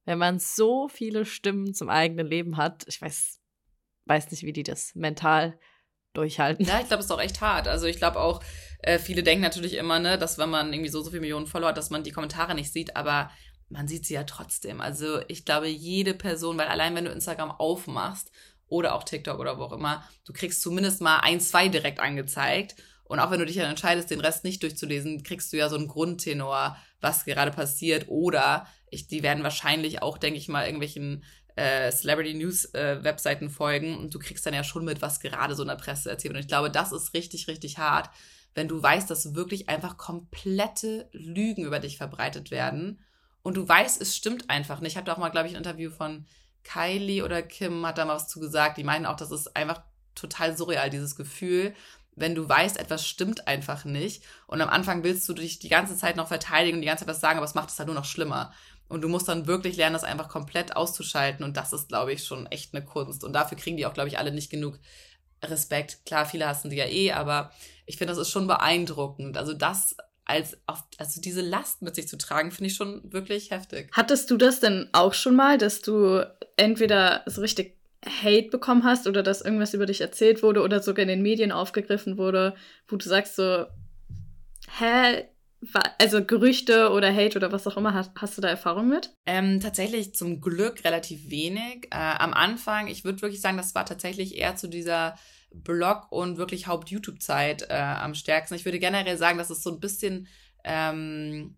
wenn 0.06 0.20
man 0.20 0.40
so 0.40 0.88
viele 0.88 1.26
Stimmen 1.26 1.74
zum 1.74 1.90
eigenen 1.90 2.28
Leben 2.28 2.58
hat, 2.58 2.86
ich 2.88 3.02
weiß, 3.02 3.42
weiß 4.06 4.32
nicht, 4.32 4.44
wie 4.44 4.54
die 4.54 4.64
das 4.64 4.96
mental 4.96 5.60
durchhalten. 6.14 6.66
Ja, 6.66 6.80
ich 6.80 6.88
glaube, 6.88 7.00
es 7.00 7.06
ist 7.06 7.12
auch 7.12 7.22
echt 7.22 7.42
hart. 7.42 7.68
Also 7.68 7.86
ich 7.86 7.98
glaube 7.98 8.20
auch, 8.20 8.42
äh, 8.84 9.00
viele 9.00 9.24
denken 9.24 9.44
natürlich 9.44 9.76
immer, 9.76 10.00
ne, 10.00 10.18
dass 10.18 10.38
wenn 10.38 10.50
man 10.50 10.74
irgendwie 10.74 10.90
so, 10.90 11.02
so 11.02 11.10
viele 11.10 11.22
Millionen 11.22 11.48
Follower 11.48 11.70
hat, 11.70 11.78
dass 11.78 11.90
man 11.90 12.04
die 12.04 12.12
Kommentare 12.12 12.56
nicht 12.56 12.74
sieht, 12.74 12.96
aber 12.96 13.32
man 13.70 13.88
sieht 13.88 14.06
sie 14.06 14.16
ja 14.16 14.24
trotzdem. 14.24 14.82
Also 14.82 15.22
ich 15.28 15.46
glaube, 15.46 15.68
jede 15.68 16.14
Person, 16.14 16.58
weil 16.58 16.68
allein 16.68 16.96
wenn 16.96 17.06
du 17.06 17.12
Instagram 17.12 17.52
aufmachst 17.52 18.32
oder 18.68 18.96
auch 18.96 19.04
TikTok 19.04 19.40
oder 19.40 19.58
wo 19.58 19.64
auch 19.64 19.74
immer, 19.74 20.04
du 20.26 20.34
kriegst 20.34 20.62
zumindest 20.62 21.02
mal 21.02 21.20
ein, 21.20 21.40
zwei 21.40 21.68
direkt 21.68 22.00
angezeigt. 22.00 22.76
Und 23.04 23.20
auch 23.20 23.30
wenn 23.30 23.40
du 23.40 23.46
dich 23.46 23.58
dann 23.58 23.70
entscheidest, 23.70 24.10
den 24.10 24.22
Rest 24.22 24.44
nicht 24.44 24.64
durchzulesen, 24.64 25.24
kriegst 25.24 25.52
du 25.52 25.58
ja 25.58 25.68
so 25.68 25.76
einen 25.76 25.90
Grundtenor, 25.90 26.78
was 27.02 27.26
gerade 27.26 27.52
passiert. 27.52 28.06
Oder 28.08 28.68
ich, 28.90 29.08
die 29.08 29.24
werden 29.24 29.44
wahrscheinlich 29.44 30.02
auch, 30.02 30.18
denke 30.18 30.38
ich 30.38 30.48
mal, 30.48 30.66
irgendwelchen 30.66 31.24
äh, 31.56 31.92
Celebrity 31.92 32.34
News 32.34 32.66
äh, 32.74 33.04
Webseiten 33.04 33.50
folgen 33.50 33.98
und 33.98 34.14
du 34.14 34.20
kriegst 34.20 34.46
dann 34.46 34.54
ja 34.54 34.64
schon 34.64 34.86
mit, 34.86 35.02
was 35.02 35.20
gerade 35.20 35.56
so 35.56 35.64
in 35.64 35.68
der 35.68 35.76
Presse 35.76 36.10
erzählt. 36.10 36.34
Und 36.34 36.40
ich 36.40 36.48
glaube, 36.48 36.72
das 36.72 36.94
ist 36.94 37.14
richtig, 37.14 37.48
richtig 37.48 37.78
hart, 37.78 38.10
wenn 38.54 38.68
du 38.68 38.82
weißt, 38.82 39.10
dass 39.10 39.36
wirklich 39.36 39.70
einfach 39.70 39.98
komplette 39.98 41.10
Lügen 41.14 41.66
über 41.66 41.80
dich 41.80 41.98
verbreitet 41.98 42.52
werden 42.52 43.00
und 43.44 43.58
du 43.58 43.68
weißt, 43.68 44.02
es 44.02 44.16
stimmt 44.16 44.50
einfach 44.50 44.82
nicht. 44.82 44.94
Ich 44.94 44.98
habe 44.98 45.06
da 45.06 45.14
auch 45.14 45.18
mal, 45.18 45.30
glaube 45.30 45.48
ich, 45.48 45.54
ein 45.54 45.58
Interview 45.58 45.90
von 45.90 46.26
Kylie 46.64 47.24
oder 47.24 47.42
Kim 47.42 47.86
hat 47.86 47.98
da 47.98 48.06
mal 48.06 48.16
was 48.16 48.28
zu 48.28 48.40
gesagt. 48.40 48.78
Die 48.78 48.84
meinen 48.84 49.06
auch, 49.06 49.16
das 49.16 49.32
ist 49.32 49.56
einfach 49.56 49.82
total 50.16 50.56
surreal, 50.56 50.90
dieses 50.90 51.16
Gefühl, 51.16 51.74
wenn 52.16 52.36
du 52.36 52.48
weißt, 52.48 52.78
etwas 52.78 53.08
stimmt 53.08 53.48
einfach 53.48 53.86
nicht. 53.86 54.24
Und 54.48 54.62
am 54.62 54.70
Anfang 54.70 55.04
willst 55.04 55.28
du 55.30 55.34
dich 55.34 55.60
die 55.60 55.70
ganze 55.70 55.96
Zeit 55.96 56.18
noch 56.18 56.28
verteidigen 56.28 56.76
und 56.76 56.82
die 56.82 56.88
ganze 56.88 57.06
Zeit 57.06 57.14
was 57.14 57.22
sagen, 57.22 57.38
aber 57.38 57.46
es 57.46 57.56
macht 57.56 57.70
es 57.70 57.80
halt 57.80 57.88
nur 57.88 57.96
noch 57.96 58.06
schlimmer. 58.06 58.54
Und 58.90 59.02
du 59.02 59.08
musst 59.08 59.30
dann 59.30 59.48
wirklich 59.48 59.78
lernen, 59.78 59.94
das 59.94 60.04
einfach 60.04 60.28
komplett 60.28 60.76
auszuschalten. 60.76 61.46
Und 61.46 61.56
das 61.56 61.72
ist, 61.72 61.88
glaube 61.88 62.12
ich, 62.12 62.26
schon 62.26 62.46
echt 62.48 62.76
eine 62.76 62.84
Kunst. 62.84 63.24
Und 63.24 63.32
dafür 63.34 63.58
kriegen 63.58 63.78
die 63.78 63.86
auch, 63.86 63.94
glaube 63.94 64.10
ich, 64.10 64.20
alle 64.20 64.34
nicht 64.34 64.50
genug 64.50 64.78
Respekt. 65.44 66.06
Klar, 66.06 66.26
viele 66.26 66.48
hassen 66.48 66.70
die 66.70 66.76
ja 66.76 66.86
eh, 66.86 67.14
aber 67.14 67.52
ich 67.92 67.98
finde, 67.98 68.14
das 68.14 68.22
ist 68.22 68.32
schon 68.32 68.48
beeindruckend. 68.48 69.38
Also 69.38 69.54
das 69.54 69.98
als 70.24 70.58
auf, 70.66 70.86
also 70.98 71.20
diese 71.20 71.42
Last 71.42 71.82
mit 71.82 71.94
sich 71.94 72.08
zu 72.08 72.18
tragen, 72.18 72.52
finde 72.52 72.70
ich 72.70 72.76
schon 72.76 73.02
wirklich 73.12 73.52
heftig. 73.52 73.90
Hattest 73.92 74.32
du 74.32 74.38
das 74.38 74.62
denn 74.62 74.88
auch 74.94 75.14
schon 75.14 75.36
mal, 75.36 75.58
dass 75.58 75.82
du 75.82 76.26
entweder 76.56 77.24
so 77.26 77.42
richtig 77.42 77.78
Hate 78.06 78.48
bekommen 78.50 78.86
hast 78.86 79.08
oder 79.08 79.24
dass 79.24 79.42
irgendwas 79.42 79.74
über 79.74 79.86
dich 79.86 80.00
erzählt 80.00 80.42
wurde 80.42 80.62
oder 80.62 80.82
sogar 80.82 81.04
in 81.04 81.10
den 81.10 81.22
Medien 81.22 81.52
aufgegriffen 81.52 82.18
wurde, 82.18 82.56
wo 82.88 82.96
du 82.96 83.10
sagst 83.10 83.36
so, 83.36 83.66
hä, 84.80 85.26
also 86.00 86.24
Gerüchte 86.24 86.92
oder 86.92 87.14
Hate 87.14 87.38
oder 87.38 87.52
was 87.52 87.68
auch 87.68 87.76
immer, 87.76 87.94
hast, 87.94 88.12
hast 88.16 88.38
du 88.38 88.42
da 88.42 88.48
Erfahrung 88.48 88.88
mit? 88.88 89.12
Ähm, 89.26 89.60
tatsächlich 89.60 90.16
zum 90.16 90.40
Glück 90.40 90.86
relativ 90.86 91.30
wenig. 91.30 91.90
Äh, 91.92 91.98
am 91.98 92.34
Anfang, 92.34 92.88
ich 92.88 93.04
würde 93.04 93.22
wirklich 93.22 93.42
sagen, 93.42 93.58
das 93.58 93.76
war 93.76 93.86
tatsächlich 93.86 94.38
eher 94.38 94.56
zu 94.56 94.70
dieser 94.70 95.16
Blog 95.54 96.12
und 96.12 96.38
wirklich 96.38 96.68
Haupt-YouTube-Zeit 96.68 97.68
äh, 97.70 97.74
am 97.74 98.14
stärksten. 98.16 98.56
Ich 98.56 98.66
würde 98.66 98.80
generell 98.80 99.18
sagen, 99.18 99.38
dass 99.38 99.50
es 99.50 99.64
so 99.64 99.72
ein 99.72 99.80
bisschen 99.80 100.28
ähm, 100.64 101.56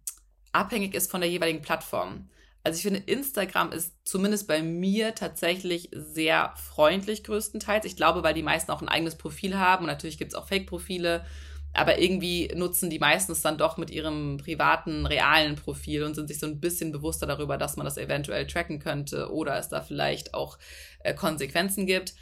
abhängig 0.51 0.93
ist 0.93 1.11
von 1.11 1.21
der 1.21 1.29
jeweiligen 1.29 1.61
Plattform. 1.61 2.29
Also 2.63 2.77
ich 2.77 2.83
finde, 2.83 2.99
Instagram 2.99 3.73
ist 3.73 3.93
zumindest 4.05 4.47
bei 4.47 4.61
mir 4.61 5.15
tatsächlich 5.15 5.89
sehr 5.91 6.53
freundlich 6.55 7.25
größtenteils. 7.25 7.85
Ich 7.85 7.97
glaube, 7.97 8.23
weil 8.23 8.33
die 8.33 8.43
meisten 8.43 8.71
auch 8.71 8.81
ein 8.81 8.87
eigenes 8.87 9.17
Profil 9.17 9.57
haben 9.57 9.83
und 9.83 9.91
natürlich 9.91 10.17
gibt 10.17 10.31
es 10.31 10.35
auch 10.35 10.47
Fake-Profile. 10.47 11.25
Aber 11.73 11.99
irgendwie 11.99 12.51
nutzen 12.55 12.91
die 12.91 12.99
meisten 12.99 13.31
es 13.31 13.41
dann 13.41 13.57
doch 13.57 13.77
mit 13.77 13.89
ihrem 13.89 14.37
privaten, 14.37 15.07
realen 15.07 15.55
Profil 15.55 16.03
und 16.03 16.13
sind 16.13 16.27
sich 16.27 16.39
so 16.39 16.45
ein 16.45 16.59
bisschen 16.59 16.91
bewusster 16.91 17.25
darüber, 17.25 17.57
dass 17.57 17.77
man 17.77 17.85
das 17.85 17.97
eventuell 17.97 18.45
tracken 18.45 18.79
könnte 18.79 19.31
oder 19.31 19.57
es 19.57 19.69
da 19.69 19.81
vielleicht 19.81 20.35
auch 20.35 20.59
äh, 20.99 21.15
Konsequenzen 21.15 21.87
gibt. 21.87 22.13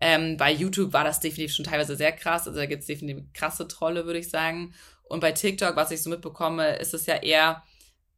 Ähm, 0.00 0.36
bei 0.36 0.52
YouTube 0.52 0.92
war 0.92 1.04
das 1.04 1.20
definitiv 1.20 1.54
schon 1.54 1.64
teilweise 1.64 1.96
sehr 1.96 2.12
krass. 2.12 2.46
Also 2.46 2.58
da 2.58 2.66
gibt 2.66 2.82
es 2.82 2.86
definitiv 2.86 3.24
krasse 3.32 3.66
Trolle, 3.66 4.06
würde 4.06 4.18
ich 4.18 4.30
sagen. 4.30 4.74
Und 5.04 5.20
bei 5.20 5.32
TikTok, 5.32 5.76
was 5.76 5.90
ich 5.90 6.02
so 6.02 6.10
mitbekomme, 6.10 6.76
ist 6.76 6.94
es 6.94 7.06
ja 7.06 7.16
eher, 7.16 7.62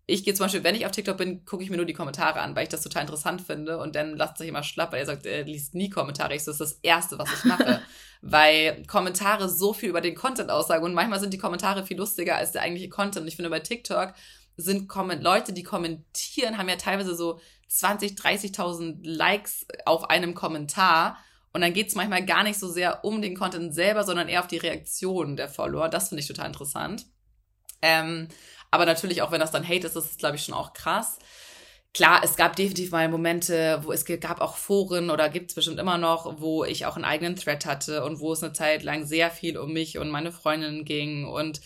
ich 0.07 0.25
gehe 0.25 0.35
zum 0.35 0.45
Beispiel, 0.45 0.65
wenn 0.65 0.75
ich 0.75 0.87
auf 0.87 0.93
TikTok 0.93 1.17
bin, 1.17 1.45
gucke 1.45 1.63
ich 1.63 1.71
mir 1.71 1.77
nur 1.77 1.87
die 1.87 1.95
Kommentare 1.95 2.41
an, 2.41 2.57
weil 2.57 2.65
ich 2.65 2.69
das 2.69 2.83
total 2.83 3.03
interessant 3.03 3.43
finde. 3.43 3.79
Und 3.79 3.95
dann 3.95 4.17
lasst 4.17 4.39
sich 4.39 4.49
immer 4.49 4.63
schlapp, 4.63 4.93
weil 4.93 5.01
er 5.01 5.07
sagt, 5.07 5.25
er 5.25 5.45
liest 5.45 5.75
nie 5.75 5.89
Kommentare. 5.89 6.35
Ich 6.35 6.45
so, 6.45 6.51
das 6.51 6.61
ist 6.61 6.73
das 6.73 6.81
Erste, 6.83 7.19
was 7.19 7.33
ich 7.33 7.45
mache. 7.45 7.81
weil 8.23 8.85
Kommentare 8.87 9.49
so 9.49 9.73
viel 9.73 9.89
über 9.89 10.01
den 10.01 10.15
Content 10.15 10.51
aussagen. 10.51 10.85
Und 10.85 10.95
manchmal 10.95 11.21
sind 11.21 11.33
die 11.33 11.39
Kommentare 11.39 11.87
viel 11.87 11.97
lustiger 11.97 12.37
als 12.37 12.53
der 12.53 12.63
eigentliche 12.63 12.89
Content. 12.89 13.23
Und 13.23 13.29
ich 13.29 13.37
finde, 13.37 13.51
bei 13.51 13.61
TikTok 13.61 14.15
sind 14.57 14.89
Comment 14.89 15.23
Leute, 15.23 15.53
die 15.53 15.63
kommentieren, 15.63 16.59
haben 16.59 16.69
ja 16.69 16.77
teilweise 16.77 17.15
so 17.15 17.41
20, 17.69 18.13
30.000 18.13 18.99
Likes 19.03 19.67
auf 19.87 20.11
einem 20.11 20.35
Kommentar. 20.35 21.17
Und 21.53 21.63
dann 21.63 21.73
geht 21.73 21.89
es 21.89 21.95
manchmal 21.95 22.25
gar 22.25 22.45
nicht 22.45 22.59
so 22.59 22.69
sehr 22.69 23.05
um 23.05 23.21
den 23.23 23.37
Content 23.37 23.75
selber, 23.75 24.05
sondern 24.05 24.29
eher 24.29 24.41
auf 24.41 24.47
die 24.47 24.59
Reaktion 24.59 25.37
der 25.37 25.49
Follower. 25.49 25.89
Das 25.89 26.09
finde 26.09 26.21
ich 26.23 26.29
total 26.29 26.47
interessant. 26.47 27.07
Ähm, 27.83 28.29
aber 28.71 28.87
natürlich, 28.87 29.23
auch 29.23 29.33
wenn 29.33 29.41
das 29.41 29.51
dann 29.51 29.67
Hate 29.67 29.87
ist, 29.87 29.97
ist 29.97 30.13
es, 30.13 30.17
glaube 30.17 30.37
ich, 30.37 30.45
schon 30.45 30.55
auch 30.55 30.73
krass. 30.73 31.19
Klar, 31.93 32.21
es 32.23 32.37
gab 32.37 32.55
definitiv 32.55 32.93
mal 32.93 33.09
Momente, 33.09 33.81
wo 33.83 33.91
es 33.91 34.05
gab 34.05 34.41
auch 34.41 34.57
Foren 34.57 35.11
oder 35.11 35.29
gibt 35.29 35.51
es 35.51 35.57
bestimmt 35.57 35.81
immer 35.81 35.99
noch, 35.99 36.41
wo 36.41 36.65
ich 36.65 36.87
auch 36.87 36.95
einen 36.95 37.05
eigenen 37.05 37.35
Thread 37.35 37.67
hatte 37.67 38.05
und 38.05 38.21
wo 38.21 38.33
es 38.33 38.45
eine 38.45 38.53
Zeit 38.53 38.85
lang 38.85 39.07
sehr 39.07 39.29
viel 39.29 39.59
um 39.59 39.73
mich 39.73 39.99
und 39.99 40.09
meine 40.09 40.31
Freundinnen 40.31 40.85
ging 40.85 41.27
und 41.27 41.61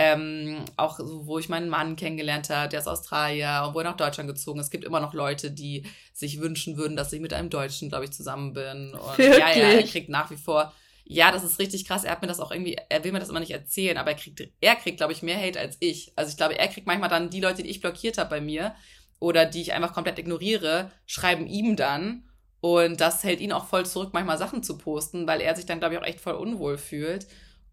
ähm, 0.00 0.64
auch 0.76 0.96
so, 0.96 1.26
wo 1.26 1.40
ich 1.40 1.48
meinen 1.48 1.68
Mann 1.68 1.96
kennengelernt 1.96 2.50
habe, 2.50 2.68
der 2.68 2.78
ist 2.78 2.86
Australier 2.86 3.64
und 3.66 3.74
wo 3.74 3.80
er 3.80 3.84
nach 3.84 3.96
Deutschland 3.96 4.28
gezogen 4.28 4.60
ist. 4.60 4.66
Es 4.66 4.70
gibt 4.70 4.84
immer 4.84 5.00
noch 5.00 5.12
Leute, 5.12 5.50
die 5.50 5.86
sich 6.12 6.40
wünschen 6.40 6.76
würden, 6.76 6.96
dass 6.96 7.12
ich 7.12 7.20
mit 7.20 7.34
einem 7.34 7.50
Deutschen, 7.50 7.88
glaube 7.88 8.04
ich, 8.04 8.12
zusammen 8.12 8.52
bin. 8.52 8.94
Und 8.94 9.18
Wirklich? 9.18 9.38
ja, 9.38 9.50
ja, 9.50 9.68
er 9.70 9.82
kriegt 9.82 10.08
nach 10.08 10.30
wie 10.30 10.36
vor. 10.36 10.72
Ja, 11.04 11.32
das 11.32 11.42
ist 11.42 11.58
richtig 11.58 11.84
krass. 11.84 12.04
Er 12.04 12.12
hat 12.12 12.22
mir 12.22 12.28
das 12.28 12.38
auch 12.38 12.52
irgendwie, 12.52 12.76
er 12.88 13.02
will 13.02 13.10
mir 13.10 13.18
das 13.18 13.28
immer 13.28 13.40
nicht 13.40 13.50
erzählen, 13.50 13.96
aber 13.96 14.12
er 14.12 14.16
kriegt, 14.16 14.40
er 14.60 14.76
kriegt, 14.76 14.98
glaube 14.98 15.12
ich, 15.12 15.22
mehr 15.22 15.40
Hate 15.40 15.58
als 15.58 15.76
ich. 15.80 16.12
Also 16.14 16.30
ich 16.30 16.36
glaube, 16.36 16.56
er 16.56 16.68
kriegt 16.68 16.86
manchmal 16.86 17.08
dann 17.08 17.30
die 17.30 17.40
Leute, 17.40 17.64
die 17.64 17.70
ich 17.70 17.80
blockiert 17.80 18.18
habe 18.18 18.30
bei 18.30 18.40
mir 18.40 18.76
oder 19.18 19.46
die 19.46 19.62
ich 19.62 19.72
einfach 19.72 19.94
komplett 19.94 20.20
ignoriere, 20.20 20.92
schreiben 21.06 21.48
ihm 21.48 21.74
dann. 21.74 22.28
Und 22.60 23.00
das 23.00 23.24
hält 23.24 23.40
ihn 23.40 23.52
auch 23.52 23.66
voll 23.66 23.84
zurück, 23.84 24.10
manchmal 24.12 24.38
Sachen 24.38 24.62
zu 24.62 24.78
posten, 24.78 25.26
weil 25.26 25.40
er 25.40 25.56
sich 25.56 25.66
dann, 25.66 25.80
glaube 25.80 25.94
ich, 25.94 26.00
auch 26.00 26.06
echt 26.06 26.20
voll 26.20 26.34
unwohl 26.34 26.78
fühlt. 26.78 27.26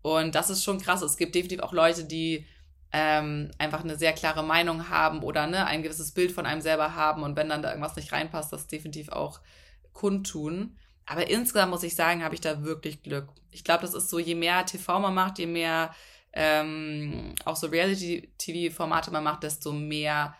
Und 0.05 0.35
das 0.35 0.51
ist 0.51 0.63
schon 0.63 0.79
krass. 0.79 1.01
Es 1.01 1.17
gibt 1.17 1.33
definitiv 1.33 1.61
auch 1.61 1.73
Leute, 1.73 2.03
die 2.03 2.45
ähm, 2.91 3.49
einfach 3.57 3.83
eine 3.83 3.97
sehr 3.97 4.13
klare 4.13 4.43
Meinung 4.43 4.87
haben 4.87 5.23
oder 5.23 5.47
ne, 5.47 5.65
ein 5.65 5.81
gewisses 5.81 6.11
Bild 6.11 6.31
von 6.31 6.45
einem 6.45 6.61
selber 6.61 6.93
haben. 6.93 7.23
Und 7.23 7.35
wenn 7.35 7.49
dann 7.49 7.63
da 7.63 7.71
irgendwas 7.71 7.95
nicht 7.95 8.11
reinpasst, 8.11 8.53
das 8.53 8.67
definitiv 8.67 9.09
auch 9.09 9.41
kundtun. 9.93 10.77
Aber 11.07 11.27
insgesamt 11.27 11.71
muss 11.71 11.81
ich 11.81 11.95
sagen, 11.95 12.23
habe 12.23 12.35
ich 12.35 12.41
da 12.41 12.63
wirklich 12.63 13.01
Glück. 13.01 13.29
Ich 13.49 13.63
glaube, 13.63 13.81
das 13.81 13.95
ist 13.95 14.11
so, 14.11 14.19
je 14.19 14.35
mehr 14.35 14.63
TV 14.67 14.99
man 14.99 15.15
macht, 15.15 15.39
je 15.39 15.47
mehr 15.47 15.91
ähm, 16.33 17.33
auch 17.43 17.55
so 17.55 17.65
Reality-TV-Formate 17.65 19.09
man 19.09 19.23
macht, 19.23 19.41
desto 19.41 19.71
mehr 19.71 20.35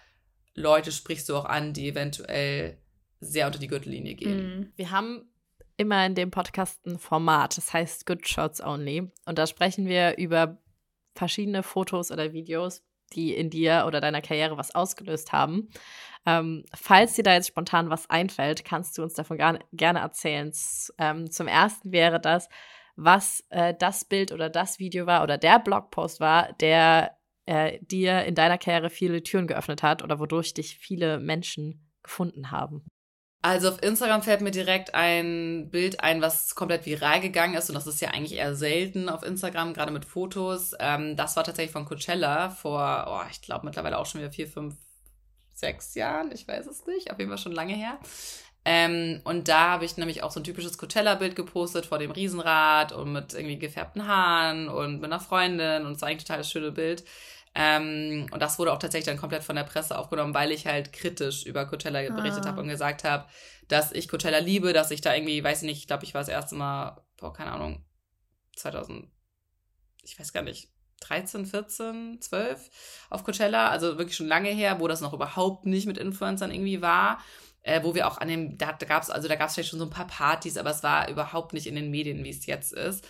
Leute 0.54 0.92
sprichst 0.92 1.28
du 1.28 1.36
auch 1.38 1.46
an, 1.46 1.74
die 1.74 1.90
eventuell 1.90 2.78
sehr 3.20 3.48
unter 3.48 3.58
die 3.58 3.68
Gürtellinie 3.68 4.14
gehen. 4.14 4.60
Mhm. 4.60 4.74
Wir 4.76 4.92
haben 4.92 5.28
immer 5.78 6.06
in 6.06 6.16
dem 6.16 6.32
Podcast 6.32 6.86
ein 6.86 6.98
Format, 6.98 7.58
das 7.58 7.74
heißt 7.74 8.06
Good 8.06 8.28
Shots 8.28 8.62
Only. 8.62 9.12
Und 9.26 9.38
da 9.38 9.48
sprechen 9.48 9.88
wir 9.88 10.18
über 10.18 10.58
verschiedene 11.16 11.64
Fotos 11.64 12.12
oder 12.12 12.34
Videos, 12.34 12.84
die 13.14 13.34
in 13.34 13.50
dir 13.50 13.86
oder 13.88 14.02
deiner 14.02 14.22
Karriere 14.22 14.58
was 14.58 14.74
ausgelöst 14.74 15.32
haben. 15.32 15.70
Ähm, 16.26 16.66
falls 16.74 17.14
dir 17.14 17.24
da 17.24 17.34
jetzt 17.34 17.48
spontan 17.48 17.90
was 17.90 18.10
einfällt, 18.10 18.66
kannst 18.66 18.98
du 18.98 19.04
uns 19.04 19.14
davon 19.14 19.38
gerne 19.38 20.00
erzählen. 20.00 20.52
Ähm, 20.98 21.30
zum 21.30 21.48
ersten 21.48 21.92
wäre 21.92 22.20
das, 22.20 22.50
was 22.96 23.44
äh, 23.50 23.74
das 23.78 24.06
Bild 24.06 24.32
oder 24.32 24.50
das 24.50 24.80
Video 24.80 25.06
war 25.06 25.24
oder 25.24 25.38
der 25.38 25.60
Blogpost 25.60 26.20
war, 26.20 26.54
der 26.54 27.18
äh, 27.46 27.80
dir 27.82 28.24
in 28.24 28.36
deiner 28.36 28.58
Karriere 28.58 28.90
viele 28.90 29.22
Türen 29.22 29.48
geöffnet 29.48 29.84
hat 29.84 30.04
oder 30.04 30.20
wodurch 30.20 30.54
dich 30.54 30.78
viele 30.78 31.20
Menschen 31.20 31.92
gefunden 32.02 32.52
haben. 32.52 32.86
Also 33.46 33.70
auf 33.70 33.84
Instagram 33.84 34.24
fällt 34.24 34.42
mir 34.42 34.50
direkt 34.50 34.96
ein 34.96 35.70
Bild 35.70 36.00
ein, 36.00 36.20
was 36.20 36.56
komplett 36.56 36.88
viral 36.88 37.22
gegangen 37.22 37.54
ist. 37.54 37.70
Und 37.70 37.76
das 37.76 37.86
ist 37.86 38.02
ja 38.02 38.10
eigentlich 38.10 38.40
eher 38.40 38.56
selten 38.56 39.08
auf 39.08 39.22
Instagram, 39.22 39.76
gerade 39.76 39.92
mit 39.92 40.04
Fotos. 40.04 40.74
Ähm, 40.80 41.16
das 41.16 41.36
war 41.36 41.44
tatsächlich 41.44 41.72
von 41.72 41.86
Coachella 41.86 42.50
vor, 42.50 43.06
oh, 43.08 43.30
ich 43.30 43.44
glaube 43.44 43.68
mittlerweile 43.68 44.00
auch 44.00 44.08
schon 44.08 44.22
wieder 44.22 44.32
vier, 44.32 44.48
fünf, 44.48 44.74
sechs 45.54 45.94
Jahren. 45.94 46.32
Ich 46.32 46.48
weiß 46.48 46.66
es 46.66 46.88
nicht. 46.88 47.12
Auf 47.12 47.20
jeden 47.20 47.30
Fall 47.30 47.38
schon 47.38 47.52
lange 47.52 47.76
her. 47.76 48.00
Ähm, 48.66 49.22
und 49.26 49.48
da 49.48 49.74
habe 49.74 49.86
ich 49.86 49.96
nämlich 49.96 50.24
auch 50.24 50.32
so 50.32 50.40
ein 50.40 50.44
typisches 50.44 50.80
Coachella-Bild 50.80 51.36
gepostet 51.36 51.86
vor 51.86 52.00
dem 52.00 52.10
Riesenrad 52.10 52.94
und 52.94 53.14
mit 53.14 53.36
irgendwie 53.36 53.60
gefärbten 53.60 54.08
Haaren 54.08 54.70
und 54.70 55.02
mit 55.02 55.06
einer 55.06 55.20
Freundin. 55.20 55.86
Und 55.86 55.92
es 55.92 56.02
war 56.02 56.10
eigentlich 56.10 56.24
total 56.24 56.40
das 56.40 56.50
schöne 56.50 56.72
Bild. 56.72 57.04
Ähm, 57.56 58.28
und 58.32 58.40
das 58.42 58.60
wurde 58.60 58.74
auch 58.74 58.80
tatsächlich 58.80 59.06
dann 59.06 59.18
komplett 59.18 59.44
von 59.44 59.56
der 59.56 59.64
Presse 59.64 59.98
aufgenommen, 59.98 60.34
weil 60.34 60.52
ich 60.52 60.68
halt 60.68 60.92
kritisch 60.92 61.46
über 61.46 61.66
Coachella 61.66 62.02
berichtet 62.14 62.46
Ah. 62.46 62.50
habe 62.50 62.62
und 62.62 62.68
gesagt 62.68 63.04
habe, 63.06 63.26
dass 63.70 63.94
ich 63.94 64.10
Coachella 64.10 64.40
liebe, 64.40 64.74
dass 64.74 64.92
ich 64.92 65.02
da 65.02 65.14
irgendwie, 65.16 65.44
weiß 65.44 65.62
ich 65.62 65.68
nicht, 65.68 65.80
ich 65.80 65.88
glaube, 65.88 66.04
ich 66.04 66.14
war 66.14 66.22
das 66.22 66.28
erste 66.28 66.56
Mal, 66.56 67.02
boah, 67.18 67.34
keine 67.34 67.52
Ahnung, 67.54 67.86
2000, 68.58 69.08
ich 70.04 70.20
weiß 70.20 70.34
gar 70.34 70.44
nicht, 70.44 70.70
13, 71.02 71.46
14, 71.46 72.22
12 72.22 72.70
auf 73.10 73.24
Coachella, 73.24 73.70
also 73.70 73.98
wirklich 73.98 74.16
schon 74.18 74.28
lange 74.28 74.50
her, 74.50 74.80
wo 74.80 74.88
das 74.88 75.02
noch 75.02 75.14
überhaupt 75.14 75.66
nicht 75.66 75.88
mit 75.88 75.98
Influencern 75.98 76.52
irgendwie 76.52 76.82
war. 76.82 77.20
Äh, 77.68 77.84
wo 77.84 77.96
wir 77.96 78.08
auch 78.08 78.20
an 78.20 78.28
dem, 78.28 78.60
da, 78.60 78.74
da 78.74 78.86
gab 78.86 79.02
es, 79.02 79.10
also 79.10 79.28
da 79.28 79.36
gab 79.36 79.48
es 79.48 79.56
vielleicht 79.56 79.72
schon 79.72 79.80
so 79.80 79.86
ein 79.86 79.92
paar 79.92 80.06
Partys, 80.06 80.56
aber 80.56 80.70
es 80.70 80.84
war 80.84 81.10
überhaupt 81.10 81.52
nicht 81.52 81.66
in 81.66 81.74
den 81.74 81.90
Medien, 81.90 82.24
wie 82.24 82.30
es 82.30 82.46
jetzt 82.46 82.72
ist. 82.74 83.08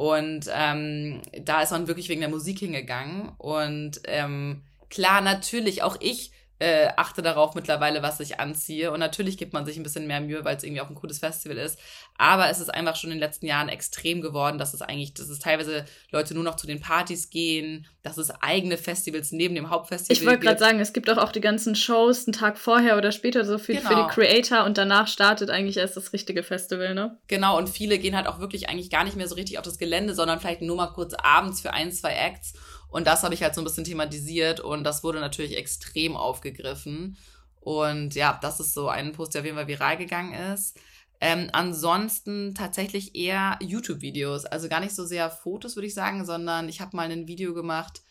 Und 0.00 0.46
ähm, 0.50 1.20
da 1.44 1.60
ist 1.60 1.72
man 1.72 1.86
wirklich 1.86 2.08
wegen 2.08 2.22
der 2.22 2.30
Musik 2.30 2.58
hingegangen. 2.60 3.28
Und 3.36 4.00
ähm, 4.06 4.62
klar, 4.88 5.20
natürlich, 5.20 5.82
auch 5.82 5.98
ich 6.00 6.32
äh, 6.60 6.88
achte 6.96 7.22
darauf 7.22 7.54
mittlerweile, 7.54 8.02
was 8.02 8.20
ich 8.20 8.38
anziehe. 8.38 8.92
Und 8.92 9.00
natürlich 9.00 9.38
gibt 9.38 9.54
man 9.54 9.64
sich 9.64 9.78
ein 9.78 9.82
bisschen 9.82 10.06
mehr 10.06 10.20
Mühe, 10.20 10.44
weil 10.44 10.56
es 10.56 10.62
irgendwie 10.62 10.82
auch 10.82 10.90
ein 10.90 10.94
cooles 10.94 11.18
Festival 11.18 11.56
ist. 11.56 11.78
Aber 12.18 12.50
es 12.50 12.60
ist 12.60 12.68
einfach 12.68 12.96
schon 12.96 13.10
in 13.10 13.16
den 13.16 13.20
letzten 13.20 13.46
Jahren 13.46 13.70
extrem 13.70 14.20
geworden, 14.20 14.58
dass 14.58 14.74
es 14.74 14.82
eigentlich, 14.82 15.14
dass 15.14 15.30
es 15.30 15.38
teilweise 15.38 15.86
Leute 16.10 16.34
nur 16.34 16.44
noch 16.44 16.56
zu 16.56 16.66
den 16.66 16.78
Partys 16.78 17.30
gehen, 17.30 17.86
dass 18.02 18.18
es 18.18 18.30
eigene 18.42 18.76
Festivals 18.76 19.32
neben 19.32 19.54
dem 19.54 19.70
Hauptfestival 19.70 20.14
Ich 20.16 20.26
wollte 20.26 20.40
gerade 20.40 20.58
sagen, 20.58 20.80
es 20.80 20.92
gibt 20.92 21.08
doch 21.08 21.16
auch 21.16 21.32
die 21.32 21.40
ganzen 21.40 21.74
Shows 21.74 22.26
einen 22.26 22.34
Tag 22.34 22.58
vorher 22.58 22.98
oder 22.98 23.10
später 23.10 23.44
so 23.46 23.56
für, 23.56 23.74
für 23.76 23.88
Genau. 23.88 24.06
die 24.06 24.12
Creator 24.14 24.64
und 24.64 24.76
danach 24.76 25.08
startet 25.08 25.48
eigentlich 25.48 25.78
erst 25.78 25.96
das 25.96 26.12
richtige 26.12 26.42
Festival, 26.42 26.94
ne? 26.94 27.18
Genau, 27.28 27.56
und 27.56 27.70
viele 27.70 27.98
gehen 27.98 28.14
halt 28.14 28.26
auch 28.26 28.38
wirklich 28.38 28.68
eigentlich 28.68 28.90
gar 28.90 29.04
nicht 29.04 29.16
mehr 29.16 29.28
so 29.28 29.34
richtig 29.34 29.58
auf 29.58 29.64
das 29.64 29.78
Gelände, 29.78 30.14
sondern 30.14 30.40
vielleicht 30.40 30.60
nur 30.60 30.76
mal 30.76 30.88
kurz 30.88 31.14
abends 31.14 31.62
für 31.62 31.72
ein, 31.72 31.90
zwei 31.90 32.12
Acts. 32.12 32.52
Und 32.90 33.06
das 33.06 33.22
habe 33.22 33.34
ich 33.34 33.42
halt 33.42 33.54
so 33.54 33.60
ein 33.60 33.64
bisschen 33.64 33.84
thematisiert 33.84 34.60
und 34.60 34.84
das 34.84 35.04
wurde 35.04 35.20
natürlich 35.20 35.56
extrem 35.56 36.16
aufgegriffen. 36.16 37.16
Und 37.60 38.14
ja, 38.14 38.38
das 38.40 38.60
ist 38.60 38.74
so 38.74 38.88
ein 38.88 39.12
Post, 39.12 39.34
der 39.34 39.42
auf 39.42 39.44
jeden 39.44 39.56
Fall 39.56 39.68
viral 39.68 39.96
gegangen 39.96 40.34
ist. 40.34 40.78
Ähm, 41.20 41.50
ansonsten 41.52 42.54
tatsächlich 42.54 43.14
eher 43.14 43.58
YouTube-Videos. 43.60 44.46
Also 44.46 44.68
gar 44.68 44.80
nicht 44.80 44.94
so 44.94 45.04
sehr 45.04 45.30
Fotos, 45.30 45.76
würde 45.76 45.86
ich 45.86 45.94
sagen, 45.94 46.24
sondern 46.24 46.68
ich 46.68 46.80
habe 46.80 46.96
mal 46.96 47.10
ein 47.10 47.28
Video 47.28 47.52
gemacht. 47.52 48.02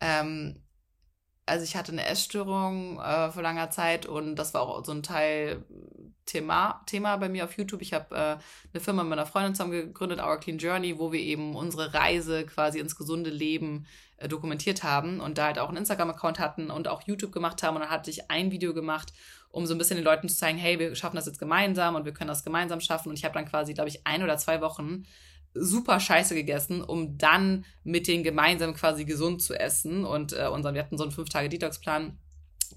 Ähm, 0.00 0.62
also 1.46 1.64
ich 1.64 1.76
hatte 1.76 1.92
eine 1.92 2.06
Essstörung 2.06 3.00
äh, 3.00 3.30
vor 3.30 3.42
langer 3.42 3.70
Zeit 3.70 4.06
und 4.06 4.36
das 4.36 4.54
war 4.54 4.62
auch 4.62 4.84
so 4.84 4.92
ein 4.92 5.02
Teil 5.02 5.64
Thema, 6.24 6.82
Thema 6.86 7.16
bei 7.16 7.28
mir 7.28 7.44
auf 7.44 7.56
YouTube. 7.58 7.82
Ich 7.82 7.92
habe 7.92 8.14
äh, 8.14 8.18
eine 8.72 8.80
Firma 8.80 9.02
mit 9.02 9.10
meiner 9.10 9.26
Freundin 9.26 9.54
zusammen 9.54 9.72
gegründet, 9.72 10.20
Our 10.20 10.38
Clean 10.38 10.58
Journey, 10.58 10.98
wo 10.98 11.12
wir 11.12 11.20
eben 11.20 11.56
unsere 11.56 11.92
Reise 11.94 12.46
quasi 12.46 12.78
ins 12.78 12.96
gesunde 12.96 13.30
Leben 13.30 13.86
äh, 14.18 14.28
dokumentiert 14.28 14.84
haben 14.84 15.20
und 15.20 15.36
da 15.36 15.46
halt 15.46 15.58
auch 15.58 15.68
einen 15.68 15.78
Instagram-Account 15.78 16.38
hatten 16.38 16.70
und 16.70 16.86
auch 16.86 17.02
YouTube 17.06 17.32
gemacht 17.32 17.62
haben. 17.62 17.74
Und 17.76 17.82
dann 17.82 17.90
hatte 17.90 18.10
ich 18.10 18.30
ein 18.30 18.52
Video 18.52 18.72
gemacht, 18.72 19.12
um 19.50 19.66
so 19.66 19.74
ein 19.74 19.78
bisschen 19.78 19.96
den 19.96 20.04
Leuten 20.04 20.28
zu 20.28 20.36
zeigen, 20.36 20.58
hey, 20.58 20.78
wir 20.78 20.94
schaffen 20.94 21.16
das 21.16 21.26
jetzt 21.26 21.40
gemeinsam 21.40 21.96
und 21.96 22.04
wir 22.04 22.12
können 22.12 22.28
das 22.28 22.44
gemeinsam 22.44 22.80
schaffen. 22.80 23.08
Und 23.08 23.18
ich 23.18 23.24
habe 23.24 23.34
dann 23.34 23.46
quasi, 23.46 23.74
glaube 23.74 23.88
ich, 23.90 24.06
ein 24.06 24.22
oder 24.22 24.38
zwei 24.38 24.60
Wochen 24.60 25.04
super 25.54 26.00
scheiße 26.00 26.34
gegessen, 26.34 26.82
um 26.82 27.18
dann 27.18 27.64
mit 27.84 28.06
denen 28.06 28.24
gemeinsam 28.24 28.74
quasi 28.74 29.04
gesund 29.04 29.42
zu 29.42 29.54
essen. 29.58 30.04
Und 30.04 30.32
äh, 30.32 30.46
unseren, 30.46 30.74
wir 30.74 30.82
hatten 30.82 30.98
so 30.98 31.04
einen 31.04 31.12
fünf 31.12 31.28
Tage 31.28 31.48
Detox-Plan, 31.48 32.18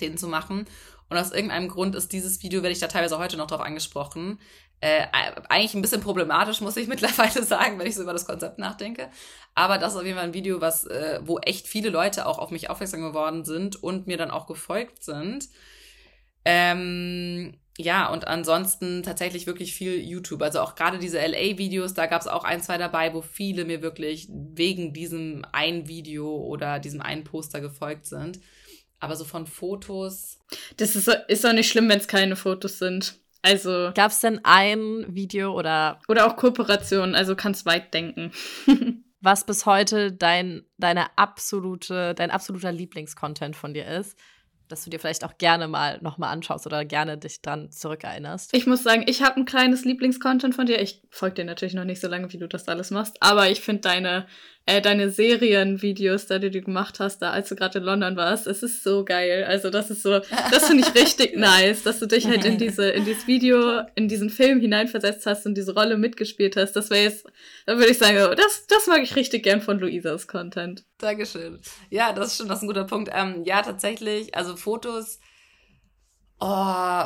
den 0.01 0.17
zu 0.17 0.27
machen. 0.27 0.65
Und 1.09 1.17
aus 1.17 1.31
irgendeinem 1.31 1.67
Grund 1.67 1.95
ist 1.95 2.11
dieses 2.13 2.41
Video, 2.41 2.63
werde 2.63 2.73
ich 2.73 2.79
da 2.79 2.88
teilweise 2.88 3.19
heute 3.19 3.38
noch 3.38 3.47
drauf 3.47 3.61
angesprochen, 3.61 4.39
äh, 4.81 5.07
eigentlich 5.49 5.73
ein 5.73 5.81
bisschen 5.81 6.01
problematisch, 6.01 6.61
muss 6.61 6.77
ich 6.77 6.88
mittlerweile 6.89 7.43
sagen, 7.43 7.79
wenn 7.79 7.88
ich 7.88 7.95
so 7.95 8.03
über 8.03 8.13
das 8.13 8.25
Konzept 8.25 8.59
nachdenke. 8.59 9.09
Aber 9.53 9.77
das 9.77 9.93
ist 9.93 9.99
auf 9.99 10.05
jeden 10.05 10.17
Fall 10.17 10.27
ein 10.27 10.33
Video, 10.33 10.61
was, 10.61 10.85
äh, 10.85 11.19
wo 11.23 11.39
echt 11.39 11.67
viele 11.67 11.89
Leute 11.89 12.25
auch 12.25 12.39
auf 12.39 12.51
mich 12.51 12.69
aufmerksam 12.69 13.01
geworden 13.01 13.45
sind 13.45 13.81
und 13.81 14.07
mir 14.07 14.17
dann 14.17 14.31
auch 14.31 14.47
gefolgt 14.47 15.03
sind. 15.03 15.47
Ähm, 16.43 17.57
ja, 17.77 18.11
und 18.11 18.27
ansonsten 18.27 19.03
tatsächlich 19.03 19.47
wirklich 19.47 19.73
viel 19.73 19.99
YouTube. 19.99 20.41
Also 20.41 20.61
auch 20.61 20.75
gerade 20.75 20.97
diese 20.97 21.19
LA-Videos, 21.19 21.93
da 21.93 22.05
gab 22.05 22.21
es 22.21 22.27
auch 22.27 22.43
ein, 22.43 22.61
zwei 22.61 22.77
dabei, 22.77 23.13
wo 23.13 23.21
viele 23.21 23.65
mir 23.65 23.81
wirklich 23.81 24.29
wegen 24.29 24.93
diesem 24.93 25.45
einen 25.51 25.88
Video 25.88 26.35
oder 26.38 26.79
diesem 26.79 27.01
einen 27.01 27.23
Poster 27.23 27.59
gefolgt 27.59 28.05
sind. 28.05 28.39
Aber 28.99 29.15
so 29.15 29.26
von 29.26 29.45
Fotos. 29.45 30.39
Das 30.78 30.95
ist, 30.95 31.09
ist 31.28 31.45
auch 31.45 31.53
nicht 31.53 31.69
schlimm, 31.69 31.89
wenn 31.89 31.99
es 31.99 32.07
keine 32.07 32.36
Fotos 32.38 32.80
sind. 32.80 33.19
Also, 33.41 33.91
Gab 33.93 34.11
es 34.11 34.21
denn 34.21 34.39
ein 34.43 35.05
Video 35.07 35.53
oder 35.53 35.99
oder 36.07 36.26
auch 36.26 36.36
Kooperationen, 36.36 37.13
also 37.13 37.36
kannst 37.36 37.65
weit 37.67 37.93
denken. 37.93 38.32
was 39.21 39.45
bis 39.45 39.65
heute 39.65 40.11
dein, 40.11 40.63
deine 40.78 41.17
absolute, 41.17 42.15
dein 42.15 42.32
absoluter 42.32 42.71
Lieblingscontent 42.71 43.55
von 43.55 43.73
dir 43.73 43.86
ist? 43.86 44.17
Dass 44.68 44.84
du 44.84 44.89
dir 44.89 44.99
vielleicht 44.99 45.24
auch 45.24 45.38
gerne 45.38 45.68
mal 45.68 45.99
nochmal 46.01 46.32
anschaust 46.32 46.66
oder 46.66 46.86
gerne 46.86 47.18
dich 47.18 47.41
dran 47.41 47.72
zurückerinnerst. 47.72 48.49
Ich 48.53 48.68
muss 48.68 48.84
sagen, 48.84 49.03
ich 49.07 49.22
habe 49.22 49.38
ein 49.38 49.45
kleines 49.45 49.86
Lieblingscontent 49.86 50.55
von 50.55 50.66
dir. 50.66 50.82
Ich 50.82 51.01
folge 51.09 51.36
dir 51.36 51.45
natürlich 51.45 51.74
noch 51.74 51.86
nicht 51.86 52.01
so 52.01 52.07
lange, 52.07 52.32
wie 52.34 52.38
du 52.38 52.47
das 52.47 52.68
alles 52.68 52.91
machst, 52.91 53.18
aber 53.22 53.49
ich 53.49 53.61
finde 53.61 53.82
deine, 53.82 54.28
äh, 54.68 54.82
deine 54.82 55.11
Serienvideos, 55.11 56.26
die 56.26 56.49
du 56.49 56.61
gemacht 56.61 56.99
hast, 56.99 57.20
da 57.20 57.32
als 57.32 57.49
du 57.49 57.55
gerade 57.55 57.78
in 57.78 57.84
London 57.84 58.16
warst, 58.16 58.47
es 58.47 58.63
ist 58.63 58.84
so 58.84 59.05
geil. 59.05 59.43
Also 59.43 59.70
das 59.70 59.91
ist 59.91 60.01
so, 60.01 60.20
das 60.51 60.68
finde 60.68 60.88
ich 60.88 60.95
richtig 60.95 61.36
nice, 61.36 61.84
dass 61.84 61.99
du 61.99 62.07
dich 62.07 62.26
halt 62.26 62.45
in 62.45 62.57
diese, 62.59 62.89
in 62.89 63.05
dieses 63.05 63.28
Video, 63.28 63.82
in 63.93 64.07
diesen 64.07 64.32
Film 64.32 64.59
hineinversetzt 64.59 65.28
hast 65.28 65.45
und 65.45 65.55
diese 65.55 65.76
Rolle 65.76 65.97
mitgespielt 65.97 66.55
hast. 66.55 66.74
Das 66.74 66.89
wäre 66.89 67.03
jetzt, 67.03 67.28
da 67.68 67.78
würde 67.78 67.91
ich 67.91 67.99
sagen, 67.99 68.18
oh, 68.18 68.34
das, 68.34 68.66
das 68.68 68.88
mag 68.88 69.03
ich 69.03 69.16
richtig 69.16 69.43
gern 69.43 69.61
von 69.61 69.80
Luisas 69.80 70.28
Content. 70.28 70.84
Dankeschön. 70.97 71.59
Ja, 71.91 72.11
das 72.11 72.30
ist 72.30 72.38
schon, 72.38 72.47
das 72.47 72.57
ist 72.57 72.63
ein 72.63 72.68
guter 72.68 72.86
Punkt. 72.86 73.11
Ähm, 73.13 73.43
ja, 73.45 73.61
tatsächlich, 73.61 74.34
also 74.36 74.55
Fotos, 74.55 75.20
oh, 76.39 77.05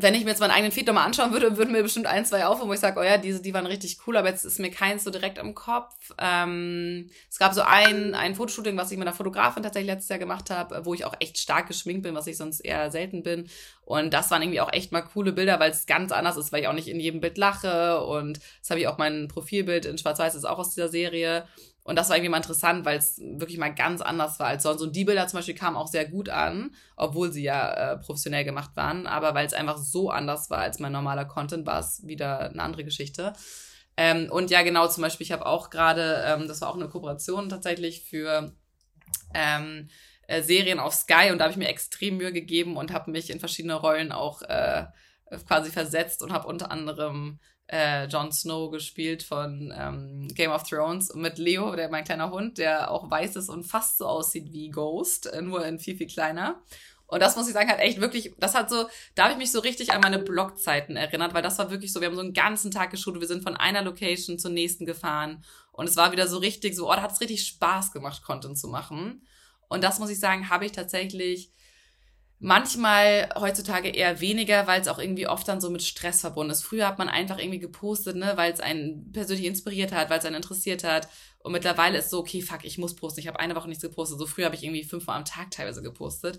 wenn 0.00 0.14
ich 0.14 0.24
mir 0.24 0.30
jetzt 0.30 0.40
meinen 0.40 0.52
eigenen 0.52 0.72
Feed 0.72 0.86
nochmal 0.86 1.06
anschauen 1.06 1.32
würde, 1.32 1.56
würden 1.56 1.72
mir 1.72 1.82
bestimmt 1.82 2.06
ein, 2.06 2.24
zwei 2.24 2.46
auf, 2.46 2.60
wo 2.60 2.72
ich 2.72 2.80
sage, 2.80 3.00
oh 3.00 3.02
ja, 3.02 3.18
diese, 3.18 3.42
die 3.42 3.52
waren 3.52 3.66
richtig 3.66 3.98
cool, 4.06 4.16
aber 4.16 4.28
jetzt 4.28 4.44
ist 4.44 4.60
mir 4.60 4.70
keins 4.70 5.02
so 5.02 5.10
direkt 5.10 5.38
im 5.38 5.54
Kopf. 5.54 5.94
Ähm, 6.18 7.10
es 7.28 7.38
gab 7.38 7.52
so 7.52 7.62
ein, 7.62 8.14
ein 8.14 8.34
Fotoshooting, 8.34 8.76
was 8.76 8.92
ich 8.92 8.98
mit 8.98 9.08
einer 9.08 9.16
Fotografin 9.16 9.62
tatsächlich 9.62 9.92
letztes 9.92 10.08
Jahr 10.08 10.18
gemacht 10.18 10.50
habe, 10.50 10.84
wo 10.84 10.94
ich 10.94 11.04
auch 11.04 11.14
echt 11.18 11.38
stark 11.38 11.66
geschminkt 11.66 12.04
bin, 12.04 12.14
was 12.14 12.26
ich 12.26 12.36
sonst 12.36 12.60
eher 12.60 12.90
selten 12.90 13.22
bin. 13.22 13.48
Und 13.84 14.12
das 14.14 14.30
waren 14.30 14.42
irgendwie 14.42 14.60
auch 14.60 14.72
echt 14.72 14.92
mal 14.92 15.02
coole 15.02 15.32
Bilder, 15.32 15.58
weil 15.58 15.70
es 15.70 15.86
ganz 15.86 16.12
anders 16.12 16.36
ist, 16.36 16.52
weil 16.52 16.60
ich 16.60 16.68
auch 16.68 16.74
nicht 16.74 16.88
in 16.88 17.00
jedem 17.00 17.20
Bild 17.20 17.38
lache. 17.38 18.00
Und 18.04 18.38
das 18.60 18.70
habe 18.70 18.80
ich 18.80 18.86
auch 18.86 18.98
mein 18.98 19.28
Profilbild 19.28 19.86
in 19.86 19.98
Schwarz-Weiß 19.98 20.34
ist 20.34 20.44
auch 20.44 20.58
aus 20.58 20.74
dieser 20.74 20.88
Serie. 20.88 21.46
Und 21.88 21.96
das 21.96 22.10
war 22.10 22.16
irgendwie 22.16 22.28
mal 22.28 22.36
interessant, 22.36 22.84
weil 22.84 22.98
es 22.98 23.18
wirklich 23.18 23.56
mal 23.56 23.74
ganz 23.74 24.02
anders 24.02 24.38
war 24.38 24.48
als 24.48 24.62
sonst. 24.62 24.82
Und 24.82 24.94
die 24.94 25.06
Bilder 25.06 25.26
zum 25.26 25.38
Beispiel 25.38 25.54
kamen 25.54 25.74
auch 25.74 25.86
sehr 25.86 26.04
gut 26.04 26.28
an, 26.28 26.74
obwohl 26.96 27.32
sie 27.32 27.42
ja 27.42 27.70
äh, 27.70 27.96
professionell 27.96 28.44
gemacht 28.44 28.72
waren. 28.74 29.06
Aber 29.06 29.34
weil 29.34 29.46
es 29.46 29.54
einfach 29.54 29.78
so 29.78 30.10
anders 30.10 30.50
war 30.50 30.58
als 30.58 30.80
mein 30.80 30.92
normaler 30.92 31.24
Content, 31.24 31.66
war 31.66 31.80
es 31.80 32.06
wieder 32.06 32.50
eine 32.50 32.62
andere 32.62 32.84
Geschichte. 32.84 33.32
Ähm, 33.96 34.30
und 34.30 34.50
ja, 34.50 34.62
genau, 34.62 34.86
zum 34.88 35.02
Beispiel, 35.02 35.24
ich 35.24 35.32
habe 35.32 35.46
auch 35.46 35.70
gerade, 35.70 36.22
ähm, 36.26 36.46
das 36.46 36.60
war 36.60 36.68
auch 36.68 36.76
eine 36.76 36.88
Kooperation 36.88 37.48
tatsächlich 37.48 38.04
für 38.04 38.52
ähm, 39.32 39.88
äh, 40.26 40.42
Serien 40.42 40.80
auf 40.80 40.92
Sky 40.92 41.30
und 41.32 41.38
da 41.38 41.44
habe 41.44 41.52
ich 41.52 41.58
mir 41.58 41.68
extrem 41.68 42.18
Mühe 42.18 42.34
gegeben 42.34 42.76
und 42.76 42.92
habe 42.92 43.10
mich 43.10 43.30
in 43.30 43.40
verschiedene 43.40 43.74
Rollen 43.74 44.12
auch 44.12 44.42
äh, 44.42 44.84
quasi 45.46 45.70
versetzt 45.70 46.22
und 46.22 46.34
habe 46.34 46.46
unter 46.46 46.70
anderem 46.70 47.40
äh, 47.68 48.06
Jon 48.06 48.32
Snow 48.32 48.70
gespielt 48.70 49.22
von 49.22 49.72
ähm, 49.76 50.28
Game 50.34 50.50
of 50.50 50.62
Thrones 50.64 51.14
mit 51.14 51.38
Leo, 51.38 51.76
der 51.76 51.90
mein 51.90 52.04
kleiner 52.04 52.30
Hund, 52.30 52.58
der 52.58 52.90
auch 52.90 53.10
weiß 53.10 53.36
ist 53.36 53.48
und 53.48 53.64
fast 53.64 53.98
so 53.98 54.06
aussieht 54.06 54.52
wie 54.52 54.70
Ghost, 54.70 55.26
äh, 55.26 55.42
nur 55.42 55.64
in 55.64 55.78
viel, 55.78 55.96
viel 55.96 56.06
kleiner. 56.06 56.62
Und 57.06 57.22
das 57.22 57.36
muss 57.36 57.46
ich 57.48 57.54
sagen, 57.54 57.70
hat 57.70 57.78
echt 57.78 58.00
wirklich, 58.00 58.34
das 58.38 58.54
hat 58.54 58.68
so, 58.68 58.86
da 59.14 59.24
habe 59.24 59.32
ich 59.32 59.38
mich 59.38 59.50
so 59.50 59.60
richtig 59.60 59.92
an 59.92 60.02
meine 60.02 60.18
Blogzeiten 60.18 60.96
erinnert, 60.96 61.32
weil 61.32 61.42
das 61.42 61.58
war 61.58 61.70
wirklich 61.70 61.92
so, 61.92 62.00
wir 62.00 62.08
haben 62.08 62.14
so 62.14 62.20
einen 62.20 62.34
ganzen 62.34 62.70
Tag 62.70 62.90
geshootet, 62.90 63.20
wir 63.20 63.28
sind 63.28 63.42
von 63.42 63.56
einer 63.56 63.82
Location 63.82 64.38
zur 64.38 64.50
nächsten 64.50 64.84
gefahren 64.84 65.42
und 65.72 65.88
es 65.88 65.96
war 65.96 66.12
wieder 66.12 66.26
so 66.28 66.36
richtig 66.36 66.74
so, 66.74 66.90
oh, 66.90 66.94
da 66.94 67.02
hat 67.02 67.12
es 67.12 67.20
richtig 67.20 67.46
Spaß 67.46 67.92
gemacht, 67.92 68.22
Content 68.22 68.58
zu 68.58 68.68
machen. 68.68 69.22
Und 69.68 69.84
das 69.84 69.98
muss 69.98 70.10
ich 70.10 70.20
sagen, 70.20 70.50
habe 70.50 70.66
ich 70.66 70.72
tatsächlich 70.72 71.50
Manchmal 72.40 73.30
heutzutage 73.34 73.88
eher 73.88 74.20
weniger, 74.20 74.68
weil 74.68 74.80
es 74.80 74.86
auch 74.86 75.00
irgendwie 75.00 75.26
oft 75.26 75.48
dann 75.48 75.60
so 75.60 75.70
mit 75.70 75.82
Stress 75.82 76.20
verbunden 76.20 76.52
ist. 76.52 76.62
Früher 76.62 76.86
hat 76.86 76.98
man 76.98 77.08
einfach 77.08 77.38
irgendwie 77.38 77.58
gepostet, 77.58 78.16
ne, 78.16 78.32
weil 78.36 78.52
es 78.52 78.60
einen 78.60 79.10
persönlich 79.10 79.46
inspiriert 79.46 79.90
hat, 79.90 80.08
weil 80.08 80.20
es 80.20 80.24
einen 80.24 80.36
interessiert 80.36 80.84
hat. 80.84 81.08
Und 81.40 81.50
mittlerweile 81.50 81.98
ist 81.98 82.10
so, 82.10 82.20
okay, 82.20 82.40
fuck, 82.40 82.64
ich 82.64 82.78
muss 82.78 82.94
posten. 82.94 83.20
Ich 83.20 83.26
habe 83.26 83.40
eine 83.40 83.56
Woche 83.56 83.68
nichts 83.68 83.82
gepostet. 83.82 84.18
So 84.18 84.26
früher 84.26 84.44
habe 84.44 84.54
ich 84.54 84.62
irgendwie 84.62 84.84
fünfmal 84.84 85.16
am 85.16 85.24
Tag 85.24 85.50
teilweise 85.50 85.82
gepostet. 85.82 86.38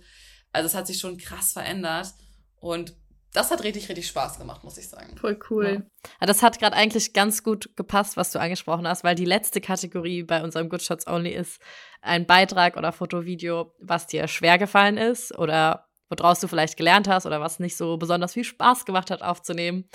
Also 0.53 0.67
es 0.67 0.75
hat 0.75 0.87
sich 0.87 0.99
schon 0.99 1.17
krass 1.17 1.51
verändert. 1.51 2.13
Und 2.61 2.95
das 3.33 3.51
hat 3.51 3.63
richtig, 3.63 3.89
richtig 3.89 4.07
Spaß 4.07 4.39
gemacht, 4.39 4.63
muss 4.63 4.77
ich 4.77 4.87
sagen. 4.87 5.15
Voll 5.17 5.37
cool. 5.49 5.85
Ja. 6.19 6.25
Das 6.25 6.41
hat 6.41 6.59
gerade 6.59 6.75
eigentlich 6.75 7.13
ganz 7.13 7.43
gut 7.43 7.69
gepasst, 7.75 8.17
was 8.17 8.31
du 8.31 8.39
angesprochen 8.39 8.87
hast, 8.87 9.03
weil 9.03 9.15
die 9.15 9.25
letzte 9.25 9.61
Kategorie 9.61 10.23
bei 10.23 10.43
unserem 10.43 10.69
Good 10.69 10.81
Shots 10.81 11.07
Only 11.07 11.31
ist 11.31 11.61
ein 12.01 12.25
Beitrag 12.25 12.75
oder 12.77 12.91
Fotovideo, 12.91 13.75
was 13.79 14.07
dir 14.07 14.27
schwer 14.27 14.57
gefallen 14.57 14.97
ist 14.97 15.37
oder 15.37 15.88
woraus 16.09 16.39
du 16.39 16.47
vielleicht 16.47 16.77
gelernt 16.77 17.07
hast 17.07 17.25
oder 17.25 17.41
was 17.41 17.59
nicht 17.59 17.77
so 17.77 17.97
besonders 17.97 18.33
viel 18.33 18.43
Spaß 18.43 18.85
gemacht 18.85 19.11
hat 19.11 19.21
aufzunehmen. 19.21 19.89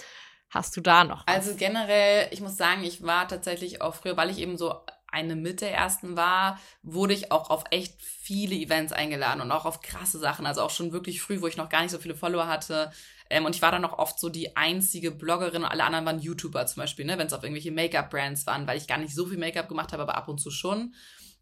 Hast 0.51 0.77
du 0.77 0.81
da 0.81 1.05
noch? 1.05 1.27
Was? 1.27 1.35
Also 1.35 1.57
generell, 1.57 2.29
ich 2.31 2.41
muss 2.41 2.57
sagen, 2.57 2.85
ich 2.85 3.03
war 3.03 3.27
tatsächlich 3.27 3.83
auch 3.83 3.95
früher, 3.95 4.17
weil 4.17 4.31
ich 4.31 4.39
eben 4.39 4.57
so 4.57 4.75
eine 5.15 5.37
mit 5.37 5.61
der 5.61 5.73
ersten 5.73 6.17
war, 6.17 6.59
wurde 6.83 7.15
ich 7.15 7.31
auch 7.31 7.49
auf 7.51 7.65
echt 7.71 8.03
viele 8.03 8.55
Events 8.55 8.93
eingeladen 8.93 9.41
und 9.41 9.53
auch 9.53 9.65
auf 9.65 9.81
krasse 9.81 10.19
Sachen. 10.19 10.45
Also 10.45 10.63
auch 10.63 10.71
schon 10.71 10.93
wirklich 10.93 11.23
früh, 11.23 11.41
wo 11.41 11.47
ich 11.47 11.57
noch 11.57 11.69
gar 11.69 11.83
nicht 11.83 11.93
so 11.93 11.99
viele 11.99 12.17
Follower 12.17 12.49
hatte. 12.49 12.93
Ähm, 13.31 13.45
und 13.45 13.55
ich 13.55 13.63
war 13.63 13.73
dann 13.73 13.85
auch 13.85 13.99
oft 13.99 14.19
so 14.19 14.29
die 14.29 14.57
einzige 14.57 15.11
Bloggerin 15.11 15.63
und 15.63 15.69
alle 15.69 15.85
anderen 15.85 16.05
waren 16.05 16.21
YouTuber 16.21 16.67
zum 16.67 16.83
Beispiel, 16.83 17.05
ne, 17.05 17.17
wenn 17.17 17.29
es 17.29 17.33
auf 17.33 17.43
irgendwelche 17.43 17.73
Make-up-Brands 17.73 18.47
waren, 18.47 18.67
weil 18.67 18.77
ich 18.77 18.87
gar 18.87 18.99
nicht 18.99 19.15
so 19.15 19.27
viel 19.27 19.39
Make-up 19.39 19.69
gemacht 19.69 19.93
habe, 19.93 20.03
aber 20.03 20.17
ab 20.17 20.29
und 20.29 20.39
zu 20.39 20.51
schon. 20.51 20.95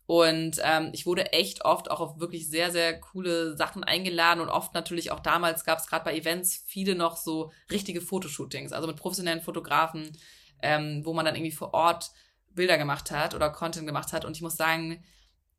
Und 0.07 0.61
ähm, 0.63 0.91
ich 0.93 1.07
wurde 1.07 1.33
echt 1.33 1.65
oft 1.65 1.91
auch 1.91 2.01
auf 2.01 2.19
wirklich 2.21 2.49
sehr, 2.49 2.71
sehr 2.71 3.01
coole 3.01 3.57
Sachen 3.57 3.85
eingeladen 3.85 4.41
und 4.41 4.49
oft 4.49 4.75
natürlich 4.75 5.11
auch 5.11 5.21
damals 5.21 5.65
gab 5.65 5.79
es 5.79 5.87
gerade 5.87 6.05
bei 6.05 6.17
Events 6.17 6.65
viele 6.67 6.95
noch 6.95 7.17
so 7.17 7.53
richtige 7.71 8.01
Fotoshootings, 8.01 8.73
also 8.73 8.89
mit 8.89 8.97
professionellen 8.97 9.43
Fotografen, 9.43 10.11
ähm, 10.61 11.03
wo 11.05 11.13
man 11.13 11.25
dann 11.25 11.37
irgendwie 11.37 11.53
vor 11.53 11.73
Ort 11.73 12.11
Bilder 12.51 12.79
gemacht 12.79 13.11
hat 13.11 13.35
oder 13.35 13.51
Content 13.51 13.87
gemacht 13.87 14.13
hat. 14.13 14.25
Und 14.25 14.37
ich 14.37 14.43
muss 14.43 14.57
sagen, 14.57 15.03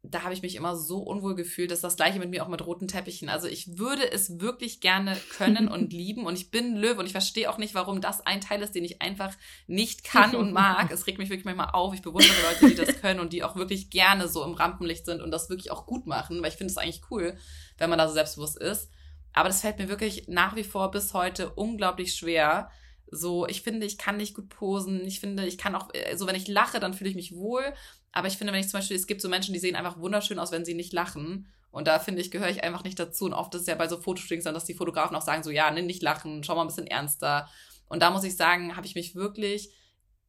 da 0.06 0.24
habe 0.24 0.34
ich 0.34 0.42
mich 0.42 0.56
immer 0.56 0.76
so 0.76 1.00
unwohl 1.00 1.34
gefühlt. 1.34 1.72
Das 1.72 1.78
ist 1.78 1.84
das 1.84 1.96
gleiche 1.96 2.20
mit 2.20 2.30
mir 2.30 2.44
auch 2.44 2.50
mit 2.50 2.66
roten 2.66 2.90
Teppichen. 2.90 3.30
Also 3.30 3.48
ich 3.48 3.78
würde 3.78 4.12
es 4.12 4.42
wirklich 4.42 4.82
gerne 4.82 5.16
können 5.38 5.70
und 5.70 5.94
lieben. 5.94 6.26
Und 6.26 6.36
ich 6.36 6.52
bin 6.52 6.76
Löwe 6.76 7.00
und 7.00 7.06
ich 7.06 7.14
verstehe 7.14 7.50
auch 7.50 7.58
nicht, 7.58 7.74
warum 7.74 8.02
das 8.02 8.20
ein 8.26 8.42
Teil 8.42 8.62
ist, 8.62 8.76
den 8.76 8.84
ich 8.84 9.02
einfach 9.02 9.34
nicht 9.66 10.04
kann 10.04 10.36
und 10.36 10.52
mag. 10.54 10.92
Es 10.92 11.08
regt 11.08 11.20
mich 11.20 11.30
wirklich 11.30 11.46
manchmal 11.46 11.70
auf. 11.72 11.94
Ich 11.94 12.02
bewundere 12.02 12.34
Leute, 12.50 12.76
die 12.76 12.86
das 12.86 13.00
können 13.00 13.22
und 13.22 13.32
die 13.32 13.44
auch 13.44 13.56
wirklich 13.56 13.90
gerne 13.90 14.28
so 14.28 14.44
im 14.44 14.54
Rampenlicht 14.54 15.06
sind 15.06 15.22
und 15.22 15.32
das 15.32 15.50
wirklich 15.50 15.72
auch 15.72 15.86
gut 15.86 16.06
machen, 16.06 16.42
weil 16.42 16.50
ich 16.50 16.58
finde 16.58 16.72
es 16.72 16.78
eigentlich 16.78 17.04
cool, 17.10 17.38
wenn 17.78 17.90
man 17.90 17.98
da 17.98 18.08
so 18.08 18.14
selbstbewusst 18.14 18.58
ist. 18.58 18.90
Aber 19.32 19.48
das 19.48 19.62
fällt 19.62 19.80
mir 19.80 19.88
wirklich 19.88 20.28
nach 20.28 20.58
wie 20.58 20.66
vor 20.66 20.92
bis 20.92 21.14
heute 21.14 21.50
unglaublich 21.54 22.14
schwer. 22.14 22.70
So, 23.10 23.48
ich 23.48 23.62
finde, 23.62 23.86
ich 23.86 23.98
kann 23.98 24.18
nicht 24.18 24.36
gut 24.36 24.50
posen. 24.50 25.06
Ich 25.06 25.22
finde, 25.22 25.46
ich 25.46 25.58
kann 25.58 25.76
auch, 25.76 25.90
so 25.94 26.02
also 26.06 26.28
wenn 26.28 26.36
ich 26.36 26.48
lache, 26.48 26.80
dann 26.82 26.94
fühle 26.94 27.10
ich 27.10 27.16
mich 27.16 27.36
wohl. 27.36 27.64
Aber 28.14 28.28
ich 28.28 28.38
finde, 28.38 28.54
wenn 28.54 28.62
ich 28.62 28.70
zum 28.70 28.80
Beispiel, 28.80 28.96
es 28.96 29.08
gibt 29.08 29.22
so 29.22 29.28
Menschen, 29.28 29.54
die 29.54 29.60
sehen 29.60 29.76
einfach 29.76 30.00
wunderschön 30.00 30.40
aus, 30.40 30.52
wenn 30.52 30.64
sie 30.64 30.76
nicht 30.76 30.94
lachen. 30.94 31.48
Und 31.72 31.88
da 31.88 31.98
finde 31.98 32.22
ich, 32.22 32.30
gehöre 32.30 32.50
ich 32.50 32.64
einfach 32.64 32.84
nicht 32.84 33.00
dazu. 33.00 33.26
Und 33.26 33.34
oft 33.34 33.54
ist 33.56 33.62
es 33.62 33.68
ja 33.68 33.76
bei 33.76 33.88
so 33.88 34.00
Fotoshootings 34.00 34.44
dann, 34.44 34.54
dass 34.54 34.66
die 34.66 34.76
Fotografen 34.76 35.16
auch 35.18 35.24
sagen, 35.24 35.44
so, 35.44 35.50
ja, 35.50 35.70
nimm 35.72 35.88
nicht 35.88 36.04
lachen, 36.04 36.44
schau 36.44 36.56
mal 36.56 36.62
ein 36.62 36.68
bisschen 36.68 36.88
ernster. 36.88 37.50
Und 37.90 38.02
da 38.02 38.12
muss 38.12 38.24
ich 38.24 38.38
sagen, 38.38 38.78
habe 38.78 38.86
ich 38.86 38.96
mich 38.96 39.16
wirklich 39.16 39.72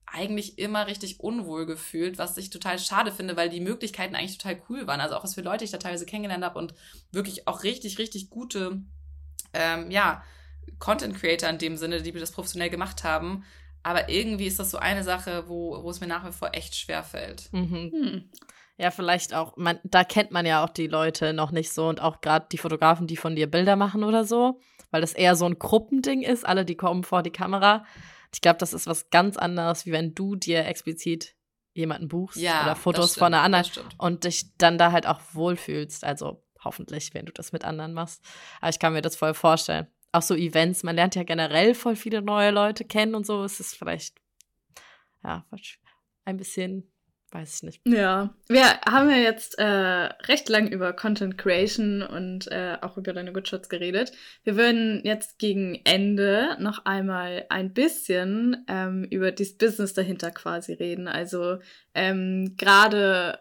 eigentlich 0.07 0.59
immer 0.59 0.87
richtig 0.87 1.20
unwohl 1.20 1.66
gefühlt, 1.66 2.18
was 2.18 2.37
ich 2.37 2.51
total 2.51 2.78
schade 2.78 3.12
finde, 3.12 3.37
weil 3.37 3.51
die 3.51 3.61
Möglichkeiten 3.61 4.14
eigentlich 4.14 4.39
total 4.39 4.62
cool 4.68 4.87
waren. 4.87 5.01
Also 5.01 5.16
auch 5.16 5.24
was 5.24 5.35
für 5.35 5.43
Leute 5.43 5.64
ich 5.64 5.70
da 5.70 5.78
teilweise 5.78 6.07
kennengelernt 6.07 6.45
habe 6.45 6.59
und 6.59 6.74
wirklich 7.12 7.47
auch 7.47 7.62
richtig, 7.62 7.99
richtig 7.99 8.30
gute, 8.30 8.82
ähm, 9.53 9.91
ja, 9.91 10.22
Content 10.78 11.16
Creator 11.16 11.51
in 11.51 11.59
dem 11.59 11.76
Sinne, 11.76 12.03
die 12.03 12.12
das 12.12 12.32
professionell 12.32 12.70
gemacht 12.70 13.05
haben. 13.05 13.45
Aber 13.85 14.09
irgendwie 14.09 14.47
ist 14.47 14.59
das 14.59 14.70
so 14.70 14.78
eine 14.78 15.05
Sache, 15.05 15.45
wo, 15.47 15.82
wo 15.82 15.91
es 15.91 16.01
mir 16.01 16.07
nach 16.07 16.26
wie 16.26 16.32
vor 16.32 16.51
echt 16.53 16.74
schwer 16.74 17.05
fällt. 17.05 17.53
Mhm. 17.53 17.93
Hm. 17.93 18.30
Ja, 18.76 18.91
vielleicht 18.91 19.35
auch, 19.35 19.57
man, 19.57 19.78
da 19.85 20.03
kennt 20.03 20.32
man 20.32 20.47
ja 20.47 20.64
auch 20.64 20.70
die 20.70 20.89
Leute 20.89 21.32
noch 21.32 21.53
nicht 21.53 21.72
so 21.72 21.87
und 21.87 22.01
auch 22.01 22.20
gerade 22.20 22.47
die 22.51 22.59
Fotografen, 22.59 23.07
die 23.07 23.16
von 23.16 23.37
dir 23.37 23.49
Bilder 23.49 23.76
machen 23.76 24.03
oder 24.03 24.24
so, 24.24 24.59
weil 24.91 25.01
das 25.01 25.12
eher 25.12 25.37
so 25.37 25.45
ein 25.45 25.59
Gruppending 25.59 26.22
ist, 26.22 26.45
alle, 26.45 26.64
die 26.64 26.74
kommen 26.74 27.05
vor 27.05 27.22
die 27.22 27.30
Kamera. 27.30 27.85
Ich 28.32 28.41
glaube, 28.41 28.59
das 28.59 28.72
ist 28.72 28.89
was 28.89 29.11
ganz 29.11 29.37
anderes, 29.37 29.87
wie 29.87 29.93
wenn 29.93 30.14
du 30.14 30.35
dir 30.35 30.64
explizit 30.66 31.37
jemanden 31.72 32.09
buchst 32.09 32.39
ja, 32.39 32.64
oder 32.64 32.74
Fotos 32.74 33.12
stimmt, 33.12 33.18
von 33.18 33.35
einer 33.35 33.43
anderen 33.43 33.70
und 33.99 34.24
dich 34.24 34.57
dann 34.57 34.78
da 34.78 34.91
halt 34.91 35.07
auch 35.07 35.20
wohlfühlst. 35.32 36.03
Also 36.03 36.43
hoffentlich, 36.64 37.14
wenn 37.14 37.26
du 37.26 37.32
das 37.32 37.53
mit 37.53 37.64
anderen 37.64 37.93
machst. 37.93 38.24
Aber 38.61 38.70
ich 38.70 38.78
kann 38.78 38.93
mir 38.93 39.03
das 39.03 39.14
voll 39.14 39.35
vorstellen 39.35 39.87
auch 40.14 40.22
so 40.22 40.34
Events, 40.34 40.82
man 40.82 40.96
lernt 40.96 41.14
ja 41.14 41.24
generell 41.24 41.74
voll 41.74 41.96
viele 41.96 42.22
neue 42.22 42.50
Leute 42.50 42.84
kennen 42.84 43.14
und 43.14 43.26
so. 43.26 43.42
Es 43.44 43.60
ist 43.60 43.76
vielleicht, 43.76 44.16
ja, 45.22 45.44
ein 46.24 46.36
bisschen, 46.36 46.90
weiß 47.32 47.56
ich 47.56 47.62
nicht. 47.64 47.80
Ja, 47.84 48.34
wir 48.48 48.80
haben 48.88 49.10
ja 49.10 49.16
jetzt 49.16 49.58
äh, 49.58 49.64
recht 49.64 50.48
lang 50.48 50.68
über 50.68 50.92
Content 50.92 51.36
Creation 51.36 52.02
und 52.02 52.46
äh, 52.52 52.78
auch 52.80 52.96
über 52.96 53.12
deine 53.12 53.32
Good 53.32 53.48
Shots 53.48 53.68
geredet. 53.68 54.12
Wir 54.44 54.56
würden 54.56 55.00
jetzt 55.04 55.38
gegen 55.38 55.80
Ende 55.84 56.56
noch 56.60 56.84
einmal 56.84 57.46
ein 57.48 57.72
bisschen 57.72 58.64
ähm, 58.68 59.04
über 59.10 59.32
das 59.32 59.54
Business 59.54 59.94
dahinter 59.94 60.30
quasi 60.30 60.74
reden. 60.74 61.08
Also 61.08 61.58
ähm, 61.94 62.54
gerade 62.56 63.40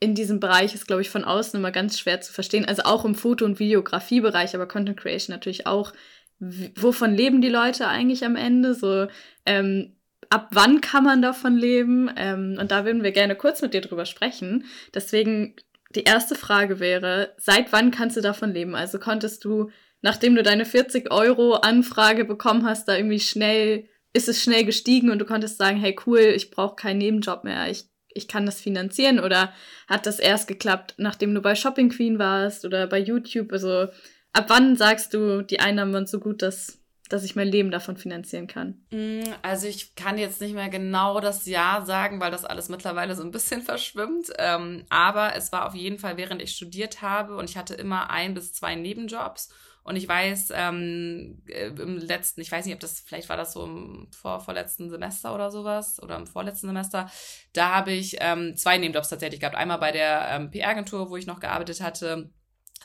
in 0.00 0.14
diesem 0.14 0.40
Bereich 0.40 0.74
ist, 0.74 0.86
glaube 0.86 1.02
ich, 1.02 1.10
von 1.10 1.24
außen 1.24 1.60
immer 1.60 1.70
ganz 1.70 1.98
schwer 1.98 2.20
zu 2.22 2.32
verstehen. 2.32 2.64
Also 2.64 2.82
auch 2.84 3.04
im 3.04 3.14
Foto- 3.14 3.44
und 3.44 3.58
Videografiebereich, 3.58 4.54
aber 4.54 4.66
Content 4.66 4.98
Creation 4.98 5.34
natürlich 5.34 5.66
auch. 5.66 5.92
Wovon 6.40 7.14
leben 7.14 7.42
die 7.42 7.50
Leute 7.50 7.86
eigentlich 7.86 8.24
am 8.24 8.34
Ende? 8.34 8.74
So, 8.74 9.08
ähm, 9.44 9.94
ab 10.30 10.48
wann 10.52 10.80
kann 10.80 11.04
man 11.04 11.20
davon 11.20 11.54
leben? 11.54 12.10
Ähm, 12.16 12.56
und 12.58 12.70
da 12.70 12.86
würden 12.86 13.02
wir 13.02 13.12
gerne 13.12 13.36
kurz 13.36 13.60
mit 13.60 13.74
dir 13.74 13.82
drüber 13.82 14.06
sprechen. 14.06 14.64
Deswegen 14.94 15.54
die 15.94 16.04
erste 16.04 16.34
Frage 16.34 16.80
wäre, 16.80 17.34
seit 17.36 17.72
wann 17.72 17.90
kannst 17.90 18.16
du 18.16 18.22
davon 18.22 18.54
leben? 18.54 18.74
Also 18.74 18.98
konntest 18.98 19.44
du, 19.44 19.70
nachdem 20.00 20.34
du 20.34 20.42
deine 20.42 20.64
40 20.64 21.12
Euro 21.12 21.54
Anfrage 21.56 22.24
bekommen 22.24 22.64
hast, 22.64 22.88
da 22.88 22.96
irgendwie 22.96 23.20
schnell, 23.20 23.88
ist 24.14 24.28
es 24.28 24.42
schnell 24.42 24.64
gestiegen 24.64 25.10
und 25.10 25.18
du 25.18 25.26
konntest 25.26 25.58
sagen, 25.58 25.78
hey 25.78 25.94
cool, 26.06 26.20
ich 26.20 26.50
brauche 26.50 26.76
keinen 26.76 26.98
Nebenjob 26.98 27.44
mehr, 27.44 27.70
ich, 27.70 27.89
ich 28.14 28.28
kann 28.28 28.46
das 28.46 28.60
finanzieren 28.60 29.20
oder 29.20 29.52
hat 29.88 30.06
das 30.06 30.18
erst 30.18 30.48
geklappt, 30.48 30.94
nachdem 30.96 31.34
du 31.34 31.40
bei 31.40 31.54
Shopping 31.54 31.90
Queen 31.90 32.18
warst 32.18 32.64
oder 32.64 32.86
bei 32.86 32.98
YouTube? 32.98 33.52
Also 33.52 33.88
ab 34.32 34.44
wann 34.48 34.76
sagst 34.76 35.14
du, 35.14 35.42
die 35.42 35.60
Einnahmen 35.60 35.92
waren 35.92 36.06
so 36.06 36.20
gut, 36.20 36.42
dass 36.42 36.80
dass 37.10 37.24
ich 37.24 37.34
mein 37.34 37.48
Leben 37.48 37.70
davon 37.70 37.96
finanzieren 37.96 38.46
kann? 38.46 38.86
Mm, 38.90 39.24
also 39.42 39.66
ich 39.66 39.96
kann 39.96 40.16
jetzt 40.16 40.40
nicht 40.40 40.54
mehr 40.54 40.68
genau 40.68 41.20
das 41.20 41.44
Jahr 41.44 41.84
sagen, 41.84 42.20
weil 42.20 42.30
das 42.30 42.44
alles 42.44 42.68
mittlerweile 42.68 43.14
so 43.16 43.22
ein 43.22 43.32
bisschen 43.32 43.62
verschwimmt. 43.62 44.32
Ähm, 44.38 44.84
aber 44.88 45.34
es 45.36 45.52
war 45.52 45.66
auf 45.66 45.74
jeden 45.74 45.98
Fall, 45.98 46.16
während 46.16 46.40
ich 46.40 46.52
studiert 46.52 47.02
habe 47.02 47.36
und 47.36 47.50
ich 47.50 47.56
hatte 47.56 47.74
immer 47.74 48.10
ein 48.10 48.32
bis 48.32 48.52
zwei 48.52 48.76
Nebenjobs. 48.76 49.52
Und 49.82 49.96
ich 49.96 50.06
weiß, 50.06 50.52
ähm, 50.54 51.42
äh, 51.46 51.68
im 51.68 51.98
letzten, 51.98 52.40
ich 52.40 52.52
weiß 52.52 52.66
nicht, 52.66 52.74
ob 52.74 52.80
das, 52.80 53.00
vielleicht 53.00 53.28
war 53.28 53.36
das 53.36 53.52
so 53.52 53.64
im 53.64 54.08
vor, 54.12 54.40
vorletzten 54.40 54.90
Semester 54.90 55.34
oder 55.34 55.50
sowas 55.50 56.00
oder 56.02 56.16
im 56.16 56.26
vorletzten 56.26 56.66
Semester, 56.66 57.10
da 57.52 57.74
habe 57.74 57.92
ich 57.92 58.16
ähm, 58.20 58.56
zwei 58.56 58.78
Nebenjobs 58.78 59.08
tatsächlich 59.08 59.40
gehabt. 59.40 59.56
Einmal 59.56 59.78
bei 59.78 59.92
der 59.92 60.28
ähm, 60.30 60.50
PR-Agentur, 60.50 61.10
wo 61.10 61.16
ich 61.16 61.26
noch 61.26 61.40
gearbeitet 61.40 61.80
hatte, 61.80 62.30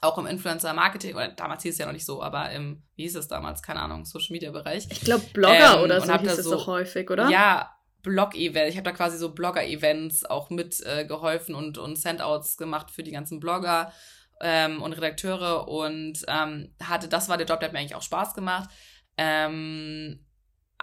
auch 0.02 0.18
im 0.18 0.26
Influencer-Marketing, 0.26 1.16
oder 1.16 1.30
damals 1.30 1.64
hieß 1.64 1.74
es 1.74 1.80
ja 1.80 1.86
noch 1.86 1.94
nicht 1.94 2.06
so, 2.06 2.22
aber 2.22 2.52
im, 2.52 2.84
wie 2.96 3.04
hieß 3.04 3.16
es 3.16 3.28
damals, 3.28 3.62
keine 3.62 3.82
Ahnung, 3.82 4.06
Social-Media-Bereich. 4.06 4.88
Ich 4.90 5.02
glaube 5.02 5.26
Blogger 5.34 5.78
ähm, 5.78 5.84
oder 5.84 6.02
so 6.02 6.14
hieß 6.14 6.38
es 6.38 6.46
so, 6.46 6.52
doch 6.52 6.68
häufig, 6.68 7.10
oder? 7.10 7.30
Ja, 7.30 7.76
Blog-Event. 8.04 8.70
Ich 8.70 8.78
habe 8.78 8.86
da 8.86 8.92
quasi 8.92 9.18
so 9.18 9.34
Blogger-Events 9.34 10.26
auch 10.26 10.50
mit 10.50 10.82
äh, 10.86 11.06
geholfen 11.06 11.56
und, 11.56 11.78
und 11.78 11.98
Sendouts 11.98 12.58
gemacht 12.58 12.92
für 12.92 13.04
die 13.04 13.12
ganzen 13.12 13.40
Blogger 13.40 13.92
ähm, 14.42 14.82
und 14.82 14.94
Redakteure 14.94 15.68
und 15.68 16.26
ähm, 16.28 16.74
hatte, 16.84 17.08
das 17.08 17.30
war 17.30 17.38
der 17.38 17.48
Job, 17.48 17.60
der 17.60 17.68
hat 17.68 17.74
mir 17.74 17.80
eigentlich 17.80 17.96
auch 17.96 18.02
Spaß 18.02 18.34
gemacht. 18.34 18.70
Ähm, 19.18 20.20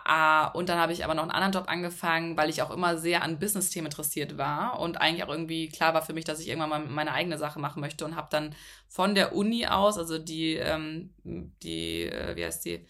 Ah, 0.04 0.48
und 0.48 0.68
dann 0.68 0.78
habe 0.78 0.92
ich 0.92 1.04
aber 1.04 1.14
noch 1.14 1.22
einen 1.22 1.30
anderen 1.30 1.52
Job 1.52 1.64
angefangen, 1.68 2.36
weil 2.36 2.50
ich 2.50 2.62
auch 2.62 2.70
immer 2.70 2.98
sehr 2.98 3.22
an 3.22 3.38
Business-Themen 3.38 3.86
interessiert 3.86 4.36
war 4.36 4.80
und 4.80 5.00
eigentlich 5.00 5.22
auch 5.22 5.28
irgendwie 5.28 5.68
klar 5.68 5.94
war 5.94 6.02
für 6.02 6.12
mich, 6.12 6.24
dass 6.24 6.40
ich 6.40 6.48
irgendwann 6.48 6.70
mal 6.70 6.80
meine 6.80 7.12
eigene 7.12 7.38
Sache 7.38 7.60
machen 7.60 7.80
möchte 7.80 8.04
und 8.04 8.16
habe 8.16 8.26
dann 8.30 8.54
von 8.88 9.14
der 9.14 9.34
Uni 9.34 9.66
aus, 9.66 9.98
also 9.98 10.18
die, 10.18 10.54
ähm, 10.54 11.10
die, 11.22 12.02
äh, 12.02 12.34
wie 12.34 12.44
heißt 12.44 12.64
die, 12.64 12.84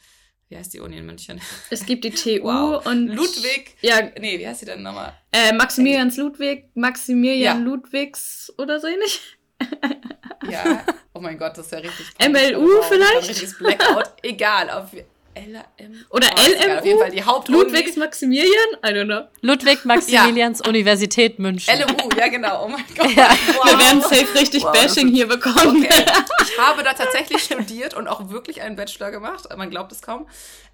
wie 0.48 0.56
heißt 0.56 0.72
die 0.72 0.80
Uni 0.80 0.96
in 0.96 1.04
München? 1.04 1.40
Es 1.68 1.84
gibt 1.84 2.04
die 2.04 2.10
TU 2.38 2.44
wow. 2.44 2.86
und 2.86 3.08
Ludwig. 3.08 3.76
Ja, 3.82 4.10
nee, 4.18 4.38
wie 4.38 4.46
heißt 4.46 4.62
die 4.62 4.66
denn 4.66 4.82
nochmal? 4.82 5.12
Äh, 5.32 5.52
Maximilians 5.52 6.16
Ludwig, 6.16 6.70
Maximilian 6.74 7.58
ja. 7.58 7.64
Ludwigs 7.64 8.50
oder 8.56 8.80
so 8.80 8.86
ähnlich. 8.86 9.20
ja, 10.50 10.84
oh 11.14 11.20
mein 11.20 11.38
Gott, 11.38 11.56
das 11.56 11.66
ist 11.66 11.72
ja 11.72 11.78
richtig. 11.78 12.06
MLU 12.20 12.82
vielleicht? 12.82 13.28
Richtiges 13.28 13.58
Blackout. 13.58 14.12
Egal, 14.22 14.70
auf, 14.70 14.92
LM. 15.34 16.04
Oder 16.10 16.28
oh, 16.36 16.40
LMU? 16.40 16.78
Auf 16.78 16.84
jeden 16.84 16.98
Fall 17.00 17.10
die 17.10 17.24
Haupt 17.24 17.48
Ludwigs 17.48 17.96
Maximilian? 17.96 18.48
I 18.84 18.88
don't 18.88 19.06
know. 19.06 19.28
Ludwig 19.40 19.84
Maximilians 19.84 20.60
ja. 20.62 20.68
Universität 20.68 21.38
München. 21.38 21.74
LMU, 21.74 22.08
ja 22.18 22.28
genau. 22.28 22.64
Oh 22.64 22.68
mein 22.68 22.84
Gott. 22.96 23.10
Ja. 23.16 23.30
Wow. 23.30 23.64
Wir 23.64 23.78
werden 23.78 24.02
safe 24.02 24.34
richtig 24.34 24.62
wow, 24.62 24.72
Bashing 24.72 25.08
hier 25.08 25.26
bekommen. 25.26 25.84
Okay. 25.84 26.04
Ich 26.42 26.58
habe 26.58 26.82
da 26.82 26.92
tatsächlich 26.92 27.42
studiert 27.42 27.94
und 27.94 28.08
auch 28.08 28.30
wirklich 28.30 28.60
einen 28.60 28.76
Bachelor 28.76 29.10
gemacht. 29.10 29.46
Man 29.56 29.70
glaubt 29.70 29.92
es 29.92 30.02
kaum. 30.02 30.26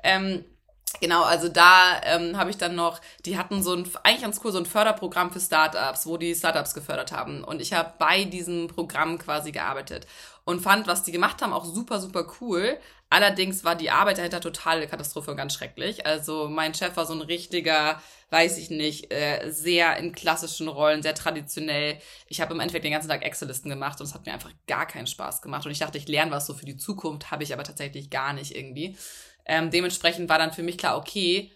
Ähm, 0.02 0.44
Genau, 1.00 1.22
also 1.22 1.48
da 1.48 2.00
ähm, 2.04 2.36
habe 2.38 2.50
ich 2.50 2.56
dann 2.56 2.74
noch, 2.74 3.00
die 3.26 3.36
hatten 3.36 3.62
so 3.62 3.74
ein, 3.74 3.88
eigentlich 4.02 4.22
ganz 4.22 4.40
cool, 4.42 4.52
so 4.52 4.58
ein 4.58 4.66
Förderprogramm 4.66 5.30
für 5.30 5.38
Startups, 5.38 6.06
wo 6.06 6.16
die 6.16 6.34
Startups 6.34 6.74
gefördert 6.74 7.12
haben. 7.12 7.44
Und 7.44 7.60
ich 7.60 7.72
habe 7.74 7.92
bei 7.98 8.24
diesem 8.24 8.68
Programm 8.68 9.18
quasi 9.18 9.52
gearbeitet 9.52 10.06
und 10.44 10.60
fand, 10.60 10.86
was 10.86 11.02
die 11.02 11.12
gemacht 11.12 11.42
haben, 11.42 11.52
auch 11.52 11.66
super, 11.66 12.00
super 12.00 12.26
cool. 12.40 12.78
Allerdings 13.10 13.64
war 13.64 13.74
die 13.74 13.90
Arbeit 13.90 14.18
dahinter 14.18 14.40
totale 14.40 14.86
Katastrophe 14.86 15.30
und 15.30 15.36
ganz 15.36 15.54
schrecklich. 15.54 16.04
Also 16.06 16.48
mein 16.48 16.74
Chef 16.74 16.96
war 16.96 17.06
so 17.06 17.14
ein 17.14 17.20
richtiger, 17.22 18.02
weiß 18.30 18.58
ich 18.58 18.70
nicht, 18.70 19.12
äh, 19.12 19.50
sehr 19.50 19.96
in 19.98 20.12
klassischen 20.12 20.68
Rollen, 20.68 21.02
sehr 21.02 21.14
traditionell. 21.14 21.98
Ich 22.28 22.40
habe 22.40 22.54
im 22.54 22.60
Endeffekt 22.60 22.84
den 22.84 22.92
ganzen 22.92 23.08
Tag 23.08 23.24
Excel-Listen 23.24 23.70
gemacht 23.70 24.00
und 24.00 24.06
es 24.06 24.14
hat 24.14 24.26
mir 24.26 24.32
einfach 24.32 24.52
gar 24.66 24.86
keinen 24.86 25.06
Spaß 25.06 25.42
gemacht. 25.42 25.64
Und 25.64 25.72
ich 25.72 25.78
dachte, 25.78 25.98
ich 25.98 26.08
lerne 26.08 26.30
was 26.32 26.46
so 26.46 26.54
für 26.54 26.66
die 26.66 26.76
Zukunft, 26.76 27.30
habe 27.30 27.44
ich 27.44 27.52
aber 27.52 27.64
tatsächlich 27.64 28.10
gar 28.10 28.32
nicht 28.32 28.56
irgendwie. 28.56 28.96
Ähm, 29.48 29.70
dementsprechend 29.70 30.28
war 30.28 30.38
dann 30.38 30.52
für 30.52 30.62
mich 30.62 30.78
klar, 30.78 30.96
okay, 30.98 31.50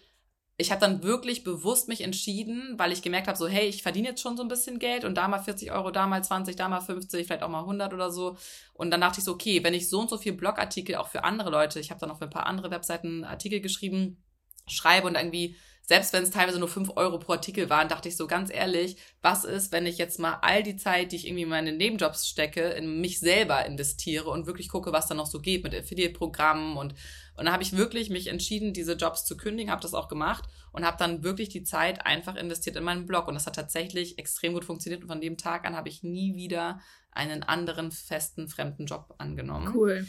ich 0.57 0.71
habe 0.71 0.81
dann 0.81 1.03
wirklich 1.03 1.43
bewusst 1.43 1.87
mich 1.87 2.01
entschieden, 2.01 2.75
weil 2.77 2.91
ich 2.91 3.01
gemerkt 3.01 3.27
habe, 3.27 3.37
so, 3.37 3.47
hey, 3.47 3.67
ich 3.67 3.81
verdiene 3.81 4.09
jetzt 4.09 4.21
schon 4.21 4.37
so 4.37 4.43
ein 4.43 4.49
bisschen 4.49 4.77
Geld 4.77 5.03
und 5.03 5.15
da 5.15 5.27
mal 5.27 5.39
40 5.39 5.71
Euro, 5.71 5.89
da 5.89 6.05
mal 6.05 6.23
20, 6.23 6.55
da 6.55 6.69
mal 6.69 6.81
50, 6.81 7.25
vielleicht 7.25 7.43
auch 7.43 7.49
mal 7.49 7.61
100 7.61 7.93
oder 7.93 8.11
so. 8.11 8.37
Und 8.73 8.91
dann 8.91 9.01
dachte 9.01 9.19
ich 9.19 9.25
so, 9.25 9.33
okay, 9.33 9.63
wenn 9.63 9.73
ich 9.73 9.89
so 9.89 10.01
und 10.01 10.09
so 10.09 10.17
viel 10.17 10.33
Blogartikel 10.33 10.95
auch 10.95 11.07
für 11.07 11.23
andere 11.23 11.49
Leute, 11.49 11.79
ich 11.79 11.89
habe 11.89 11.99
dann 11.99 12.11
auch 12.11 12.19
für 12.19 12.25
ein 12.25 12.29
paar 12.29 12.45
andere 12.45 12.69
Webseiten 12.69 13.23
Artikel 13.23 13.61
geschrieben, 13.61 14.23
schreibe 14.67 15.07
und 15.07 15.15
irgendwie 15.15 15.55
selbst 15.85 16.13
wenn 16.13 16.23
es 16.23 16.31
teilweise 16.31 16.59
nur 16.59 16.69
fünf 16.69 16.91
Euro 16.95 17.19
pro 17.19 17.33
Artikel 17.33 17.69
waren, 17.69 17.89
dachte 17.89 18.07
ich 18.07 18.15
so 18.15 18.25
ganz 18.25 18.49
ehrlich, 18.51 18.95
was 19.21 19.43
ist, 19.43 19.71
wenn 19.71 19.85
ich 19.85 19.97
jetzt 19.97 20.17
mal 20.17 20.39
all 20.41 20.63
die 20.63 20.77
Zeit, 20.77 21.11
die 21.11 21.17
ich 21.17 21.27
irgendwie 21.27 21.43
in 21.43 21.49
meine 21.49 21.73
Nebenjobs 21.73 22.27
stecke, 22.27 22.61
in 22.69 23.01
mich 23.01 23.19
selber 23.19 23.65
investiere 23.65 24.29
und 24.29 24.47
wirklich 24.47 24.69
gucke, 24.69 24.93
was 24.93 25.07
da 25.07 25.13
noch 25.13 25.25
so 25.25 25.39
geht 25.39 25.63
mit 25.63 25.75
Affiliate-Programmen 25.75 26.77
und 26.77 26.95
und 27.35 27.45
dann 27.45 27.53
habe 27.53 27.63
ich 27.63 27.75
wirklich 27.75 28.09
mich 28.11 28.27
entschieden, 28.27 28.73
diese 28.73 28.93
Jobs 28.93 29.25
zu 29.25 29.35
kündigen, 29.35 29.71
habe 29.71 29.81
das 29.81 29.95
auch 29.95 30.07
gemacht 30.07 30.47
und 30.71 30.85
habe 30.85 30.97
dann 30.99 31.23
wirklich 31.23 31.49
die 31.49 31.63
Zeit 31.63 32.05
einfach 32.05 32.35
investiert 32.35 32.75
in 32.75 32.83
meinen 32.83 33.07
Blog 33.07 33.27
und 33.27 33.33
das 33.33 33.47
hat 33.47 33.55
tatsächlich 33.55 34.19
extrem 34.19 34.53
gut 34.53 34.65
funktioniert 34.65 35.01
und 35.01 35.07
von 35.07 35.21
dem 35.21 35.37
Tag 35.37 35.65
an 35.65 35.75
habe 35.75 35.89
ich 35.89 36.03
nie 36.03 36.35
wieder 36.35 36.79
einen 37.11 37.41
anderen 37.41 37.91
festen 37.91 38.47
fremden 38.47 38.85
Job 38.85 39.15
angenommen. 39.17 39.73
Cool. 39.75 40.07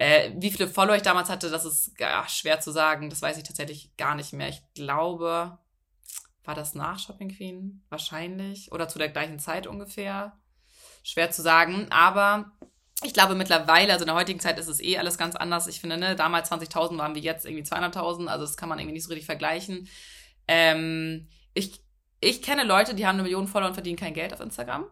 Äh, 0.00 0.32
wie 0.38 0.50
viele 0.50 0.66
Follower 0.66 0.96
ich 0.96 1.02
damals 1.02 1.28
hatte, 1.28 1.50
das 1.50 1.66
ist 1.66 1.92
ja, 1.98 2.26
schwer 2.26 2.58
zu 2.58 2.70
sagen. 2.70 3.10
Das 3.10 3.20
weiß 3.20 3.36
ich 3.36 3.42
tatsächlich 3.42 3.94
gar 3.98 4.14
nicht 4.14 4.32
mehr. 4.32 4.48
Ich 4.48 4.62
glaube, 4.72 5.58
war 6.42 6.54
das 6.54 6.74
nach 6.74 6.98
Shopping 6.98 7.28
Queen? 7.28 7.84
Wahrscheinlich. 7.90 8.72
Oder 8.72 8.88
zu 8.88 8.98
der 8.98 9.10
gleichen 9.10 9.38
Zeit 9.38 9.66
ungefähr. 9.66 10.38
Schwer 11.02 11.30
zu 11.30 11.42
sagen. 11.42 11.88
Aber 11.90 12.50
ich 13.02 13.12
glaube 13.12 13.34
mittlerweile, 13.34 13.92
also 13.92 14.04
in 14.04 14.06
der 14.06 14.14
heutigen 14.14 14.40
Zeit 14.40 14.58
ist 14.58 14.68
es 14.68 14.80
eh 14.80 14.96
alles 14.96 15.18
ganz 15.18 15.36
anders. 15.36 15.66
Ich 15.66 15.82
finde, 15.82 15.98
ne, 15.98 16.16
damals 16.16 16.50
20.000 16.50 16.96
waren 16.96 17.14
wir 17.14 17.20
jetzt 17.20 17.44
irgendwie 17.44 17.64
200.000. 17.64 18.26
Also 18.28 18.46
das 18.46 18.56
kann 18.56 18.70
man 18.70 18.78
irgendwie 18.78 18.94
nicht 18.94 19.04
so 19.04 19.10
richtig 19.10 19.26
vergleichen. 19.26 19.86
Ähm, 20.48 21.28
ich, 21.52 21.78
ich 22.22 22.40
kenne 22.40 22.64
Leute, 22.64 22.94
die 22.94 23.06
haben 23.06 23.16
eine 23.16 23.24
Million 23.24 23.48
Follower 23.48 23.68
und 23.68 23.74
verdienen 23.74 23.98
kein 23.98 24.14
Geld 24.14 24.32
auf 24.32 24.40
Instagram. 24.40 24.86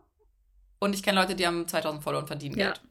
Und 0.80 0.94
ich 0.94 1.02
kenne 1.02 1.18
Leute, 1.18 1.34
die 1.34 1.46
haben 1.46 1.66
2000 1.66 2.04
Follower 2.04 2.20
und 2.20 2.26
verdienen 2.26 2.58
ja. 2.58 2.72
Geld 2.72 2.82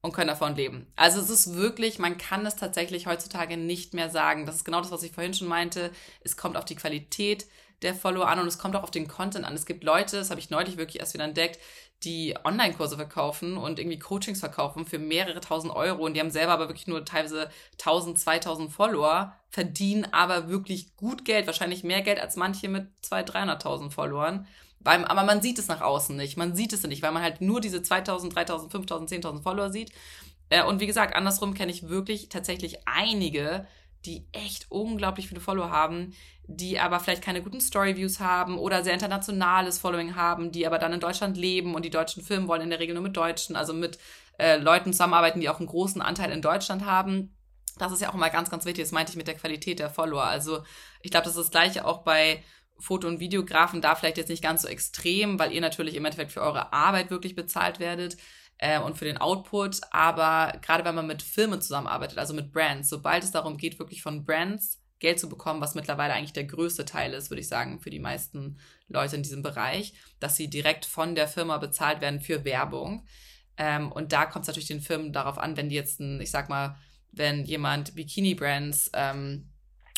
und 0.00 0.12
können 0.12 0.28
davon 0.28 0.54
leben. 0.54 0.86
Also 0.96 1.20
es 1.20 1.30
ist 1.30 1.54
wirklich, 1.54 1.98
man 1.98 2.18
kann 2.18 2.46
es 2.46 2.56
tatsächlich 2.56 3.06
heutzutage 3.06 3.56
nicht 3.56 3.94
mehr 3.94 4.10
sagen. 4.10 4.46
Das 4.46 4.56
ist 4.56 4.64
genau 4.64 4.80
das, 4.80 4.90
was 4.90 5.02
ich 5.02 5.12
vorhin 5.12 5.34
schon 5.34 5.48
meinte. 5.48 5.90
Es 6.20 6.36
kommt 6.36 6.56
auf 6.56 6.64
die 6.64 6.76
Qualität 6.76 7.46
der 7.82 7.94
Follower 7.94 8.28
an 8.28 8.40
und 8.40 8.46
es 8.48 8.58
kommt 8.58 8.74
auch 8.76 8.82
auf 8.82 8.90
den 8.90 9.08
Content 9.08 9.44
an. 9.44 9.54
Es 9.54 9.66
gibt 9.66 9.84
Leute, 9.84 10.16
das 10.16 10.30
habe 10.30 10.40
ich 10.40 10.50
neulich 10.50 10.76
wirklich 10.76 11.00
erst 11.00 11.14
wieder 11.14 11.24
entdeckt, 11.24 11.58
die 12.04 12.34
Online-Kurse 12.44 12.96
verkaufen 12.96 13.56
und 13.56 13.78
irgendwie 13.78 13.98
Coachings 13.98 14.40
verkaufen 14.40 14.86
für 14.86 14.98
mehrere 14.98 15.40
tausend 15.40 15.72
Euro 15.74 16.04
und 16.04 16.14
die 16.14 16.20
haben 16.20 16.30
selber 16.30 16.52
aber 16.52 16.68
wirklich 16.68 16.86
nur 16.86 17.04
teilweise 17.04 17.50
1000, 17.72 18.18
2000 18.18 18.72
Follower, 18.72 19.34
verdienen 19.48 20.06
aber 20.12 20.48
wirklich 20.48 20.96
gut 20.96 21.24
Geld, 21.24 21.46
wahrscheinlich 21.46 21.82
mehr 21.82 22.02
Geld 22.02 22.20
als 22.20 22.36
manche 22.36 22.68
mit 22.68 22.88
200, 23.02 23.64
300.000 23.64 23.90
Followern. 23.90 24.46
Weil, 24.80 25.04
aber 25.04 25.24
man 25.24 25.42
sieht 25.42 25.58
es 25.58 25.68
nach 25.68 25.80
außen 25.80 26.16
nicht. 26.16 26.36
Man 26.36 26.54
sieht 26.54 26.72
es 26.72 26.82
nicht, 26.84 27.02
weil 27.02 27.12
man 27.12 27.22
halt 27.22 27.40
nur 27.40 27.60
diese 27.60 27.82
2000, 27.82 28.34
3000, 28.34 28.70
5000, 28.70 29.24
10.000 29.24 29.42
Follower 29.42 29.70
sieht. 29.70 29.92
Äh, 30.50 30.64
und 30.64 30.80
wie 30.80 30.86
gesagt, 30.86 31.14
andersrum 31.16 31.54
kenne 31.54 31.72
ich 31.72 31.88
wirklich 31.88 32.28
tatsächlich 32.28 32.86
einige, 32.86 33.66
die 34.04 34.26
echt 34.32 34.70
unglaublich 34.70 35.28
viele 35.28 35.40
Follower 35.40 35.70
haben, 35.70 36.14
die 36.46 36.78
aber 36.78 37.00
vielleicht 37.00 37.22
keine 37.22 37.42
guten 37.42 37.60
Storyviews 37.60 38.20
haben 38.20 38.56
oder 38.56 38.82
sehr 38.82 38.94
internationales 38.94 39.78
Following 39.78 40.14
haben, 40.14 40.52
die 40.52 40.66
aber 40.66 40.78
dann 40.78 40.92
in 40.92 41.00
Deutschland 41.00 41.36
leben 41.36 41.74
und 41.74 41.84
die 41.84 41.90
deutschen 41.90 42.22
Filme 42.22 42.48
wollen 42.48 42.62
in 42.62 42.70
der 42.70 42.80
Regel 42.80 42.94
nur 42.94 43.02
mit 43.02 43.16
Deutschen, 43.16 43.56
also 43.56 43.74
mit 43.74 43.98
äh, 44.38 44.56
Leuten 44.56 44.92
zusammenarbeiten, 44.92 45.40
die 45.40 45.48
auch 45.48 45.58
einen 45.58 45.66
großen 45.66 46.00
Anteil 46.00 46.30
in 46.30 46.40
Deutschland 46.40 46.86
haben. 46.86 47.34
Das 47.76 47.92
ist 47.92 48.00
ja 48.00 48.10
auch 48.10 48.14
immer 48.14 48.30
ganz, 48.30 48.50
ganz 48.50 48.64
wichtig. 48.64 48.84
Das 48.84 48.92
meinte 48.92 49.10
ich 49.12 49.16
mit 49.16 49.28
der 49.28 49.36
Qualität 49.36 49.78
der 49.78 49.90
Follower. 49.90 50.24
Also 50.24 50.62
ich 51.02 51.10
glaube, 51.10 51.24
das 51.24 51.36
ist 51.36 51.44
das 51.44 51.50
Gleiche 51.50 51.84
auch 51.84 51.98
bei 51.98 52.42
Foto- 52.78 53.08
und 53.08 53.20
Videografen 53.20 53.80
da 53.80 53.94
vielleicht 53.94 54.18
jetzt 54.18 54.28
nicht 54.28 54.42
ganz 54.42 54.62
so 54.62 54.68
extrem, 54.68 55.38
weil 55.38 55.52
ihr 55.52 55.60
natürlich 55.60 55.94
im 55.94 56.04
Endeffekt 56.04 56.32
für 56.32 56.42
eure 56.42 56.72
Arbeit 56.72 57.10
wirklich 57.10 57.34
bezahlt 57.34 57.80
werdet 57.80 58.16
äh, 58.58 58.80
und 58.80 58.96
für 58.96 59.04
den 59.04 59.18
Output. 59.18 59.80
Aber 59.90 60.58
gerade 60.62 60.84
wenn 60.84 60.94
man 60.94 61.06
mit 61.06 61.22
Firmen 61.22 61.60
zusammenarbeitet, 61.60 62.18
also 62.18 62.34
mit 62.34 62.52
Brands, 62.52 62.88
sobald 62.88 63.24
es 63.24 63.32
darum 63.32 63.56
geht, 63.56 63.78
wirklich 63.78 64.02
von 64.02 64.24
Brands 64.24 64.80
Geld 65.00 65.20
zu 65.20 65.28
bekommen, 65.28 65.60
was 65.60 65.74
mittlerweile 65.74 66.14
eigentlich 66.14 66.32
der 66.32 66.44
größte 66.44 66.84
Teil 66.84 67.14
ist, 67.14 67.30
würde 67.30 67.40
ich 67.40 67.48
sagen, 67.48 67.78
für 67.78 67.90
die 67.90 68.00
meisten 68.00 68.58
Leute 68.88 69.16
in 69.16 69.22
diesem 69.22 69.42
Bereich, 69.42 69.94
dass 70.18 70.36
sie 70.36 70.50
direkt 70.50 70.86
von 70.86 71.14
der 71.14 71.28
Firma 71.28 71.58
bezahlt 71.58 72.00
werden 72.00 72.20
für 72.20 72.44
Werbung. 72.44 73.06
Ähm, 73.56 73.92
und 73.92 74.12
da 74.12 74.26
kommt 74.26 74.42
es 74.42 74.48
natürlich 74.48 74.68
den 74.68 74.80
Firmen 74.80 75.12
darauf 75.12 75.38
an, 75.38 75.56
wenn 75.56 75.68
die 75.68 75.76
jetzt, 75.76 76.00
ein, 76.00 76.20
ich 76.20 76.30
sag 76.30 76.48
mal, 76.48 76.76
wenn 77.12 77.44
jemand 77.44 77.94
Bikini-Brands 77.94 78.90
ähm, 78.94 79.48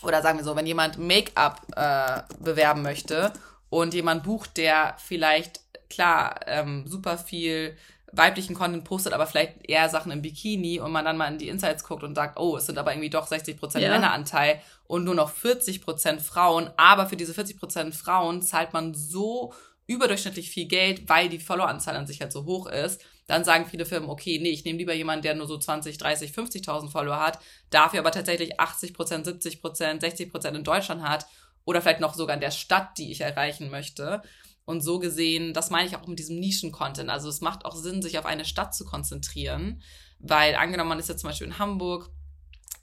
oder 0.03 0.23
sagen 0.23 0.39
wir 0.39 0.45
so, 0.45 0.57
wenn 0.57 0.67
jemand 0.67 0.99
Make-up 0.99 1.61
äh, 1.77 2.23
bewerben 2.43 2.83
möchte 2.83 3.33
und 3.69 3.95
jemand 3.95 4.25
bucht, 4.25 4.57
der 4.57 4.95
vielleicht 4.99 5.61
klar 5.89 6.41
ähm, 6.47 6.87
super 6.87 7.19
viel 7.19 7.77
weiblichen 8.13 8.55
Content 8.55 8.85
postet, 8.85 9.13
aber 9.13 9.27
vielleicht 9.27 9.69
eher 9.69 9.89
Sachen 9.89 10.11
im 10.11 10.23
Bikini 10.23 10.81
und 10.81 10.91
man 10.91 11.05
dann 11.05 11.17
mal 11.17 11.31
in 11.31 11.39
die 11.39 11.49
Insights 11.49 11.85
guckt 11.85 12.03
und 12.03 12.15
sagt, 12.15 12.39
oh, 12.39 12.57
es 12.57 12.67
sind 12.67 12.79
aber 12.79 12.93
irgendwie 12.93 13.11
doch 13.11 13.31
60% 13.31 13.79
ja. 13.79 13.91
Männeranteil 13.91 14.61
und 14.87 15.05
nur 15.05 15.15
noch 15.15 15.33
40% 15.33 16.21
Frauen. 16.21 16.71
Aber 16.77 17.07
für 17.07 17.17
diese 17.17 17.33
40% 17.33 17.93
Frauen 17.93 18.43
zahlt 18.43 18.73
man 18.73 18.95
so 18.95 19.53
überdurchschnittlich 19.87 20.51
viel 20.51 20.67
Geld, 20.67 21.09
weil 21.09 21.29
die 21.29 21.39
Followeranzahl 21.39 21.97
an 21.97 22.07
sich 22.07 22.21
halt 22.21 22.33
so 22.33 22.45
hoch 22.45 22.67
ist. 22.67 23.01
Dann 23.31 23.45
sagen 23.45 23.64
viele 23.64 23.87
Firmen, 23.87 24.11
okay, 24.11 24.41
nee, 24.43 24.51
ich 24.51 24.64
nehme 24.64 24.78
lieber 24.78 24.93
jemanden, 24.93 25.22
der 25.22 25.37
nur 25.37 25.47
so 25.47 25.57
20, 25.57 25.99
30, 25.99 26.33
50.000 26.33 26.91
Follower 26.91 27.20
hat, 27.20 27.39
dafür 27.70 28.01
aber 28.01 28.11
tatsächlich 28.11 28.59
80%, 28.59 29.24
70%, 29.24 30.01
60% 30.01 30.49
in 30.49 30.64
Deutschland 30.64 31.03
hat 31.03 31.26
oder 31.64 31.81
vielleicht 31.81 32.01
noch 32.01 32.14
sogar 32.14 32.35
in 32.35 32.41
der 32.41 32.51
Stadt, 32.51 32.99
die 32.99 33.12
ich 33.12 33.20
erreichen 33.20 33.70
möchte. 33.70 34.20
Und 34.64 34.81
so 34.81 34.99
gesehen, 34.99 35.55
das 35.55 35.70
meine 35.70 35.87
ich 35.87 35.95
auch 35.95 36.09
mit 36.09 36.18
diesem 36.18 36.41
Nischen-Content. 36.41 37.09
Also 37.09 37.28
es 37.28 37.41
macht 37.41 37.64
auch 37.64 37.76
Sinn, 37.76 38.03
sich 38.03 38.18
auf 38.18 38.26
eine 38.26 38.45
Stadt 38.45 38.74
zu 38.74 38.85
konzentrieren, 38.85 39.81
weil 40.18 40.57
angenommen, 40.57 40.89
man 40.89 40.99
ist 40.99 41.09
jetzt 41.09 41.20
zum 41.20 41.31
Beispiel 41.31 41.47
in 41.47 41.61
Hamburg 41.61 42.11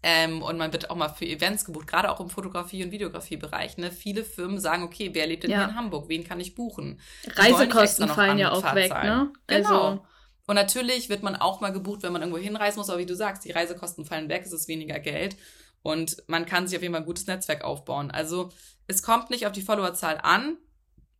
ähm, 0.02 0.42
und 0.42 0.58
man 0.58 0.72
wird 0.72 0.90
auch 0.90 0.96
mal 0.96 1.10
für 1.10 1.26
Events 1.26 1.66
gebucht, 1.66 1.88
gerade 1.88 2.10
auch 2.10 2.22
im 2.22 2.30
Fotografie- 2.30 2.86
und 2.86 2.92
Videografiebereich. 2.92 3.78
Ne? 3.78 3.92
Viele 3.92 4.24
Firmen 4.24 4.62
sagen, 4.62 4.84
okay, 4.84 5.10
wer 5.12 5.28
lebt 5.28 5.44
denn 5.44 5.52
ja. 5.52 5.58
hier 5.58 5.70
in 5.72 5.76
Hamburg? 5.76 6.08
Wen 6.08 6.24
kann 6.24 6.40
ich 6.40 6.56
buchen? 6.56 7.02
Reisekosten 7.36 8.08
fallen 8.08 8.38
ja 8.38 8.54
auch 8.54 8.74
weg, 8.74 8.94
ne? 8.94 9.34
Genau. 9.48 9.70
Also 9.70 10.06
und 10.48 10.56
natürlich 10.56 11.10
wird 11.10 11.24
man 11.24 11.36
auch 11.36 11.60
mal 11.60 11.72
gebucht, 11.72 12.04
wenn 12.04 12.14
man 12.14 12.22
irgendwo 12.22 12.40
hinreisen 12.40 12.80
muss, 12.80 12.90
aber 12.90 13.00
wie 13.00 13.06
du 13.06 13.16
sagst, 13.16 13.46
die 13.46 13.52
Reisekosten 13.52 14.06
fallen 14.06 14.30
weg, 14.30 14.44
es 14.46 14.54
ist 14.54 14.68
weniger 14.68 15.00
Geld 15.00 15.36
und 15.84 16.24
man 16.28 16.46
kann 16.46 16.68
sich 16.68 16.78
auf 16.78 16.82
jeden 16.82 16.94
Fall 16.94 17.04
ein 17.04 17.08
gutes 17.08 17.28
Netzwerk 17.28 17.64
aufbauen. 17.64 18.12
Also 18.12 18.50
es 18.88 19.04
kommt 19.04 19.30
nicht 19.30 19.46
auf 19.46 19.52
die 19.52 19.62
Followerzahl 19.62 20.20
an, 20.24 20.58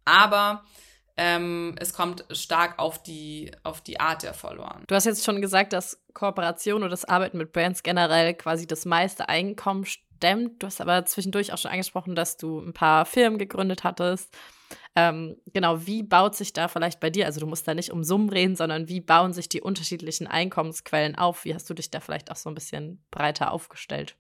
aber 0.06 0.64
ähm, 1.18 1.76
es 1.80 1.94
kommt 1.94 2.26
stark 2.32 2.80
auf 2.80 3.04
die, 3.04 3.52
auf 3.64 3.82
die 3.82 4.00
Art 4.00 4.24
der 4.24 4.34
Follower. 4.34 4.80
Du 4.88 4.96
hast 4.96 5.06
jetzt 5.06 5.26
schon 5.26 5.42
gesagt, 5.42 5.74
dass 5.74 6.00
Kooperation 6.14 6.82
oder 6.82 6.90
das 6.90 7.06
Arbeiten 7.06 7.38
mit 7.38 7.52
Brands 7.52 7.84
generell 7.84 8.34
quasi 8.34 8.66
das 8.66 8.86
meiste 8.86 9.28
Einkommen 9.28 9.86
stemmt. 9.86 10.62
Du 10.62 10.68
hast 10.68 10.80
aber 10.80 11.06
zwischendurch 11.06 11.52
auch 11.52 11.58
schon 11.58 11.72
angesprochen, 11.72 12.16
dass 12.16 12.38
du 12.38 12.60
ein 12.60 12.74
paar 12.74 13.06
Firmen 13.06 13.40
gegründet 13.40 13.84
hattest. 13.84 14.36
Ähm, 15.00 15.38
genau, 15.54 15.86
wie 15.86 16.02
baut 16.02 16.34
sich 16.36 16.54
da 16.54 16.68
vielleicht 16.68 17.00
bei 17.00 17.12
dir, 17.12 17.28
also 17.28 17.40
du 17.40 17.46
musst 17.46 17.68
da 17.68 17.76
nicht 17.76 17.92
um 17.92 18.04
Summen 18.04 18.30
reden, 18.30 18.56
sondern 18.56 18.90
wie 18.90 19.00
bauen 19.00 19.32
sich 19.32 19.48
die 19.48 19.62
unterschiedlichen 19.62 20.26
Einkommensquellen 20.26 21.16
auf? 21.16 21.46
Wie 21.46 21.54
hast 21.54 21.70
du 21.70 21.76
dich 21.76 21.92
da 21.92 22.00
vielleicht 22.00 22.32
auch 22.32 22.36
so 22.36 22.50
ein 22.50 22.56
bisschen 22.56 23.06
breiter 23.12 23.52
aufgestellt? 23.52 24.16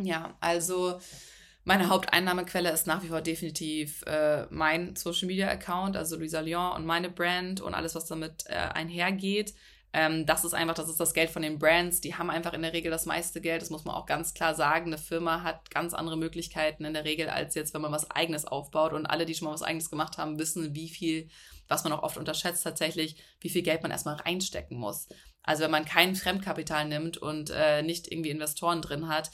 Ja, 0.00 0.34
also 0.40 0.98
meine 1.64 1.90
Haupteinnahmequelle 1.90 2.70
ist 2.70 2.86
nach 2.86 3.02
wie 3.02 3.08
vor 3.08 3.20
definitiv 3.20 4.04
äh, 4.06 4.46
mein 4.48 4.96
Social 4.96 5.26
Media 5.26 5.48
Account, 5.48 5.98
also 5.98 6.16
Luisa 6.16 6.40
Lyon 6.40 6.76
und 6.76 6.86
meine 6.86 7.10
Brand 7.10 7.60
und 7.60 7.74
alles, 7.74 7.94
was 7.94 8.06
damit 8.06 8.44
äh, 8.46 8.54
einhergeht. 8.54 9.52
Ähm, 9.94 10.24
das 10.24 10.44
ist 10.44 10.54
einfach, 10.54 10.74
das 10.74 10.88
ist 10.88 11.00
das 11.00 11.12
Geld 11.12 11.30
von 11.30 11.42
den 11.42 11.58
Brands. 11.58 12.00
Die 12.00 12.14
haben 12.14 12.30
einfach 12.30 12.54
in 12.54 12.62
der 12.62 12.72
Regel 12.72 12.90
das 12.90 13.04
meiste 13.04 13.40
Geld. 13.40 13.60
Das 13.60 13.70
muss 13.70 13.84
man 13.84 13.94
auch 13.94 14.06
ganz 14.06 14.32
klar 14.32 14.54
sagen. 14.54 14.86
Eine 14.86 14.98
Firma 14.98 15.42
hat 15.42 15.70
ganz 15.70 15.92
andere 15.92 16.16
Möglichkeiten 16.16 16.84
in 16.84 16.94
der 16.94 17.04
Regel, 17.04 17.28
als 17.28 17.54
jetzt, 17.54 17.74
wenn 17.74 17.82
man 17.82 17.92
was 17.92 18.10
Eigenes 18.10 18.46
aufbaut. 18.46 18.94
Und 18.94 19.06
alle, 19.06 19.26
die 19.26 19.34
schon 19.34 19.46
mal 19.46 19.54
was 19.54 19.62
Eigenes 19.62 19.90
gemacht 19.90 20.16
haben, 20.16 20.38
wissen, 20.38 20.74
wie 20.74 20.88
viel, 20.88 21.28
was 21.68 21.84
man 21.84 21.92
auch 21.92 22.02
oft 22.02 22.16
unterschätzt 22.16 22.64
tatsächlich, 22.64 23.16
wie 23.40 23.50
viel 23.50 23.62
Geld 23.62 23.82
man 23.82 23.90
erstmal 23.90 24.16
reinstecken 24.16 24.78
muss. 24.78 25.08
Also 25.42 25.64
wenn 25.64 25.70
man 25.70 25.84
kein 25.84 26.14
Fremdkapital 26.14 26.88
nimmt 26.88 27.18
und 27.18 27.50
äh, 27.50 27.82
nicht 27.82 28.10
irgendwie 28.10 28.30
Investoren 28.30 28.80
drin 28.80 29.08
hat, 29.08 29.30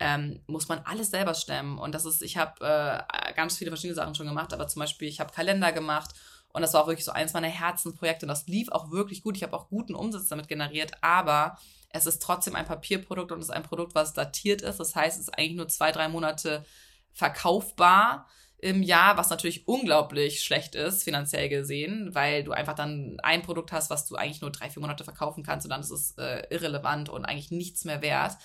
ähm, 0.00 0.42
muss 0.46 0.68
man 0.68 0.80
alles 0.80 1.10
selber 1.10 1.34
stemmen. 1.34 1.78
Und 1.78 1.94
das 1.94 2.06
ist, 2.06 2.22
ich 2.22 2.36
habe 2.36 2.64
äh, 2.64 3.32
ganz 3.34 3.58
viele 3.58 3.70
verschiedene 3.70 3.94
Sachen 3.94 4.14
schon 4.14 4.26
gemacht, 4.26 4.52
aber 4.52 4.66
zum 4.66 4.80
Beispiel, 4.80 5.06
ich 5.06 5.20
habe 5.20 5.32
Kalender 5.32 5.72
gemacht 5.72 6.14
und 6.52 6.62
das 6.62 6.74
war 6.74 6.82
auch 6.82 6.86
wirklich 6.88 7.04
so 7.04 7.12
eins 7.12 7.32
meiner 7.32 7.48
Herzenprojekte. 7.48 8.26
Und 8.26 8.30
das 8.30 8.46
lief 8.46 8.70
auch 8.70 8.90
wirklich 8.90 9.22
gut. 9.22 9.36
Ich 9.36 9.42
habe 9.42 9.56
auch 9.56 9.68
guten 9.68 9.94
Umsatz 9.94 10.28
damit 10.28 10.48
generiert, 10.48 10.92
aber 11.00 11.58
es 11.90 12.06
ist 12.06 12.22
trotzdem 12.22 12.56
ein 12.56 12.66
Papierprodukt 12.66 13.32
und 13.32 13.38
es 13.38 13.46
ist 13.46 13.54
ein 13.54 13.62
Produkt, 13.62 13.94
was 13.94 14.14
datiert 14.14 14.62
ist. 14.62 14.80
Das 14.80 14.94
heißt, 14.94 15.18
es 15.18 15.28
ist 15.28 15.38
eigentlich 15.38 15.56
nur 15.56 15.68
zwei, 15.68 15.92
drei 15.92 16.08
Monate 16.08 16.64
verkaufbar 17.12 18.26
im 18.58 18.82
Jahr, 18.82 19.16
was 19.16 19.30
natürlich 19.30 19.66
unglaublich 19.66 20.42
schlecht 20.42 20.74
ist, 20.74 21.02
finanziell 21.02 21.48
gesehen, 21.48 22.14
weil 22.14 22.44
du 22.44 22.52
einfach 22.52 22.74
dann 22.74 23.16
ein 23.22 23.42
Produkt 23.42 23.72
hast, 23.72 23.88
was 23.88 24.06
du 24.06 24.16
eigentlich 24.16 24.42
nur 24.42 24.52
drei, 24.52 24.68
vier 24.68 24.82
Monate 24.82 25.02
verkaufen 25.02 25.42
kannst 25.42 25.64
und 25.66 25.70
dann 25.70 25.80
ist 25.80 25.90
es 25.90 26.12
äh, 26.18 26.42
irrelevant 26.50 27.08
und 27.08 27.24
eigentlich 27.24 27.50
nichts 27.50 27.84
mehr 27.84 28.02
wert. 28.02 28.36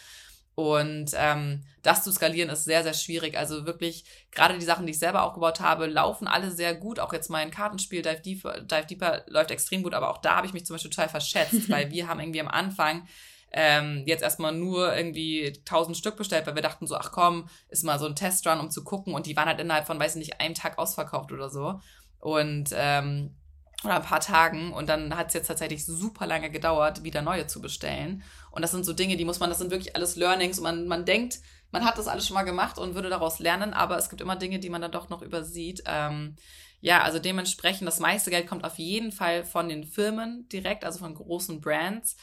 Und 0.55 1.11
ähm, 1.15 1.63
das 1.81 2.03
zu 2.03 2.11
skalieren 2.11 2.49
ist 2.49 2.63
sehr, 2.63 2.81
sehr 2.83 2.93
schwierig. 2.93 3.37
Also 3.37 3.65
wirklich, 3.65 4.05
gerade 4.31 4.57
die 4.57 4.65
Sachen, 4.65 4.85
die 4.85 4.91
ich 4.91 4.99
selber 4.99 5.23
aufgebaut 5.23 5.59
habe, 5.59 5.85
laufen 5.85 6.27
alle 6.27 6.49
sehr 6.49 6.73
gut. 6.73 6.99
Auch 6.99 7.11
jetzt 7.11 7.29
mein 7.29 7.51
Kartenspiel 7.51 8.01
Dive 8.01 8.21
Deeper, 8.21 8.61
Dive 8.61 8.85
Deeper 8.85 9.23
läuft 9.27 9.51
extrem 9.51 9.83
gut, 9.83 9.93
aber 9.93 10.09
auch 10.09 10.19
da 10.19 10.37
habe 10.37 10.47
ich 10.47 10.53
mich 10.53 10.65
zum 10.65 10.75
Beispiel 10.75 10.91
total 10.91 11.09
verschätzt, 11.09 11.69
weil 11.69 11.91
wir 11.91 12.07
haben 12.07 12.21
irgendwie 12.21 12.39
am 12.39 12.47
Anfang 12.47 13.05
ähm, 13.51 14.03
jetzt 14.05 14.23
erstmal 14.23 14.53
nur 14.53 14.95
irgendwie 14.95 15.47
1000 15.47 15.95
Stück 15.95 16.15
bestellt, 16.15 16.47
weil 16.47 16.55
wir 16.55 16.61
dachten 16.61 16.87
so, 16.87 16.95
ach 16.95 17.11
komm, 17.11 17.49
ist 17.67 17.83
mal 17.83 17.99
so 17.99 18.05
ein 18.05 18.15
Testrun, 18.15 18.59
um 18.59 18.71
zu 18.71 18.83
gucken. 18.83 19.13
Und 19.13 19.25
die 19.25 19.35
waren 19.35 19.47
halt 19.47 19.59
innerhalb 19.59 19.87
von, 19.87 19.99
weiß 19.99 20.15
ich 20.15 20.19
nicht, 20.19 20.39
einem 20.39 20.55
Tag 20.55 20.77
ausverkauft 20.77 21.33
oder 21.33 21.49
so. 21.49 21.79
Und 22.19 22.69
ähm, 22.73 23.35
oder 23.83 23.95
ein 23.95 24.01
paar 24.01 24.19
Tagen 24.19 24.73
und 24.73 24.87
dann 24.89 25.15
hat 25.15 25.27
es 25.27 25.33
jetzt 25.33 25.47
tatsächlich 25.47 25.85
super 25.85 26.25
lange 26.25 26.49
gedauert, 26.49 27.03
wieder 27.03 27.21
neue 27.21 27.47
zu 27.47 27.61
bestellen. 27.61 28.23
Und 28.51 28.61
das 28.61 28.71
sind 28.71 28.85
so 28.85 28.93
Dinge, 28.93 29.17
die 29.17 29.25
muss 29.25 29.39
man, 29.39 29.49
das 29.49 29.59
sind 29.59 29.71
wirklich 29.71 29.95
alles 29.95 30.15
Learnings 30.15 30.57
und 30.57 30.63
man, 30.63 30.87
man 30.87 31.05
denkt, 31.05 31.39
man 31.71 31.85
hat 31.85 31.97
das 31.97 32.07
alles 32.07 32.25
schon 32.25 32.35
mal 32.35 32.43
gemacht 32.43 32.77
und 32.77 32.95
würde 32.95 33.09
daraus 33.09 33.39
lernen, 33.39 33.73
aber 33.73 33.97
es 33.97 34.09
gibt 34.09 34.21
immer 34.21 34.37
Dinge, 34.37 34.59
die 34.59 34.69
man 34.69 34.81
dann 34.81 34.91
doch 34.91 35.09
noch 35.09 35.21
übersieht. 35.21 35.83
Ähm, 35.85 36.35
ja, 36.79 37.01
also 37.01 37.19
dementsprechend, 37.19 37.87
das 37.87 37.99
meiste 37.99 38.29
Geld 38.29 38.47
kommt 38.47 38.63
auf 38.63 38.77
jeden 38.77 39.11
Fall 39.11 39.43
von 39.43 39.67
den 39.69 39.83
Firmen 39.83 40.47
direkt, 40.49 40.85
also 40.85 40.99
von 40.99 41.15
großen 41.15 41.59
Brands. 41.59 42.15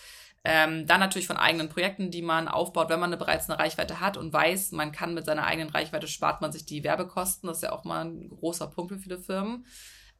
Ähm, 0.45 0.87
dann 0.87 0.99
natürlich 0.99 1.29
von 1.29 1.37
eigenen 1.37 1.69
Projekten, 1.69 2.11
die 2.11 2.23
man 2.23 2.49
aufbaut, 2.49 2.89
wenn 2.89 2.99
man 2.99 3.11
eine, 3.11 3.17
bereits 3.17 3.49
eine 3.49 3.59
Reichweite 3.59 4.01
hat 4.01 4.17
und 4.17 4.33
weiß, 4.33 4.73
man 4.73 4.91
kann 4.91 5.15
mit 5.15 5.25
seiner 5.25 5.47
eigenen 5.47 5.71
Reichweite 5.71 6.09
spart 6.09 6.41
man 6.41 6.51
sich 6.51 6.65
die 6.65 6.83
Werbekosten. 6.83 7.47
Das 7.47 7.59
ist 7.59 7.63
ja 7.63 7.73
auch 7.73 7.85
mal 7.85 8.05
ein 8.05 8.29
großer 8.29 8.67
Punkt 8.69 8.93
für 8.93 8.99
viele 8.99 9.19
Firmen. 9.19 9.67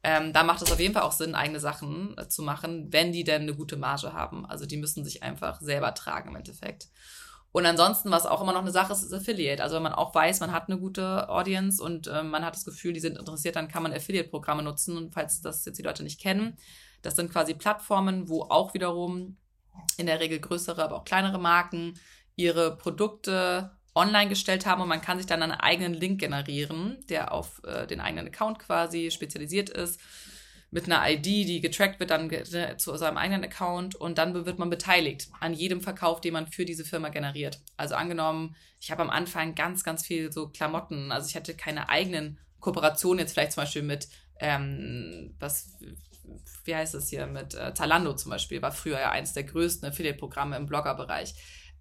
Ähm, 0.03 0.33
da 0.33 0.43
macht 0.43 0.61
es 0.61 0.71
auf 0.71 0.79
jeden 0.79 0.93
Fall 0.93 1.03
auch 1.03 1.13
Sinn, 1.13 1.33
eigene 1.33 1.61
Sachen 1.61 2.17
äh, 2.17 2.27
zu 2.27 2.43
machen, 2.43 2.91
wenn 2.91 3.13
die 3.13 3.23
denn 3.23 3.43
eine 3.43 3.55
gute 3.55 3.77
Marge 3.77 4.11
haben. 4.11 4.45
Also 4.45 4.65
die 4.65 4.77
müssen 4.77 5.05
sich 5.05 5.23
einfach 5.23 5.61
selber 5.61 5.93
tragen 5.93 6.29
im 6.29 6.35
Endeffekt. 6.35 6.89
Und 7.53 7.65
ansonsten, 7.65 8.11
was 8.11 8.25
auch 8.25 8.41
immer 8.41 8.51
noch 8.51 8.61
eine 8.61 8.71
Sache 8.71 8.91
ist, 8.91 9.03
ist 9.03 9.13
Affiliate. 9.13 9.63
Also 9.63 9.75
wenn 9.75 9.83
man 9.83 9.93
auch 9.93 10.13
weiß, 10.13 10.39
man 10.39 10.51
hat 10.51 10.67
eine 10.67 10.79
gute 10.79 11.29
Audience 11.29 11.81
und 11.81 12.07
äh, 12.07 12.23
man 12.23 12.43
hat 12.43 12.55
das 12.55 12.65
Gefühl, 12.65 12.93
die 12.93 12.99
sind 12.99 13.17
interessiert, 13.17 13.55
dann 13.55 13.67
kann 13.67 13.83
man 13.83 13.93
Affiliate-Programme 13.93 14.63
nutzen. 14.63 14.97
Und 14.97 15.13
falls 15.13 15.39
das 15.39 15.63
jetzt 15.63 15.77
die 15.77 15.83
Leute 15.83 16.03
nicht 16.03 16.19
kennen, 16.19 16.57
das 17.03 17.15
sind 17.15 17.31
quasi 17.31 17.53
Plattformen, 17.53 18.27
wo 18.27 18.41
auch 18.41 18.73
wiederum 18.73 19.37
in 19.97 20.07
der 20.07 20.19
Regel 20.19 20.39
größere, 20.39 20.83
aber 20.83 20.95
auch 20.97 21.05
kleinere 21.05 21.39
Marken 21.39 21.93
ihre 22.35 22.75
Produkte 22.75 23.71
online 23.95 24.29
gestellt 24.29 24.65
haben 24.65 24.81
und 24.81 24.87
man 24.87 25.01
kann 25.01 25.17
sich 25.17 25.27
dann 25.27 25.43
einen 25.43 25.51
eigenen 25.53 25.93
Link 25.93 26.19
generieren, 26.19 26.97
der 27.09 27.31
auf 27.31 27.61
äh, 27.63 27.85
den 27.87 28.01
eigenen 28.01 28.27
Account 28.27 28.59
quasi 28.59 29.11
spezialisiert 29.11 29.69
ist, 29.69 29.99
mit 30.73 30.85
einer 30.85 31.07
ID, 31.07 31.25
die 31.25 31.61
getrackt 31.61 31.99
wird 31.99 32.09
dann 32.09 32.29
ge 32.29 32.43
zu 32.77 32.97
seinem 32.97 33.17
eigenen 33.17 33.43
Account 33.43 33.93
und 33.93 34.17
dann 34.17 34.33
wird 34.33 34.57
man 34.57 34.71
beteiligt 34.71 35.29
an 35.39 35.53
jedem 35.53 35.81
Verkauf, 35.81 36.19
den 36.19 36.33
man 36.33 36.47
für 36.47 36.65
diese 36.65 36.83
Firma 36.83 37.09
generiert. 37.09 37.59
Also 37.77 37.93
angenommen, 37.93 38.55
ich 38.79 38.89
habe 38.89 39.03
am 39.03 39.11
Anfang 39.11 39.53
ganz, 39.53 39.83
ganz 39.83 40.03
viel 40.03 40.31
so 40.31 40.49
Klamotten, 40.49 41.11
also 41.11 41.27
ich 41.29 41.35
hatte 41.35 41.55
keine 41.55 41.89
eigenen 41.89 42.39
Kooperationen 42.59 43.19
jetzt 43.19 43.33
vielleicht 43.33 43.51
zum 43.51 43.61
Beispiel 43.61 43.83
mit, 43.83 44.07
ähm, 44.39 45.35
was, 45.39 45.77
wie 46.63 46.75
heißt 46.75 46.95
es 46.95 47.09
hier, 47.09 47.27
mit 47.27 47.53
äh, 47.53 47.75
Zalando 47.75 48.13
zum 48.15 48.31
Beispiel, 48.31 48.63
war 48.63 48.71
früher 48.71 48.99
ja 48.99 49.11
eines 49.11 49.33
der 49.33 49.43
größten 49.43 49.87
Affiliate-Programme 49.89 50.57
im 50.57 50.65
Bloggerbereich. 50.65 51.35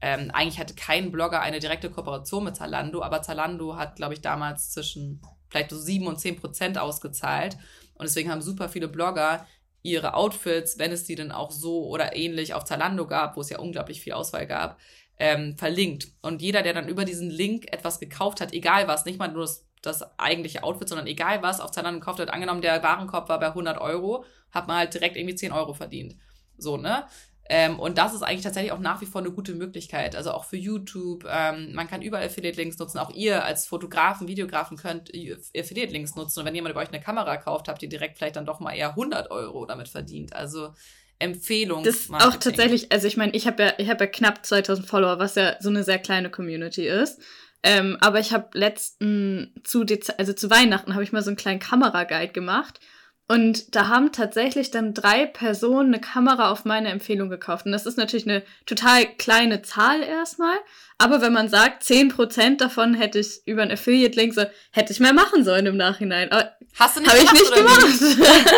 Ähm, 0.05 0.33
eigentlich 0.33 0.59
hatte 0.59 0.75
kein 0.75 1.13
Blogger 1.13 1.41
eine 1.41 1.61
direkte 1.61 1.89
Kooperation 1.89 2.43
mit 2.43 2.57
Zalando, 2.57 3.03
aber 3.03 3.23
Zalando 3.23 3.77
hat, 3.77 3.95
glaube 3.97 4.15
ich, 4.15 4.21
damals 4.21 4.71
zwischen 4.71 5.23
vielleicht 5.49 5.71
so 5.71 5.79
sieben 5.79 6.09
und 6.09 6.19
zehn 6.19 6.35
Prozent 6.35 6.77
ausgezahlt. 6.77 7.57
Und 7.95 8.09
deswegen 8.09 8.31
haben 8.31 8.43
super 8.43 8.69
viele 8.69 8.89
Blogger 8.89 9.47
ihre 9.83 10.15
Outfits, 10.15 10.79
wenn 10.79 10.91
es 10.91 11.05
die 11.05 11.15
denn 11.15 11.31
auch 11.31 11.53
so 11.53 11.87
oder 11.87 12.17
ähnlich 12.17 12.55
auf 12.55 12.65
Zalando 12.65 13.07
gab, 13.07 13.37
wo 13.37 13.43
es 13.43 13.51
ja 13.51 13.61
unglaublich 13.61 14.01
viel 14.01 14.13
Auswahl 14.13 14.47
gab, 14.47 14.79
ähm, 15.19 15.57
verlinkt. 15.57 16.09
Und 16.21 16.43
jeder, 16.43 16.63
der 16.63 16.75
dann 16.75 16.89
über 16.89 17.05
diesen 17.05 17.31
Link 17.31 17.73
etwas 17.73 18.01
gekauft 18.01 18.41
hat, 18.41 18.53
egal 18.53 18.89
was, 18.89 19.05
nicht 19.05 19.21
mal 19.21 19.29
nur 19.29 19.43
das, 19.43 19.69
das 19.83 20.19
eigentliche 20.19 20.65
Outfit, 20.65 20.89
sondern 20.89 21.07
egal 21.07 21.43
was 21.43 21.61
auf 21.61 21.71
Zalando 21.71 22.01
gekauft 22.01 22.19
hat, 22.19 22.31
angenommen, 22.31 22.63
der 22.63 22.83
Warenkorb 22.83 23.29
war 23.29 23.39
bei 23.39 23.49
100 23.49 23.81
Euro, 23.81 24.25
hat 24.51 24.67
man 24.67 24.79
halt 24.79 24.95
direkt 24.95 25.17
irgendwie 25.17 25.37
10 25.37 25.53
Euro 25.53 25.75
verdient. 25.75 26.17
So, 26.57 26.77
ne? 26.77 27.07
Ähm, 27.49 27.79
und 27.79 27.99
das 27.99 28.15
ist 28.15 28.23
eigentlich 28.23 28.43
tatsächlich 28.43 28.73
auch 28.73 28.79
nach 28.79 29.01
wie 29.01 29.07
vor 29.07 29.21
eine 29.21 29.31
gute 29.31 29.55
Möglichkeit. 29.55 30.15
Also 30.17 30.31
auch 30.31 30.45
für 30.45 30.57
YouTube. 30.57 31.27
Ähm, 31.29 31.73
man 31.75 31.89
kann 31.89 32.03
überall 32.03 32.27
Affiliate-Links 32.27 32.79
nutzen. 32.79 32.99
Auch 32.99 33.11
ihr 33.11 33.45
als 33.45 33.67
Fotografen, 33.67 34.29
Videografen 34.29 34.77
könnt 34.77 35.11
Affiliate-Links 35.11 36.15
nutzen. 36.15 36.41
Und 36.41 36.47
wenn 36.47 36.55
jemand 36.55 36.75
bei 36.75 36.83
euch 36.83 36.89
eine 36.89 37.01
Kamera 37.01 37.37
kauft, 37.37 37.69
habt 37.69 37.83
ihr 37.83 37.89
direkt 37.89 38.19
vielleicht 38.19 38.37
dann 38.37 38.47
doch 38.47 38.61
mal 38.61 38.73
eher 38.73 38.91
100 38.91 39.31
Euro 39.31 39.67
damit 39.67 39.89
verdient. 39.89 40.35
Also 40.35 40.73
Empfehlung. 41.19 41.85
Das 41.85 42.11
auch 42.11 42.37
tatsächlich, 42.37 42.91
also 42.93 43.07
ich 43.07 43.17
meine, 43.17 43.33
ich 43.33 43.47
habe 43.47 43.63
ja, 43.63 43.75
ich 43.79 43.89
habe 43.89 44.05
ja 44.05 44.11
knapp 44.11 44.45
2000 44.45 44.87
Follower, 44.87 45.19
was 45.19 45.35
ja 45.35 45.57
so 45.61 45.69
eine 45.69 45.85
sehr 45.85 45.99
kleine 45.99 46.31
Community 46.31 46.87
ist. 46.87 47.21
Ähm, 47.65 47.97
aber 48.01 48.19
ich 48.19 48.33
habe 48.33 48.59
letzten 48.59 49.55
zu 49.63 49.85
Dez 49.85 50.11
also 50.19 50.33
zu 50.33 50.51
Weihnachten 50.51 50.95
habe 50.95 51.05
ich 51.05 51.13
mal 51.13 51.23
so 51.23 51.31
einen 51.31 51.37
kleinen 51.37 51.61
Kameraguide 51.61 52.33
gemacht 52.33 52.81
Und 53.29 53.75
da 53.75 53.89
haben 53.89 54.13
tatsächlich 54.13 54.71
dann 54.71 54.95
drei 54.95 55.27
Personen 55.27 55.95
eine 55.95 56.01
Kamera 56.01 56.51
auf 56.51 56.65
meine 56.65 56.91
Empfehlung 56.91 57.31
gekauft. 57.31 57.65
Und 57.67 57.73
das 57.73 57.87
ist 57.87 57.97
natürlich 57.97 58.29
eine 58.29 58.43
total 58.67 59.07
kleine 59.07 59.63
Zahl 59.63 60.03
erstmal. 60.03 60.57
Aber 60.99 61.23
wenn 61.23 61.33
man 61.33 61.49
sagt, 61.49 61.83
10% 61.83 62.59
davon 62.59 62.95
hätte 62.95 63.21
ich 63.21 63.41
über 63.47 63.63
einen 63.63 63.73
Affiliate-Link, 63.73 64.35
so 64.35 64.45
hätte 64.71 64.93
ich 64.93 65.01
mehr 65.01 65.15
machen 65.15 65.45
sollen 65.45 65.67
im 65.67 65.77
Nachhinein. 65.77 66.31
Hast 66.79 66.97
du 66.97 67.01
nicht 67.01 67.11
Habe 67.11 67.23
ich 67.23 67.33
nicht 67.33 67.55
gemacht. 67.55 67.87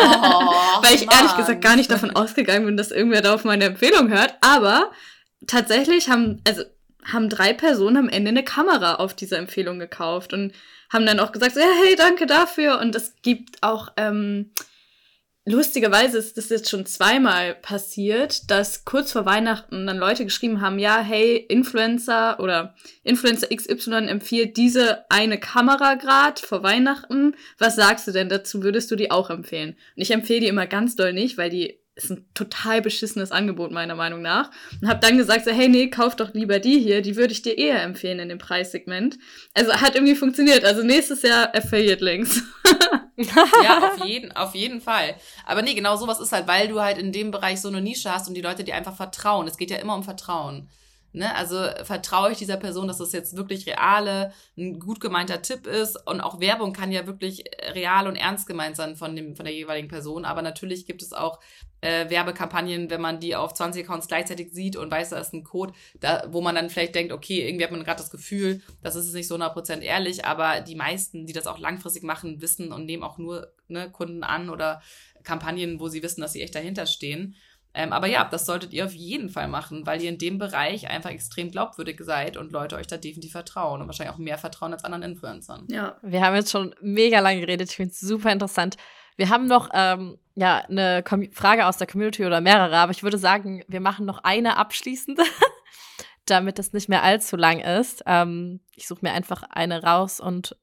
Oh, 0.01 0.81
Weil 0.83 0.95
ich 0.95 1.03
ehrlich 1.03 1.31
Mann. 1.31 1.37
gesagt 1.37 1.61
gar 1.61 1.75
nicht 1.75 1.91
davon 1.91 2.15
ausgegangen 2.15 2.65
bin, 2.65 2.77
dass 2.77 2.91
irgendwer 2.91 3.21
da 3.21 3.33
auf 3.33 3.45
meine 3.45 3.65
Empfehlung 3.65 4.09
hört. 4.09 4.35
Aber 4.41 4.91
tatsächlich 5.47 6.09
haben, 6.09 6.41
also 6.47 6.63
haben 7.11 7.29
drei 7.29 7.53
Personen 7.53 7.97
am 7.97 8.09
Ende 8.09 8.29
eine 8.29 8.43
Kamera 8.43 8.95
auf 8.95 9.13
diese 9.13 9.37
Empfehlung 9.37 9.79
gekauft 9.79 10.33
und 10.33 10.53
haben 10.91 11.05
dann 11.05 11.19
auch 11.19 11.31
gesagt, 11.31 11.55
ja, 11.55 11.67
hey, 11.83 11.95
danke 11.95 12.25
dafür. 12.25 12.79
Und 12.79 12.95
es 12.95 13.15
gibt 13.21 13.61
auch, 13.61 13.89
ähm, 13.97 14.51
lustigerweise 15.45 16.17
ist 16.17 16.37
das 16.37 16.49
jetzt 16.49 16.69
schon 16.69 16.85
zweimal 16.85 17.55
passiert, 17.55 18.49
dass 18.49 18.85
kurz 18.85 19.11
vor 19.11 19.25
Weihnachten 19.25 19.85
dann 19.85 19.97
Leute 19.97 20.25
geschrieben 20.25 20.61
haben, 20.61 20.79
ja, 20.79 20.99
hey, 20.99 21.37
Influencer 21.37 22.39
oder 22.39 22.75
Influencer 23.03 23.47
XY 23.55 24.07
empfiehlt 24.07 24.57
diese 24.57 25.09
eine 25.09 25.39
Kamera 25.39 25.95
grad 25.95 26.39
vor 26.39 26.63
Weihnachten. 26.63 27.35
Was 27.59 27.75
sagst 27.75 28.07
du 28.07 28.11
denn 28.11 28.29
dazu? 28.29 28.63
Würdest 28.63 28.89
du 28.89 28.95
die 28.95 29.11
auch 29.11 29.29
empfehlen? 29.29 29.77
Und 29.95 30.01
ich 30.01 30.11
empfehle 30.11 30.41
die 30.41 30.47
immer 30.47 30.67
ganz 30.67 30.95
doll 30.95 31.13
nicht, 31.13 31.37
weil 31.37 31.51
die 31.51 31.79
ist 31.95 32.11
ein 32.11 32.25
total 32.33 32.81
beschissenes 32.81 33.31
Angebot 33.31 33.71
meiner 33.71 33.95
Meinung 33.95 34.21
nach. 34.21 34.51
Und 34.81 34.87
habe 34.87 34.99
dann 34.99 35.17
gesagt, 35.17 35.45
so, 35.45 35.51
hey, 35.51 35.69
nee, 35.69 35.89
kauf 35.89 36.15
doch 36.15 36.33
lieber 36.33 36.59
die 36.59 36.79
hier, 36.79 37.01
die 37.01 37.15
würde 37.15 37.31
ich 37.31 37.41
dir 37.41 37.57
eher 37.57 37.81
empfehlen 37.83 38.19
in 38.19 38.29
dem 38.29 38.37
Preissegment. 38.37 39.17
Also 39.53 39.71
hat 39.73 39.95
irgendwie 39.95 40.15
funktioniert. 40.15 40.65
Also 40.65 40.83
nächstes 40.83 41.21
Jahr 41.21 41.55
Affiliate-Links. 41.55 42.43
Ja, 43.17 43.93
auf 43.93 44.05
jeden, 44.05 44.33
auf 44.33 44.55
jeden 44.55 44.81
Fall. 44.81 45.15
Aber 45.45 45.61
nee, 45.61 45.73
genau 45.73 45.95
sowas 45.95 46.19
ist 46.19 46.33
halt, 46.33 46.47
weil 46.47 46.67
du 46.67 46.81
halt 46.81 46.97
in 46.97 47.13
dem 47.13 47.31
Bereich 47.31 47.61
so 47.61 47.69
eine 47.69 47.79
Nische 47.79 48.11
hast 48.11 48.27
und 48.27 48.33
die 48.33 48.41
Leute 48.41 48.65
dir 48.65 48.75
einfach 48.75 48.97
vertrauen. 48.97 49.47
Es 49.47 49.55
geht 49.55 49.71
ja 49.71 49.77
immer 49.77 49.95
um 49.95 50.03
Vertrauen. 50.03 50.67
Ne? 51.15 51.33
Also 51.33 51.55
vertraue 51.83 52.33
ich 52.33 52.37
dieser 52.39 52.57
Person, 52.57 52.89
dass 52.89 52.97
das 52.97 53.13
jetzt 53.13 53.37
wirklich 53.37 53.67
reale, 53.67 54.33
ein 54.57 54.79
gut 54.79 54.99
gemeinter 54.99 55.41
Tipp 55.41 55.65
ist. 55.65 55.95
Und 56.05 56.19
auch 56.19 56.41
Werbung 56.41 56.73
kann 56.73 56.91
ja 56.91 57.07
wirklich 57.07 57.45
real 57.73 58.07
und 58.07 58.17
ernst 58.17 58.47
gemeint 58.47 58.75
sein 58.75 58.97
von, 58.97 59.15
dem, 59.15 59.33
von 59.35 59.45
der 59.45 59.53
jeweiligen 59.53 59.87
Person. 59.87 60.25
Aber 60.25 60.41
natürlich 60.41 60.85
gibt 60.85 61.01
es 61.01 61.13
auch 61.13 61.39
äh, 61.85 62.09
Werbekampagnen, 62.09 62.89
wenn 62.89 62.99
man 62.99 63.19
die 63.19 63.35
auf 63.35 63.53
20 63.53 63.83
Accounts 63.83 64.07
gleichzeitig 64.07 64.51
sieht 64.51 64.75
und 64.75 64.89
weiß, 64.89 65.09
da 65.11 65.19
ist 65.19 65.33
ein 65.33 65.43
Code, 65.43 65.73
da, 65.99 66.23
wo 66.29 66.41
man 66.41 66.55
dann 66.55 66.71
vielleicht 66.71 66.95
denkt, 66.95 67.13
okay, 67.13 67.47
irgendwie 67.47 67.63
hat 67.63 67.71
man 67.71 67.83
gerade 67.83 67.99
das 67.99 68.09
Gefühl, 68.09 68.61
das 68.81 68.95
ist 68.95 69.13
nicht 69.13 69.27
so 69.27 69.35
100% 69.35 69.81
ehrlich, 69.81 70.25
aber 70.25 70.61
die 70.61 70.75
meisten, 70.75 71.27
die 71.27 71.33
das 71.33 71.45
auch 71.45 71.59
langfristig 71.59 72.01
machen, 72.01 72.41
wissen 72.41 72.71
und 72.71 72.85
nehmen 72.85 73.03
auch 73.03 73.19
nur 73.19 73.53
ne, 73.67 73.91
Kunden 73.91 74.23
an 74.23 74.49
oder 74.49 74.81
Kampagnen, 75.23 75.79
wo 75.79 75.87
sie 75.87 76.01
wissen, 76.01 76.21
dass 76.21 76.33
sie 76.33 76.41
echt 76.41 76.55
dahinter 76.55 76.87
stehen. 76.87 77.35
Ähm, 77.75 77.93
aber 77.93 78.07
ja, 78.07 78.23
das 78.23 78.45
solltet 78.45 78.73
ihr 78.73 78.85
auf 78.85 78.93
jeden 78.93 79.29
Fall 79.29 79.47
machen, 79.47 79.85
weil 79.85 80.01
ihr 80.01 80.09
in 80.09 80.17
dem 80.17 80.39
Bereich 80.39 80.89
einfach 80.89 81.11
extrem 81.11 81.51
glaubwürdig 81.51 81.99
seid 82.01 82.37
und 82.37 82.51
Leute 82.51 82.77
euch 82.77 82.87
da 82.87 82.97
definitiv 82.97 83.33
vertrauen 83.33 83.81
und 83.81 83.87
wahrscheinlich 83.87 84.15
auch 84.15 84.19
mehr 84.19 84.37
vertrauen 84.37 84.73
als 84.73 84.85
anderen 84.85 85.03
Influencern. 85.03 85.67
Ja. 85.69 85.97
Wir 86.01 86.21
haben 86.21 86.35
jetzt 86.35 86.51
schon 86.51 86.73
mega 86.81 87.19
lange 87.19 87.41
geredet. 87.41 87.69
Ich 87.69 87.75
finde 87.75 87.91
es 87.91 87.99
super 87.99 88.31
interessant. 88.31 88.77
Wir 89.15 89.29
haben 89.29 89.47
noch 89.47 89.69
ähm, 89.73 90.17
ja, 90.35 90.65
eine 90.69 91.03
Com 91.03 91.31
Frage 91.31 91.65
aus 91.65 91.77
der 91.77 91.87
Community 91.87 92.25
oder 92.25 92.41
mehrere, 92.41 92.77
aber 92.77 92.91
ich 92.91 93.03
würde 93.03 93.17
sagen, 93.17 93.63
wir 93.67 93.79
machen 93.79 94.05
noch 94.05 94.23
eine 94.23 94.57
abschließende, 94.57 95.23
damit 96.25 96.59
es 96.59 96.73
nicht 96.73 96.89
mehr 96.89 97.03
allzu 97.03 97.37
lang 97.37 97.59
ist. 97.59 98.03
Ähm, 98.05 98.59
ich 98.75 98.87
suche 98.87 98.99
mir 99.03 99.13
einfach 99.13 99.43
eine 99.43 99.83
raus 99.83 100.19
und 100.19 100.57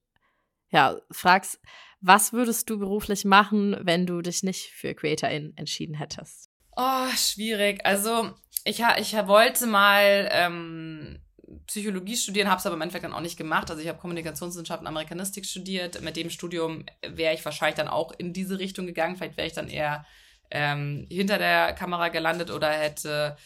ja, 0.70 0.96
fragst, 1.10 1.60
was 2.00 2.32
würdest 2.32 2.68
du 2.68 2.78
beruflich 2.78 3.24
machen, 3.24 3.76
wenn 3.80 4.06
du 4.06 4.20
dich 4.22 4.42
nicht 4.42 4.72
für 4.72 4.94
CreatorIn 4.94 5.52
entschieden 5.56 5.94
hättest? 5.94 6.50
Oh, 6.76 7.08
schwierig. 7.14 7.84
Also, 7.84 8.32
ich, 8.64 8.82
ich 8.98 9.12
wollte 9.26 9.66
mal 9.66 10.28
ähm, 10.32 11.20
Psychologie 11.66 12.16
studieren, 12.16 12.48
habe 12.48 12.58
es 12.58 12.66
aber 12.66 12.76
im 12.76 12.82
Endeffekt 12.82 13.04
dann 13.04 13.12
auch 13.12 13.20
nicht 13.20 13.36
gemacht. 13.36 13.70
Also 13.70 13.82
ich 13.82 13.88
habe 13.88 13.98
Kommunikationswissenschaften 13.98 14.86
Amerikanistik 14.86 15.46
studiert. 15.46 16.00
Mit 16.02 16.16
dem 16.16 16.30
Studium 16.30 16.84
wäre 17.06 17.34
ich 17.34 17.44
wahrscheinlich 17.44 17.76
dann 17.76 17.88
auch 17.88 18.12
in 18.12 18.32
diese 18.32 18.58
Richtung 18.58 18.86
gegangen. 18.86 19.16
Vielleicht 19.16 19.36
wäre 19.36 19.46
ich 19.46 19.52
dann 19.52 19.68
eher 19.68 20.04
ähm, 20.50 21.06
hinter 21.10 21.38
der 21.38 21.72
Kamera 21.72 22.08
gelandet 22.08 22.50
oder 22.50 22.70
hätte 22.70 23.36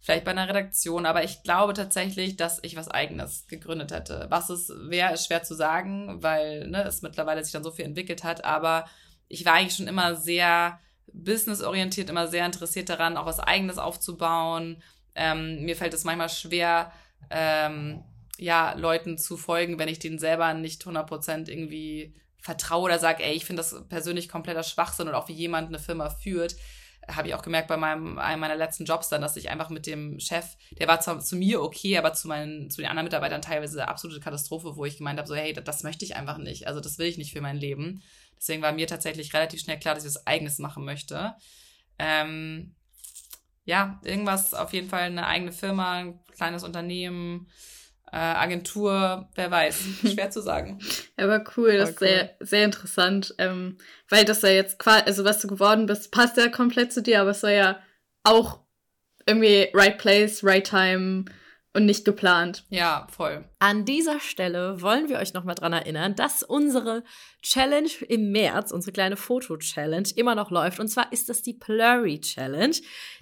vielleicht 0.00 0.24
bei 0.24 0.30
einer 0.30 0.48
Redaktion. 0.48 1.06
Aber 1.06 1.24
ich 1.24 1.42
glaube 1.42 1.74
tatsächlich, 1.74 2.36
dass 2.36 2.60
ich 2.62 2.76
was 2.76 2.88
Eigenes 2.88 3.46
gegründet 3.48 3.92
hätte. 3.92 4.26
Was 4.30 4.50
es 4.50 4.72
wäre, 4.88 5.14
ist 5.14 5.26
schwer 5.26 5.42
zu 5.42 5.54
sagen, 5.54 6.22
weil 6.22 6.68
ne, 6.68 6.84
es 6.84 7.02
mittlerweile 7.02 7.42
sich 7.42 7.52
dann 7.52 7.64
so 7.64 7.72
viel 7.72 7.84
entwickelt 7.84 8.22
hat. 8.22 8.44
Aber 8.44 8.86
ich 9.28 9.44
war 9.44 9.54
eigentlich 9.54 9.76
schon 9.76 9.88
immer 9.88 10.14
sehr 10.14 10.78
businessorientiert, 11.12 12.10
immer 12.10 12.28
sehr 12.28 12.46
interessiert 12.46 12.88
daran, 12.88 13.16
auch 13.16 13.26
was 13.26 13.40
Eigenes 13.40 13.78
aufzubauen. 13.78 14.82
Ähm, 15.14 15.64
mir 15.64 15.76
fällt 15.76 15.94
es 15.94 16.04
manchmal 16.04 16.28
schwer, 16.28 16.92
ähm, 17.30 18.02
ja, 18.38 18.74
Leuten 18.74 19.18
zu 19.18 19.36
folgen, 19.36 19.78
wenn 19.78 19.88
ich 19.88 19.98
denen 19.98 20.18
selber 20.18 20.52
nicht 20.54 20.84
100% 20.84 21.48
irgendwie 21.48 22.14
vertraue 22.38 22.84
oder 22.84 22.98
sage, 22.98 23.24
ey, 23.24 23.34
ich 23.34 23.44
finde 23.44 23.60
das 23.60 23.88
persönlich 23.88 24.28
kompletter 24.28 24.62
Schwachsinn 24.62 25.08
und 25.08 25.14
auch 25.14 25.28
wie 25.28 25.32
jemand 25.32 25.68
eine 25.68 25.78
Firma 25.78 26.10
führt, 26.10 26.56
habe 27.08 27.28
ich 27.28 27.34
auch 27.34 27.42
gemerkt 27.42 27.68
bei 27.68 27.76
meinem, 27.76 28.18
einem 28.18 28.40
meiner 28.40 28.56
letzten 28.56 28.84
Jobs 28.84 29.08
dann, 29.08 29.20
dass 29.20 29.36
ich 29.36 29.48
einfach 29.48 29.70
mit 29.70 29.86
dem 29.86 30.18
Chef, 30.18 30.56
der 30.72 30.88
war 30.88 31.00
zwar 31.00 31.20
zu 31.20 31.36
mir 31.36 31.62
okay, 31.62 31.96
aber 31.98 32.12
zu 32.12 32.28
meinen, 32.28 32.70
zu 32.70 32.80
den 32.80 32.90
anderen 32.90 33.04
Mitarbeitern 33.04 33.42
teilweise 33.42 33.86
absolute 33.86 34.20
Katastrophe, 34.20 34.76
wo 34.76 34.84
ich 34.84 34.98
gemeint 34.98 35.18
habe, 35.18 35.28
so, 35.28 35.34
hey, 35.34 35.52
das, 35.52 35.64
das 35.64 35.82
möchte 35.82 36.04
ich 36.04 36.16
einfach 36.16 36.38
nicht. 36.38 36.66
Also 36.66 36.80
das 36.80 36.98
will 36.98 37.06
ich 37.06 37.18
nicht 37.18 37.32
für 37.32 37.40
mein 37.40 37.56
Leben. 37.56 38.02
Deswegen 38.36 38.62
war 38.62 38.72
mir 38.72 38.86
tatsächlich 38.86 39.32
relativ 39.34 39.60
schnell 39.60 39.78
klar, 39.78 39.94
dass 39.94 40.04
ich 40.04 40.14
was 40.14 40.26
Eigenes 40.26 40.58
machen 40.58 40.84
möchte. 40.84 41.34
Ähm, 41.98 42.74
ja, 43.66 44.00
irgendwas, 44.04 44.54
auf 44.54 44.72
jeden 44.72 44.88
Fall 44.88 45.02
eine 45.02 45.26
eigene 45.26 45.52
Firma, 45.52 45.92
ein 45.94 46.20
kleines 46.34 46.64
Unternehmen, 46.64 47.48
äh, 48.12 48.16
Agentur, 48.16 49.28
wer 49.34 49.50
weiß. 49.50 49.84
Schwer 50.14 50.30
zu 50.30 50.40
sagen. 50.40 50.78
Aber 51.16 51.44
cool, 51.56 51.76
das 51.76 51.90
ist 51.90 51.98
Voll 51.98 52.08
sehr, 52.08 52.36
sehr 52.40 52.64
interessant. 52.64 53.34
Ähm, 53.38 53.76
weil 54.08 54.24
das 54.24 54.42
ja 54.42 54.50
jetzt 54.50 54.78
quasi, 54.78 55.02
also 55.06 55.24
was 55.24 55.40
du 55.40 55.48
geworden 55.48 55.86
bist, 55.86 56.12
passt 56.12 56.36
ja 56.36 56.48
komplett 56.48 56.92
zu 56.92 57.02
dir, 57.02 57.20
aber 57.20 57.30
es 57.30 57.42
war 57.42 57.50
ja 57.50 57.80
auch 58.22 58.60
irgendwie 59.26 59.68
right 59.74 59.98
place, 59.98 60.44
right 60.44 60.64
time 60.64 61.24
und 61.76 61.84
nicht 61.84 62.06
geplant. 62.06 62.64
Ja, 62.70 63.06
voll. 63.10 63.44
An 63.58 63.84
dieser 63.84 64.18
Stelle 64.18 64.80
wollen 64.80 65.10
wir 65.10 65.18
euch 65.18 65.34
nochmal 65.34 65.54
dran 65.54 65.74
erinnern, 65.74 66.14
dass 66.14 66.42
unsere 66.42 67.04
Challenge 67.42 67.90
im 68.08 68.32
März, 68.32 68.72
unsere 68.72 68.92
kleine 68.92 69.16
Foto-Challenge, 69.16 70.08
immer 70.16 70.34
noch 70.34 70.50
läuft. 70.50 70.80
Und 70.80 70.88
zwar 70.88 71.12
ist 71.12 71.28
das 71.28 71.42
die 71.42 71.52
Blurry 71.52 72.20
Challenge. 72.20 72.76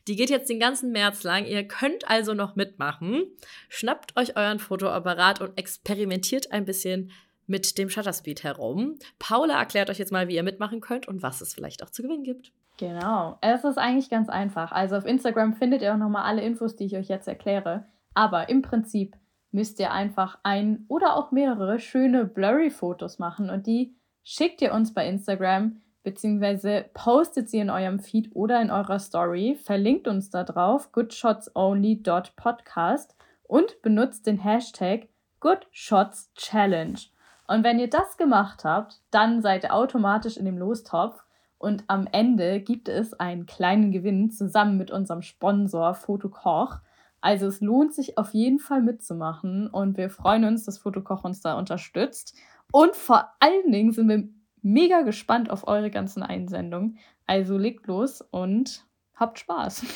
Die 0.06 0.14
geht 0.14 0.30
jetzt 0.30 0.48
den 0.48 0.60
ganzen 0.60 0.92
März 0.92 1.24
lang. 1.24 1.46
Ihr 1.46 1.66
könnt 1.66 2.08
also 2.08 2.32
noch 2.32 2.54
mitmachen. 2.54 3.24
Schnappt 3.68 4.16
euch 4.16 4.36
euren 4.36 4.60
Fotoapparat 4.60 5.40
und 5.40 5.58
experimentiert 5.58 6.52
ein 6.52 6.64
bisschen 6.64 7.10
mit 7.46 7.76
dem 7.76 7.90
Shutterspeed 7.90 8.44
herum. 8.44 8.98
Paula 9.18 9.58
erklärt 9.58 9.90
euch 9.90 9.98
jetzt 9.98 10.12
mal, 10.12 10.28
wie 10.28 10.36
ihr 10.36 10.44
mitmachen 10.44 10.80
könnt 10.80 11.08
und 11.08 11.22
was 11.22 11.40
es 11.40 11.52
vielleicht 11.52 11.82
auch 11.82 11.90
zu 11.90 12.02
gewinnen 12.02 12.22
gibt. 12.22 12.52
Genau. 12.76 13.36
Es 13.40 13.64
ist 13.64 13.78
eigentlich 13.78 14.10
ganz 14.10 14.28
einfach. 14.28 14.70
Also 14.70 14.96
auf 14.96 15.06
Instagram 15.06 15.54
findet 15.54 15.82
ihr 15.82 15.92
auch 15.92 15.98
nochmal 15.98 16.24
alle 16.24 16.42
Infos, 16.42 16.76
die 16.76 16.84
ich 16.84 16.96
euch 16.96 17.08
jetzt 17.08 17.28
erkläre. 17.28 17.86
Aber 18.14 18.48
im 18.48 18.62
Prinzip 18.62 19.16
müsst 19.50 19.78
ihr 19.78 19.92
einfach 19.92 20.38
ein 20.42 20.86
oder 20.88 21.16
auch 21.16 21.30
mehrere 21.30 21.78
schöne 21.78 22.24
Blurry-Fotos 22.24 23.18
machen 23.18 23.50
und 23.50 23.66
die 23.66 23.94
schickt 24.22 24.62
ihr 24.62 24.72
uns 24.72 24.94
bei 24.94 25.06
Instagram 25.06 25.82
beziehungsweise 26.04 26.84
postet 26.94 27.50
sie 27.50 27.58
in 27.58 27.70
eurem 27.70 27.98
Feed 27.98 28.30
oder 28.36 28.62
in 28.62 28.70
eurer 28.70 29.00
Story, 29.00 29.58
verlinkt 29.60 30.06
uns 30.06 30.30
da 30.30 30.44
drauf 30.44 30.92
goodshotsonly.podcast 30.92 33.16
und 33.42 33.82
benutzt 33.82 34.28
den 34.28 34.38
Hashtag 34.38 35.08
GoodShotsChallenge. 35.40 37.08
Und 37.46 37.64
wenn 37.64 37.78
ihr 37.78 37.90
das 37.90 38.16
gemacht 38.16 38.64
habt, 38.64 39.00
dann 39.10 39.42
seid 39.42 39.64
ihr 39.64 39.74
automatisch 39.74 40.36
in 40.36 40.44
dem 40.44 40.58
Lostopf 40.58 41.24
und 41.58 41.84
am 41.86 42.06
Ende 42.12 42.60
gibt 42.60 42.88
es 42.88 43.14
einen 43.14 43.46
kleinen 43.46 43.90
Gewinn 43.90 44.30
zusammen 44.30 44.76
mit 44.76 44.90
unserem 44.90 45.22
Sponsor 45.22 45.94
Fotokoch. 45.94 46.80
Also 47.24 47.46
es 47.46 47.62
lohnt 47.62 47.94
sich 47.94 48.18
auf 48.18 48.34
jeden 48.34 48.58
Fall 48.58 48.82
mitzumachen 48.82 49.66
und 49.66 49.96
wir 49.96 50.10
freuen 50.10 50.44
uns, 50.44 50.64
dass 50.64 50.76
Fotokoch 50.76 51.24
uns 51.24 51.40
da 51.40 51.54
unterstützt. 51.54 52.36
Und 52.70 52.94
vor 52.94 53.32
allen 53.40 53.72
Dingen 53.72 53.92
sind 53.92 54.10
wir 54.10 54.28
mega 54.60 55.00
gespannt 55.00 55.48
auf 55.48 55.66
eure 55.66 55.90
ganzen 55.90 56.22
Einsendungen. 56.22 56.98
Also 57.24 57.56
legt 57.56 57.86
los 57.86 58.20
und 58.20 58.84
habt 59.14 59.38
Spaß. 59.38 59.86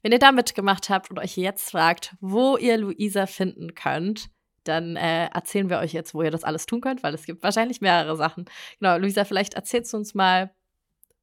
Wenn 0.00 0.12
ihr 0.12 0.18
da 0.18 0.32
mitgemacht 0.32 0.88
habt 0.88 1.10
und 1.10 1.18
euch 1.18 1.36
jetzt 1.36 1.72
fragt, 1.72 2.16
wo 2.22 2.56
ihr 2.56 2.78
Luisa 2.78 3.26
finden 3.26 3.74
könnt, 3.74 4.30
dann 4.64 4.96
äh, 4.96 5.26
erzählen 5.26 5.68
wir 5.68 5.78
euch 5.78 5.92
jetzt, 5.92 6.14
wo 6.14 6.22
ihr 6.22 6.30
das 6.30 6.42
alles 6.42 6.64
tun 6.64 6.80
könnt, 6.80 7.02
weil 7.02 7.12
es 7.12 7.26
gibt 7.26 7.42
wahrscheinlich 7.42 7.82
mehrere 7.82 8.16
Sachen. 8.16 8.46
Genau, 8.80 8.96
Luisa, 8.96 9.26
vielleicht 9.26 9.52
erzählst 9.52 9.92
du 9.92 9.98
uns 9.98 10.14
mal, 10.14 10.54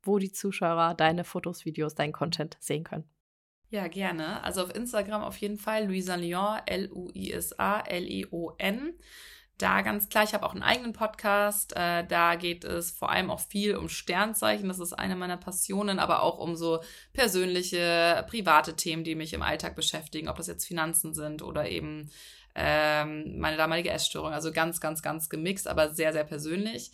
wo 0.04 0.20
die 0.20 0.32
Zuschauer 0.32 0.94
deine 0.94 1.24
Fotos, 1.24 1.66
Videos, 1.66 1.96
deinen 1.96 2.14
Content 2.14 2.56
sehen 2.60 2.84
können. 2.84 3.10
Ja, 3.72 3.88
gerne. 3.88 4.44
Also 4.44 4.64
auf 4.64 4.76
Instagram 4.76 5.22
auf 5.24 5.38
jeden 5.38 5.58
Fall 5.58 5.86
Luisa 5.86 6.16
Lyon, 6.16 6.60
L-U-I-S-A, 6.66 7.82
L-I-O-N. 7.82 8.94
da 9.60 9.82
ganz 9.82 10.10
klar, 10.10 10.24
ich 10.24 10.34
habe 10.34 10.46
auch 10.46 10.54
einen 10.54 10.64
eigenen 10.64 10.94
Podcast. 10.94 11.76
Äh, 11.76 12.06
da 12.08 12.36
geht 12.36 12.64
es 12.64 12.92
vor 12.92 13.12
allem 13.12 13.30
auch 13.30 13.42
viel 13.42 13.76
um 13.76 13.88
Sternzeichen. 13.90 14.70
Das 14.70 14.80
ist 14.80 14.94
eine 14.94 15.16
meiner 15.16 15.38
Passionen, 15.38 16.00
aber 16.00 16.24
auch 16.24 16.40
um 16.40 16.56
so 16.56 16.82
persönliche, 17.14 18.26
private 18.30 18.76
Themen, 18.76 19.04
die 19.04 19.16
mich 19.16 19.34
im 19.34 19.44
Alltag 19.44 19.76
beschäftigen, 19.76 20.30
ob 20.30 20.38
das 20.38 20.48
jetzt 20.48 20.66
Finanzen 20.66 21.14
sind 21.14 21.44
oder 21.44 21.70
eben 21.70 22.10
ähm, 22.56 23.38
meine 23.38 23.58
damalige 23.58 23.92
Essstörung. 23.92 24.34
Also 24.34 24.52
ganz, 24.52 24.82
ganz, 24.82 25.04
ganz 25.04 25.30
gemixt, 25.30 25.68
aber 25.68 25.94
sehr, 25.94 26.14
sehr 26.14 26.24
persönlich. 26.24 26.92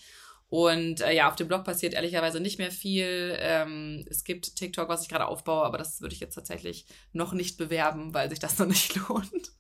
Und 0.50 1.02
äh, 1.02 1.14
ja, 1.14 1.28
auf 1.28 1.36
dem 1.36 1.48
Blog 1.48 1.64
passiert 1.64 1.93
ehrlicherweise 1.93 2.39
nicht 2.39 2.60
mehr 2.60 2.72
viel. 2.72 3.36
Ähm, 3.39 4.06
es 4.10 4.24
gibt 4.24 4.56
TikTok, 4.56 4.88
was 4.88 5.02
ich 5.02 5.10
gerade 5.10 5.28
aufbaue, 5.28 5.66
aber 5.66 5.78
das 5.78 6.02
würde 6.02 6.14
ich 6.14 6.20
jetzt 6.20 6.36
tatsächlich 6.36 6.86
noch 7.14 7.34
nicht 7.34 7.58
bewerben, 7.58 8.14
weil 8.14 8.30
sich 8.30 8.39
das 8.39 8.60
noch 8.60 8.68
nicht 8.68 8.96
lohnt. 9.10 9.52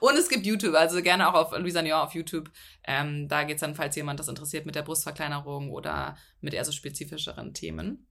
Und 0.00 0.16
es 0.16 0.28
gibt 0.28 0.46
YouTube, 0.46 0.74
also 0.74 1.00
gerne 1.02 1.28
auch 1.28 1.34
auf 1.34 1.58
Luisa 1.58 1.82
Nion 1.82 1.98
auf 1.98 2.14
YouTube. 2.14 2.50
Ähm, 2.86 3.28
da 3.28 3.42
es 3.42 3.60
dann, 3.60 3.74
falls 3.74 3.96
jemand 3.96 4.20
das 4.20 4.28
interessiert, 4.28 4.66
mit 4.66 4.74
der 4.74 4.82
Brustverkleinerung 4.82 5.70
oder 5.70 6.16
mit 6.40 6.54
eher 6.54 6.64
so 6.64 6.72
spezifischeren 6.72 7.54
Themen. 7.54 8.06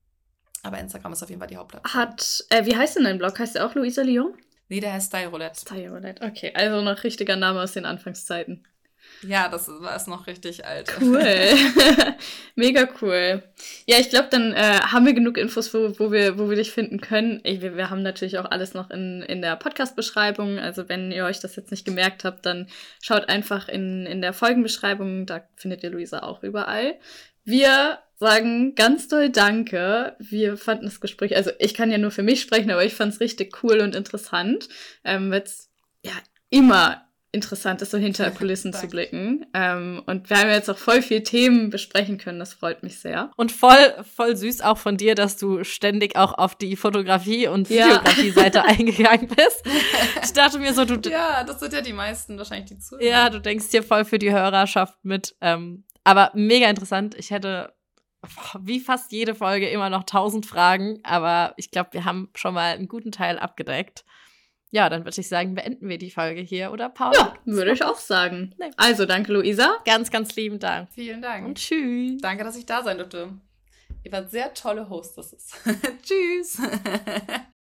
Aber 0.62 0.78
Instagram 0.78 1.12
ist 1.12 1.22
auf 1.22 1.28
jeden 1.28 1.40
Fall 1.40 1.48
die 1.48 1.56
Hauptplattform. 1.56 1.94
Hat, 1.94 2.44
äh, 2.50 2.66
wie 2.66 2.76
heißt 2.76 2.96
denn 2.96 3.04
dein 3.04 3.18
Blog? 3.18 3.38
Heißt 3.38 3.54
der 3.54 3.66
auch 3.66 3.74
Luisa 3.74 4.02
Lyon? 4.02 4.34
Nee, 4.68 4.80
der 4.80 4.92
heißt 4.94 5.08
Style 5.08 5.28
Roulette. 5.28 5.60
Style 5.60 5.90
Roulette, 5.90 6.24
okay. 6.24 6.52
Also 6.54 6.82
noch 6.82 7.04
richtiger 7.04 7.36
Name 7.36 7.62
aus 7.62 7.72
den 7.72 7.84
Anfangszeiten. 7.84 8.66
Ja, 9.22 9.48
das 9.48 9.68
ist 9.68 10.08
noch 10.08 10.26
richtig 10.26 10.66
alt. 10.66 10.92
Cool. 11.00 11.22
Mega 12.54 12.88
cool. 13.00 13.42
Ja, 13.86 13.98
ich 13.98 14.10
glaube, 14.10 14.28
dann 14.30 14.52
äh, 14.52 14.80
haben 14.80 15.06
wir 15.06 15.14
genug 15.14 15.38
Infos, 15.38 15.72
wo, 15.72 15.98
wo, 15.98 16.12
wir, 16.12 16.38
wo 16.38 16.48
wir 16.48 16.56
dich 16.56 16.72
finden 16.72 17.00
können. 17.00 17.40
Ich, 17.44 17.60
wir, 17.60 17.76
wir 17.76 17.90
haben 17.90 18.02
natürlich 18.02 18.38
auch 18.38 18.50
alles 18.50 18.74
noch 18.74 18.90
in, 18.90 19.22
in 19.22 19.42
der 19.42 19.56
Podcast-Beschreibung. 19.56 20.58
Also 20.58 20.88
wenn 20.88 21.10
ihr 21.12 21.24
euch 21.24 21.40
das 21.40 21.56
jetzt 21.56 21.70
nicht 21.70 21.84
gemerkt 21.84 22.24
habt, 22.24 22.44
dann 22.46 22.68
schaut 23.02 23.28
einfach 23.28 23.68
in, 23.68 24.06
in 24.06 24.20
der 24.20 24.32
Folgenbeschreibung. 24.32 25.26
Da 25.26 25.42
findet 25.56 25.82
ihr 25.82 25.90
Luisa 25.90 26.20
auch 26.20 26.42
überall. 26.42 26.96
Wir 27.44 28.00
sagen 28.16 28.74
ganz 28.74 29.08
doll 29.08 29.30
Danke. 29.30 30.16
Wir 30.18 30.56
fanden 30.56 30.86
das 30.86 31.00
Gespräch, 31.00 31.36
also 31.36 31.50
ich 31.58 31.74
kann 31.74 31.90
ja 31.90 31.98
nur 31.98 32.10
für 32.10 32.22
mich 32.22 32.40
sprechen, 32.40 32.70
aber 32.70 32.84
ich 32.84 32.94
fand 32.94 33.12
es 33.12 33.20
richtig 33.20 33.62
cool 33.62 33.80
und 33.80 33.94
interessant. 33.94 34.68
Ähm, 35.04 35.32
jetzt 35.32 35.70
ja 36.02 36.12
immer 36.50 37.05
interessant 37.36 37.82
ist, 37.82 37.92
so 37.92 37.98
hinter 37.98 38.30
Kulissen 38.32 38.72
zu 38.72 38.88
blicken. 38.88 39.46
Ähm, 39.54 40.02
und 40.06 40.28
wir 40.28 40.38
haben 40.38 40.50
jetzt 40.50 40.68
auch 40.68 40.78
voll 40.78 41.02
viele 41.02 41.22
Themen 41.22 41.70
besprechen 41.70 42.18
können. 42.18 42.40
Das 42.40 42.54
freut 42.54 42.82
mich 42.82 42.98
sehr. 42.98 43.30
Und 43.36 43.52
voll, 43.52 43.94
voll 44.16 44.34
süß 44.36 44.62
auch 44.62 44.78
von 44.78 44.96
dir, 44.96 45.14
dass 45.14 45.36
du 45.36 45.62
ständig 45.62 46.16
auch 46.16 46.36
auf 46.36 46.56
die 46.56 46.74
Fotografie- 46.76 47.46
und 47.46 47.70
Videografie-Seite 47.70 48.58
ja. 48.58 48.64
eingegangen 48.66 49.28
bist. 49.28 49.62
Ich 50.24 50.32
dachte 50.32 50.58
mir 50.58 50.74
so, 50.74 50.84
du. 50.84 50.96
Ja, 51.08 51.44
das 51.44 51.60
sind 51.60 51.72
ja 51.72 51.82
die 51.82 51.92
meisten 51.92 52.38
wahrscheinlich 52.38 52.70
die 52.70 52.78
Zuhörer. 52.78 53.04
Ja, 53.04 53.30
du 53.30 53.40
denkst 53.40 53.66
hier 53.70 53.82
voll 53.82 54.04
für 54.04 54.18
die 54.18 54.32
Hörerschaft 54.32 54.98
mit. 55.04 55.36
Ähm, 55.40 55.84
aber 56.02 56.30
mega 56.34 56.68
interessant. 56.68 57.14
Ich 57.16 57.30
hätte 57.30 57.74
wie 58.60 58.80
fast 58.80 59.12
jede 59.12 59.34
Folge 59.34 59.68
immer 59.68 59.90
noch 59.90 60.04
tausend 60.04 60.46
Fragen, 60.46 60.98
aber 61.04 61.54
ich 61.56 61.70
glaube, 61.70 61.90
wir 61.92 62.04
haben 62.04 62.30
schon 62.34 62.54
mal 62.54 62.74
einen 62.74 62.88
guten 62.88 63.12
Teil 63.12 63.38
abgedeckt. 63.38 64.04
Ja, 64.70 64.88
dann 64.88 65.04
würde 65.04 65.20
ich 65.20 65.28
sagen, 65.28 65.54
beenden 65.54 65.88
wir 65.88 65.98
die 65.98 66.10
Folge 66.10 66.40
hier, 66.40 66.72
oder 66.72 66.88
Paul? 66.88 67.12
Ja, 67.14 67.34
würde 67.44 67.72
ich 67.72 67.84
auch 67.84 67.98
sagen. 67.98 68.54
Nee. 68.58 68.70
Also, 68.76 69.06
danke, 69.06 69.32
Luisa. 69.32 69.76
Ganz, 69.84 70.10
ganz 70.10 70.34
lieben 70.36 70.58
Dank. 70.58 70.88
Vielen 70.92 71.22
Dank. 71.22 71.46
Und 71.46 71.58
tschüss. 71.58 72.20
Danke, 72.20 72.44
dass 72.44 72.56
ich 72.56 72.66
da 72.66 72.82
sein 72.82 72.98
durfte. 72.98 73.30
Ihr 74.02 74.12
wart 74.12 74.30
sehr 74.30 74.52
tolle 74.54 74.88
Hostesses. 74.88 75.52
tschüss. 76.02 76.60